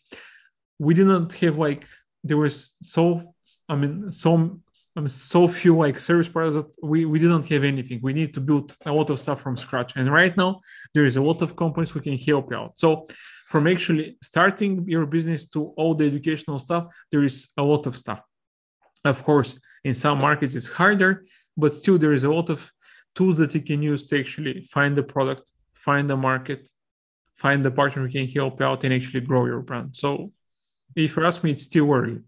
we 0.80 0.93
didn't 0.93 1.34
have 1.34 1.57
like 1.57 1.86
there 2.24 2.38
was 2.38 2.76
so 2.82 3.34
i 3.70 3.76
mean 3.76 4.11
so 4.11 4.59
I 4.95 5.01
mean, 5.01 5.09
so 5.09 5.47
few 5.47 5.78
like 5.78 5.99
service 5.99 6.30
providers 6.30 6.55
that 6.55 6.68
we, 6.82 7.05
we 7.05 7.20
didn't 7.20 7.45
have 7.47 7.63
anything. 7.63 7.99
We 8.01 8.13
need 8.13 8.34
to 8.34 8.41
build 8.41 8.76
a 8.86 8.93
lot 8.93 9.09
of 9.09 9.20
stuff 9.20 9.41
from 9.41 9.57
scratch. 9.57 9.93
And 9.95 10.11
right 10.11 10.36
now 10.36 10.61
there 10.93 11.05
is 11.05 11.18
a 11.18 11.22
lot 11.22 11.41
of 11.41 11.55
companies 11.55 11.91
who 11.91 11.99
can 11.99 12.18
help 12.18 12.51
you 12.51 12.57
out. 12.57 12.80
So 12.80 13.05
from 13.45 13.68
actually 13.68 14.18
starting 14.22 14.88
your 14.88 15.05
business 15.05 15.47
to 15.49 15.74
all 15.78 15.95
the 15.95 16.05
educational 16.05 16.59
stuff 16.59 16.88
there 17.11 17.24
is 17.24 17.49
a 17.57 17.63
lot 17.63 17.88
of 17.88 17.95
stuff. 17.95 18.22
Of 19.03 19.24
course 19.24 19.59
in 19.86 19.93
some 19.93 20.17
markets 20.27 20.53
it's 20.59 20.71
harder 20.79 21.11
but 21.55 21.73
still 21.73 21.97
there 21.97 22.13
is 22.17 22.25
a 22.25 22.31
lot 22.38 22.49
of 22.49 22.59
tools 23.15 23.38
that 23.38 23.53
you 23.55 23.61
can 23.61 23.81
use 23.81 24.01
to 24.05 24.19
actually 24.19 24.61
find 24.75 24.95
the 24.95 25.03
product 25.13 25.45
find 25.73 26.09
the 26.09 26.17
market 26.17 26.61
find 27.36 27.63
the 27.63 27.71
partner 27.71 28.01
who 28.03 28.11
can 28.11 28.27
help 28.27 28.61
out 28.61 28.83
and 28.83 28.93
actually 28.93 29.21
grow 29.21 29.45
your 29.45 29.61
brand. 29.61 29.95
So 29.95 30.31
if 30.95 31.15
you 31.15 31.25
ask 31.25 31.43
me 31.43 31.51
it's 31.51 31.63
still 31.63 31.91
early 31.91 32.21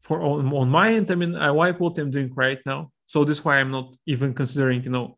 for 0.00 0.20
on, 0.22 0.52
on 0.52 0.68
my 0.68 0.94
end 0.94 1.10
i 1.10 1.14
mean 1.14 1.34
i 1.36 1.48
like 1.48 1.78
what 1.80 1.98
i'm 1.98 2.10
doing 2.10 2.30
right 2.34 2.60
now. 2.64 2.90
So 3.06 3.24
this 3.24 3.38
is 3.38 3.44
why 3.44 3.58
i'm 3.58 3.70
not 3.70 3.88
even 4.06 4.32
considering 4.34 4.82
you 4.82 4.90
know 4.96 5.16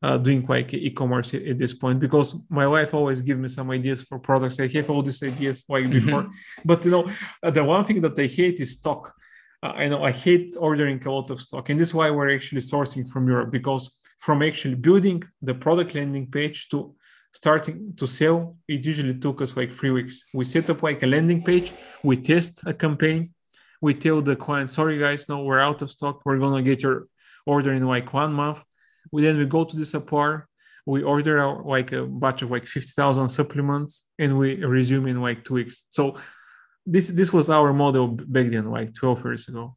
uh, 0.00 0.16
doing 0.16 0.46
like 0.46 0.72
e-commerce 0.72 1.34
at 1.34 1.58
this 1.58 1.74
point 1.74 1.98
because 1.98 2.28
my 2.48 2.66
wife 2.74 2.94
always 2.94 3.20
gives 3.20 3.40
me 3.40 3.48
some 3.48 3.68
ideas 3.70 4.00
for 4.02 4.16
products. 4.18 4.60
I 4.60 4.68
have 4.68 4.90
all 4.90 5.02
these 5.02 5.22
ideas 5.24 5.64
like 5.68 5.84
mm-hmm. 5.84 6.06
before. 6.06 6.22
Mm-hmm. 6.22 6.62
but 6.64 6.84
you 6.84 6.92
know 6.92 7.04
the 7.42 7.64
one 7.64 7.84
thing 7.84 8.00
that 8.02 8.18
i 8.18 8.26
hate 8.26 8.60
is 8.60 8.72
stock 8.72 9.02
Uh, 9.62 9.72
I 9.82 9.88
know 9.88 10.04
I 10.04 10.12
hate 10.12 10.54
ordering 10.58 11.04
a 11.04 11.10
lot 11.10 11.30
of 11.30 11.40
stock, 11.40 11.68
and 11.68 11.80
this 11.80 11.88
is 11.88 11.94
why 11.94 12.10
we're 12.10 12.34
actually 12.34 12.60
sourcing 12.60 13.08
from 13.08 13.26
Europe 13.26 13.50
because 13.50 13.98
from 14.18 14.42
actually 14.42 14.74
building 14.76 15.22
the 15.42 15.54
product 15.54 15.94
landing 15.94 16.30
page 16.30 16.68
to 16.70 16.94
starting 17.32 17.94
to 17.96 18.06
sell, 18.06 18.56
it 18.66 18.84
usually 18.84 19.14
took 19.14 19.40
us 19.42 19.56
like 19.56 19.72
three 19.72 19.90
weeks. 19.90 20.24
We 20.32 20.44
set 20.44 20.70
up 20.70 20.82
like 20.82 21.02
a 21.02 21.06
landing 21.06 21.42
page, 21.42 21.72
we 22.02 22.16
test 22.16 22.66
a 22.66 22.74
campaign, 22.74 23.34
we 23.80 23.94
tell 23.94 24.22
the 24.22 24.36
client, 24.36 24.70
sorry 24.70 24.98
guys, 24.98 25.28
no, 25.28 25.42
we're 25.42 25.60
out 25.60 25.82
of 25.82 25.90
stock. 25.90 26.22
We're 26.24 26.38
gonna 26.38 26.62
get 26.62 26.82
your 26.82 27.06
order 27.46 27.72
in 27.72 27.86
like 27.86 28.12
one 28.12 28.32
month. 28.32 28.62
We 29.12 29.22
then 29.22 29.38
we 29.38 29.46
go 29.46 29.64
to 29.64 29.76
the 29.76 29.84
supplier, 29.84 30.48
we 30.86 31.02
order 31.02 31.38
our, 31.38 31.62
like 31.62 31.92
a 31.92 32.06
batch 32.06 32.42
of 32.42 32.50
like 32.50 32.66
50,000 32.66 33.28
supplements 33.28 34.06
and 34.18 34.38
we 34.38 34.64
resume 34.64 35.06
in 35.06 35.20
like 35.20 35.44
two 35.44 35.54
weeks. 35.54 35.84
So 35.90 36.16
this 36.88 37.08
this 37.08 37.32
was 37.32 37.50
our 37.50 37.72
model 37.72 38.08
back 38.08 38.46
then, 38.48 38.70
like 38.70 38.94
12 38.94 39.24
years 39.24 39.48
ago. 39.48 39.76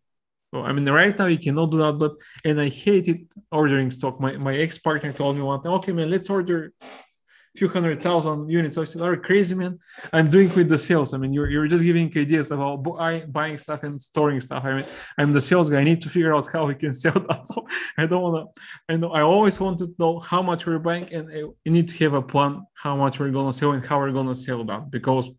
So 0.54 0.64
I 0.64 0.74
mean, 0.74 0.88
right 0.90 1.18
now 1.18 1.28
you 1.28 1.40
cannot 1.40 1.72
do 1.72 1.78
that, 1.78 1.94
but 1.94 2.14
and 2.44 2.60
I 2.60 2.70
hated 2.70 3.28
ordering 3.52 3.92
stock. 3.92 4.20
My 4.20 4.38
my 4.38 4.56
ex 4.56 4.78
partner 4.78 5.12
told 5.14 5.38
me 5.38 5.42
one 5.42 5.62
time, 5.62 5.74
okay, 5.74 5.94
man, 5.94 6.10
let's 6.10 6.30
order 6.30 6.74
a 6.82 7.58
few 7.58 7.70
hundred 7.70 8.02
thousand 8.02 8.50
units. 8.50 8.78
I 8.78 8.84
said, 8.84 9.02
are 9.02 9.14
you 9.14 9.22
crazy, 9.22 9.56
man? 9.56 9.80
I'm 10.12 10.30
doing 10.30 10.54
with 10.54 10.68
the 10.68 10.78
sales. 10.78 11.14
I 11.14 11.18
mean, 11.18 11.34
you're 11.34 11.50
you're 11.50 11.68
just 11.68 11.86
giving 11.86 12.12
ideas 12.18 12.52
about 12.52 12.84
buying 13.32 13.58
stuff 13.58 13.84
and 13.84 14.02
storing 14.02 14.42
stuff. 14.42 14.66
I 14.66 14.74
mean, 14.76 14.86
I'm 15.18 15.32
the 15.32 15.40
sales 15.40 15.70
guy. 15.70 15.80
I 15.80 15.84
need 15.86 16.02
to 16.02 16.10
figure 16.10 16.36
out 16.36 16.48
how 16.52 16.66
we 16.66 16.76
can 16.76 16.94
sell 17.04 17.14
that. 17.14 17.48
So 17.48 17.66
I 17.98 18.06
don't 18.06 18.22
want 18.22 18.36
to. 18.56 18.62
I 18.90 18.98
know 18.98 19.12
I 19.12 19.22
always 19.22 19.58
want 19.58 19.78
to 19.80 19.94
know 20.00 20.20
how 20.20 20.42
much 20.42 20.66
we're 20.66 20.80
buying, 20.80 21.08
and 21.14 21.30
uh, 21.30 21.52
you 21.64 21.72
need 21.72 21.88
to 21.90 21.96
have 22.04 22.14
a 22.14 22.22
plan 22.22 22.66
how 22.74 22.98
much 22.98 23.20
we're 23.20 23.32
gonna 23.32 23.54
sell 23.54 23.72
and 23.72 23.86
how 23.86 24.00
we're 24.00 24.12
gonna 24.12 24.36
sell 24.36 24.66
that 24.66 24.92
because 24.92 25.30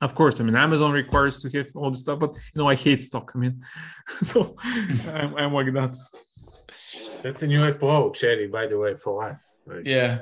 of 0.00 0.14
course 0.14 0.40
i 0.40 0.44
mean 0.44 0.54
amazon 0.54 0.92
requires 0.92 1.40
to 1.42 1.48
have 1.50 1.68
all 1.74 1.90
the 1.90 1.96
stuff 1.96 2.18
but 2.18 2.34
you 2.34 2.60
know 2.60 2.68
i 2.68 2.74
hate 2.74 3.02
stock 3.02 3.32
i 3.34 3.38
mean 3.38 3.62
so 4.22 4.56
I'm, 4.62 5.34
I'm 5.36 5.52
like 5.52 5.72
that 5.72 5.96
that's 7.22 7.42
a 7.42 7.46
new 7.46 7.62
approach 7.64 8.24
Eddie, 8.24 8.46
by 8.46 8.66
the 8.66 8.78
way 8.78 8.94
for 8.94 9.24
us 9.24 9.60
yeah 9.84 10.20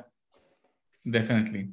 definitely 1.08 1.68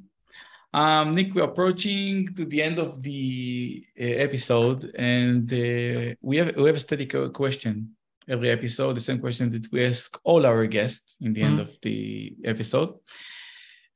um, 0.74 1.14
Nick, 1.14 1.32
we're 1.32 1.44
approaching 1.44 2.34
to 2.34 2.44
the 2.44 2.60
end 2.60 2.80
of 2.80 3.00
the 3.00 3.86
uh, 3.96 4.02
episode, 4.02 4.90
and 4.96 5.44
uh, 5.52 6.16
we 6.20 6.36
have 6.38 6.56
we 6.56 6.66
have 6.66 6.74
a 6.74 6.80
static 6.80 7.14
question 7.32 7.94
every 8.28 8.50
episode. 8.50 8.96
The 8.96 9.00
same 9.00 9.20
question 9.20 9.50
that 9.50 9.70
we 9.70 9.86
ask 9.86 10.18
all 10.24 10.44
our 10.44 10.66
guests 10.66 11.16
in 11.20 11.32
the 11.32 11.42
mm-hmm. 11.42 11.50
end 11.50 11.60
of 11.60 11.76
the 11.80 12.34
episode. 12.44 12.94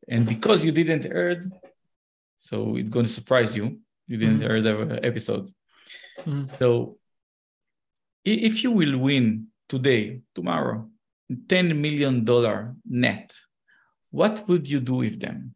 And 0.09 0.27
because 0.27 0.65
you 0.65 0.73
didn't 0.73 1.05
heard, 1.05 1.45
so 2.37 2.77
it's 2.77 2.89
going 2.89 3.07
to 3.07 3.13
surprise 3.13 3.57
you 3.57 3.81
you 4.09 4.17
didn't 4.17 4.41
mm-hmm. 4.41 4.51
hear 4.51 4.63
the 4.63 5.01
episode. 5.05 5.47
Mm-hmm. 6.21 6.47
So 6.59 6.99
if 8.25 8.63
you 8.63 8.73
will 8.73 8.99
win 8.99 9.49
today, 9.69 10.21
tomorrow, 10.35 10.89
$10 11.31 11.77
million 11.77 12.25
net, 12.89 13.35
what 14.11 14.49
would 14.49 14.69
you 14.69 14.81
do 14.81 14.95
with 14.95 15.21
them? 15.21 15.55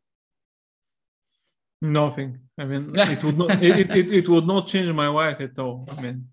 Nothing. 1.81 2.39
I 2.59 2.65
mean, 2.65 2.93
it 2.95 3.25
would 3.25 3.39
not. 3.39 3.63
it, 3.63 3.91
it, 3.91 4.13
it 4.13 4.29
would 4.29 4.47
not 4.47 4.69
change 4.69 4.93
my 4.93 5.09
life 5.09 5.41
at 5.41 5.59
all. 5.59 5.89
I 5.91 6.01
mean, 6.01 6.29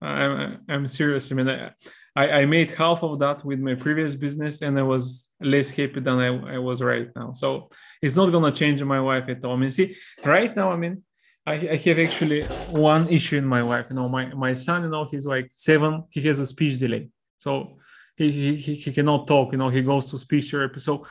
I'm 0.00 0.60
I'm 0.68 0.88
serious. 0.88 1.30
I 1.30 1.34
mean, 1.36 1.48
I, 1.48 1.70
I 2.16 2.46
made 2.46 2.70
half 2.72 3.02
of 3.02 3.18
that 3.20 3.44
with 3.44 3.60
my 3.60 3.74
previous 3.74 4.14
business, 4.14 4.62
and 4.62 4.78
I 4.78 4.82
was 4.82 5.32
less 5.40 5.70
happy 5.70 6.00
than 6.00 6.18
I, 6.18 6.56
I 6.56 6.58
was 6.58 6.82
right 6.82 7.08
now. 7.14 7.32
So 7.32 7.70
it's 8.02 8.16
not 8.16 8.32
gonna 8.32 8.52
change 8.52 8.82
my 8.82 8.98
life 8.98 9.28
at 9.28 9.44
all. 9.44 9.54
I 9.54 9.56
mean, 9.56 9.70
see, 9.70 9.94
right 10.24 10.54
now, 10.56 10.72
I 10.72 10.76
mean, 10.76 11.02
I, 11.46 11.54
I 11.54 11.76
have 11.76 11.98
actually 11.98 12.42
one 12.70 13.08
issue 13.08 13.36
in 13.36 13.44
my 13.44 13.60
life. 13.60 13.86
You 13.90 13.96
know, 13.96 14.08
my 14.08 14.32
my 14.34 14.54
son, 14.54 14.84
you 14.84 14.88
know, 14.88 15.04
he's 15.04 15.26
like 15.26 15.48
seven. 15.50 16.04
He 16.10 16.20
has 16.22 16.38
a 16.38 16.46
speech 16.46 16.78
delay, 16.78 17.08
so 17.38 17.78
he 18.16 18.56
he 18.56 18.74
he 18.74 18.92
cannot 18.92 19.26
talk. 19.26 19.52
You 19.52 19.58
know, 19.58 19.68
he 19.68 19.82
goes 19.82 20.10
to 20.10 20.18
speech 20.18 20.50
therapy. 20.50 20.80
So 20.80 21.06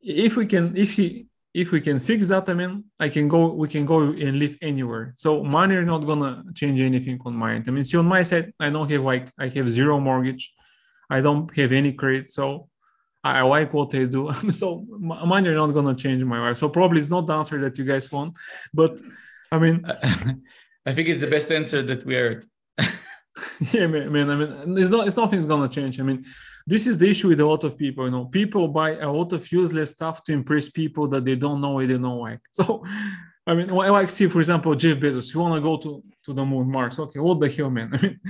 if 0.00 0.36
we 0.36 0.46
can, 0.46 0.76
if 0.76 0.92
he 0.92 1.26
if 1.54 1.72
we 1.72 1.80
can 1.80 1.98
fix 1.98 2.28
that, 2.28 2.48
I 2.48 2.54
mean, 2.54 2.84
I 3.00 3.08
can 3.08 3.26
go. 3.26 3.52
We 3.52 3.68
can 3.68 3.84
go 3.84 4.02
and 4.02 4.38
live 4.38 4.56
anywhere. 4.62 5.14
So 5.16 5.42
money 5.42 5.74
are 5.74 5.84
not 5.84 6.06
gonna 6.06 6.44
change 6.54 6.80
anything 6.80 7.18
on 7.24 7.34
my 7.34 7.54
end. 7.54 7.64
I 7.66 7.72
mean, 7.72 7.84
see, 7.84 7.96
on 7.96 8.06
my 8.06 8.22
side, 8.22 8.52
I 8.60 8.70
don't 8.70 8.88
have 8.90 9.02
like 9.02 9.32
I 9.38 9.48
have 9.48 9.68
zero 9.68 9.98
mortgage. 9.98 10.54
I 11.10 11.20
don't 11.20 11.52
have 11.56 11.72
any 11.72 11.94
credit, 11.94 12.30
so 12.30 12.68
I 13.24 13.40
like 13.42 13.72
what 13.72 13.92
I 13.94 14.04
do. 14.04 14.32
so 14.50 14.84
money 15.00 15.48
are 15.48 15.54
not 15.54 15.68
gonna 15.68 15.96
change 15.96 16.22
my 16.22 16.40
life. 16.40 16.58
So 16.58 16.68
probably 16.68 17.00
it's 17.00 17.10
not 17.10 17.26
the 17.26 17.34
answer 17.34 17.58
that 17.62 17.76
you 17.76 17.84
guys 17.84 18.12
want, 18.12 18.36
but 18.72 19.00
I 19.50 19.58
mean, 19.58 19.84
I 20.86 20.94
think 20.94 21.08
it's 21.08 21.20
the 21.20 21.26
best 21.26 21.50
answer 21.50 21.82
that 21.82 22.04
we 22.04 22.14
heard. 22.14 22.46
yeah, 23.72 23.86
man. 23.86 24.30
I 24.30 24.36
mean, 24.36 24.78
it's 24.78 24.90
not. 24.90 25.06
It's 25.06 25.16
nothing's 25.16 25.46
gonna 25.46 25.68
change. 25.68 26.00
I 26.00 26.02
mean, 26.02 26.24
this 26.66 26.86
is 26.86 26.98
the 26.98 27.08
issue 27.08 27.28
with 27.28 27.40
a 27.40 27.46
lot 27.46 27.64
of 27.64 27.76
people. 27.76 28.04
You 28.04 28.10
know, 28.10 28.26
people 28.26 28.68
buy 28.68 28.96
a 28.96 29.10
lot 29.10 29.32
of 29.32 29.50
useless 29.50 29.90
stuff 29.90 30.22
to 30.24 30.32
impress 30.32 30.68
people 30.68 31.08
that 31.08 31.24
they 31.24 31.36
don't 31.36 31.60
know 31.60 31.78
they 31.80 31.98
don't 31.98 32.18
like. 32.18 32.40
So, 32.52 32.84
I 33.46 33.54
mean, 33.54 33.68
like 33.68 34.10
see, 34.10 34.28
for 34.28 34.40
example, 34.40 34.74
Jeff 34.74 34.98
Bezos. 34.98 35.32
You 35.32 35.40
want 35.40 35.54
to 35.54 35.60
go 35.60 35.76
to 35.78 36.02
to 36.24 36.32
the 36.32 36.44
moon, 36.44 36.70
Mars? 36.70 36.98
Okay, 36.98 37.18
what 37.18 37.40
the 37.40 37.48
hell, 37.48 37.70
man? 37.70 37.90
I 37.94 38.02
mean, 38.02 38.20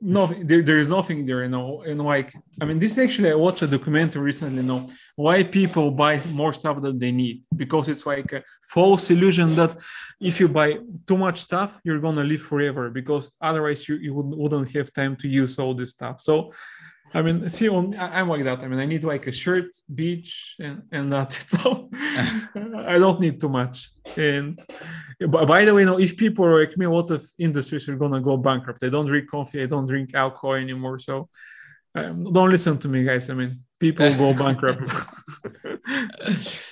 no 0.00 0.26
there, 0.42 0.62
there 0.62 0.78
is 0.78 0.90
nothing 0.90 1.24
there 1.24 1.42
you 1.42 1.48
know 1.48 1.82
and 1.82 2.00
like 2.02 2.34
i 2.60 2.64
mean 2.66 2.78
this 2.78 2.98
actually 2.98 3.30
i 3.30 3.34
watched 3.34 3.62
a 3.62 3.66
documentary 3.66 4.22
recently 4.22 4.56
you 4.56 4.62
know 4.62 4.86
why 5.14 5.42
people 5.42 5.90
buy 5.90 6.20
more 6.32 6.52
stuff 6.52 6.80
than 6.82 6.98
they 6.98 7.10
need 7.10 7.42
because 7.56 7.88
it's 7.88 8.04
like 8.04 8.30
a 8.34 8.42
false 8.62 9.10
illusion 9.10 9.54
that 9.54 9.74
if 10.20 10.38
you 10.38 10.48
buy 10.48 10.78
too 11.06 11.16
much 11.16 11.38
stuff 11.38 11.80
you're 11.82 11.98
gonna 11.98 12.22
live 12.22 12.42
forever 12.42 12.90
because 12.90 13.32
otherwise 13.40 13.88
you, 13.88 13.96
you 13.96 14.12
wouldn't 14.14 14.70
have 14.70 14.92
time 14.92 15.16
to 15.16 15.28
use 15.28 15.58
all 15.58 15.72
this 15.72 15.92
stuff 15.92 16.20
so 16.20 16.52
I 17.14 17.22
mean, 17.22 17.48
see, 17.48 17.68
I'm 17.68 18.28
like 18.28 18.44
that. 18.44 18.60
I 18.60 18.68
mean, 18.68 18.80
I 18.80 18.84
need 18.84 19.04
like 19.04 19.26
a 19.26 19.32
shirt, 19.32 19.66
beach, 19.94 20.56
and, 20.58 20.82
and 20.90 21.12
that's 21.12 21.54
it. 21.54 21.60
So 21.60 21.88
I 21.94 22.98
don't 22.98 23.20
need 23.20 23.40
too 23.40 23.48
much. 23.48 23.90
And 24.16 24.58
by, 25.20 25.44
by 25.44 25.64
the 25.64 25.74
way, 25.74 25.84
no, 25.84 25.98
if 25.98 26.16
people 26.16 26.44
are 26.44 26.60
like 26.60 26.76
me, 26.76 26.86
a 26.86 26.90
lot 26.90 27.10
of 27.10 27.24
industries 27.38 27.88
are 27.88 27.96
gonna 27.96 28.20
go 28.20 28.36
bankrupt. 28.36 28.82
I 28.82 28.88
don't 28.88 29.06
drink 29.06 29.30
coffee, 29.30 29.62
I 29.62 29.66
don't 29.66 29.86
drink 29.86 30.14
alcohol 30.14 30.54
anymore. 30.54 30.98
So 30.98 31.28
um, 31.94 32.32
don't 32.32 32.50
listen 32.50 32.78
to 32.78 32.88
me, 32.88 33.04
guys. 33.04 33.30
I 33.30 33.34
mean, 33.34 33.60
people 33.80 34.14
go 34.14 34.34
bankrupt. 34.44 34.86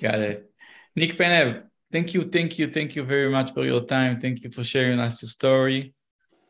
Got 0.00 0.20
it. 0.20 0.50
Nick 0.94 1.18
Penev, 1.18 1.64
thank 1.92 2.14
you, 2.14 2.28
thank 2.30 2.58
you, 2.58 2.70
thank 2.70 2.96
you 2.96 3.02
very 3.04 3.30
much 3.30 3.52
for 3.52 3.64
your 3.64 3.82
time. 3.84 4.20
Thank 4.20 4.42
you 4.42 4.50
for 4.50 4.64
sharing 4.64 4.98
us 4.98 5.22
your 5.22 5.28
story. 5.28 5.94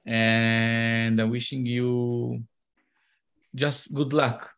And 0.04 1.20
I'm 1.20 1.30
wishing 1.30 1.66
you 1.66 2.44
just 3.54 3.92
good 3.92 4.12
luck. 4.12 4.55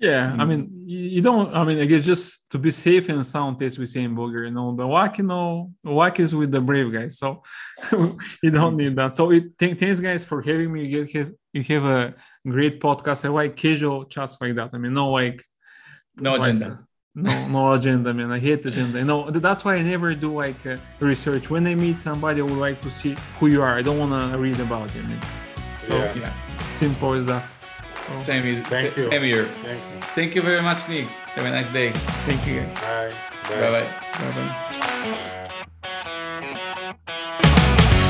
Yeah, 0.00 0.34
I 0.38 0.44
mean, 0.50 0.60
you 0.92 0.98
you 1.14 1.20
don't. 1.28 1.48
I 1.54 1.62
mean, 1.68 1.78
I 1.78 1.84
guess 1.90 2.02
just 2.12 2.50
to 2.52 2.58
be 2.58 2.70
safe 2.70 3.04
and 3.10 3.24
sound, 3.34 3.60
as 3.68 3.78
we 3.78 3.84
say 3.94 4.02
in 4.08 4.14
Bulgaria, 4.14 4.48
you 4.48 4.54
know, 4.58 4.74
the 4.74 4.86
whack, 4.94 5.18
you 5.18 5.24
know, 5.32 5.72
whack 5.98 6.18
is 6.24 6.34
with 6.34 6.50
the 6.56 6.60
brave 6.70 6.88
guys. 6.98 7.18
So 7.22 7.28
you 8.44 8.50
don't 8.58 8.76
need 8.82 8.94
that. 9.00 9.10
So 9.18 9.22
it, 9.36 9.44
th- 9.58 9.78
thanks, 9.78 10.00
guys, 10.00 10.22
for 10.30 10.38
having 10.50 10.72
me. 10.72 10.80
You 10.92 11.00
have, 11.14 11.30
you 11.52 11.62
have 11.74 11.84
a 11.84 12.14
great 12.54 12.80
podcast. 12.80 13.26
I 13.26 13.28
like 13.28 13.52
casual 13.56 13.98
chats 14.12 14.34
like 14.40 14.54
that. 14.58 14.70
I 14.72 14.78
mean, 14.82 14.94
no 14.94 15.06
like 15.20 15.38
No 16.16 16.32
agenda. 16.36 16.86
No, 17.14 17.32
no 17.56 17.72
agenda, 17.78 18.10
man. 18.14 18.30
I 18.32 18.38
hate 18.48 18.64
agenda. 18.64 19.04
No, 19.04 19.16
that's 19.46 19.62
why 19.66 19.74
I 19.80 19.82
never 19.82 20.14
do 20.14 20.30
like 20.44 20.62
uh, 20.64 20.76
research. 21.10 21.44
When 21.50 21.66
I 21.66 21.74
meet 21.74 21.98
somebody, 22.08 22.38
I 22.40 22.44
would 22.50 22.62
like 22.68 22.80
to 22.86 22.90
see 23.00 23.12
who 23.38 23.44
you 23.54 23.60
are. 23.66 23.74
I 23.80 23.82
don't 23.82 23.98
want 23.98 24.12
to 24.32 24.38
read 24.38 24.60
about 24.60 24.88
you. 24.94 25.02
I 25.02 25.06
mean, 25.10 25.22
So- 25.86 25.96
Yeah, 25.98 26.14
Yeah, 26.22 26.32
simple 26.84 27.12
as 27.20 27.26
that. 27.32 27.44
So, 28.10 28.22
same, 28.24 28.44
is- 28.44 28.66
Thank 28.66 28.96
you. 28.96 29.04
same 29.04 29.22
here. 29.22 29.44
thank 29.66 29.70
you. 29.80 30.00
Thank 30.16 30.34
you 30.34 30.42
very 30.42 30.62
much, 30.62 30.88
Nick. 30.88 31.06
Have 31.06 31.46
a 31.46 31.50
nice 31.50 31.68
day. 31.68 31.92
thank 32.26 32.44
you, 32.46 32.60
guys. 32.60 33.12
Bye. 33.48 33.60
Bye 33.60 33.70
bye. 33.70 33.88
Bye 34.18 34.36
bye. 34.36 35.36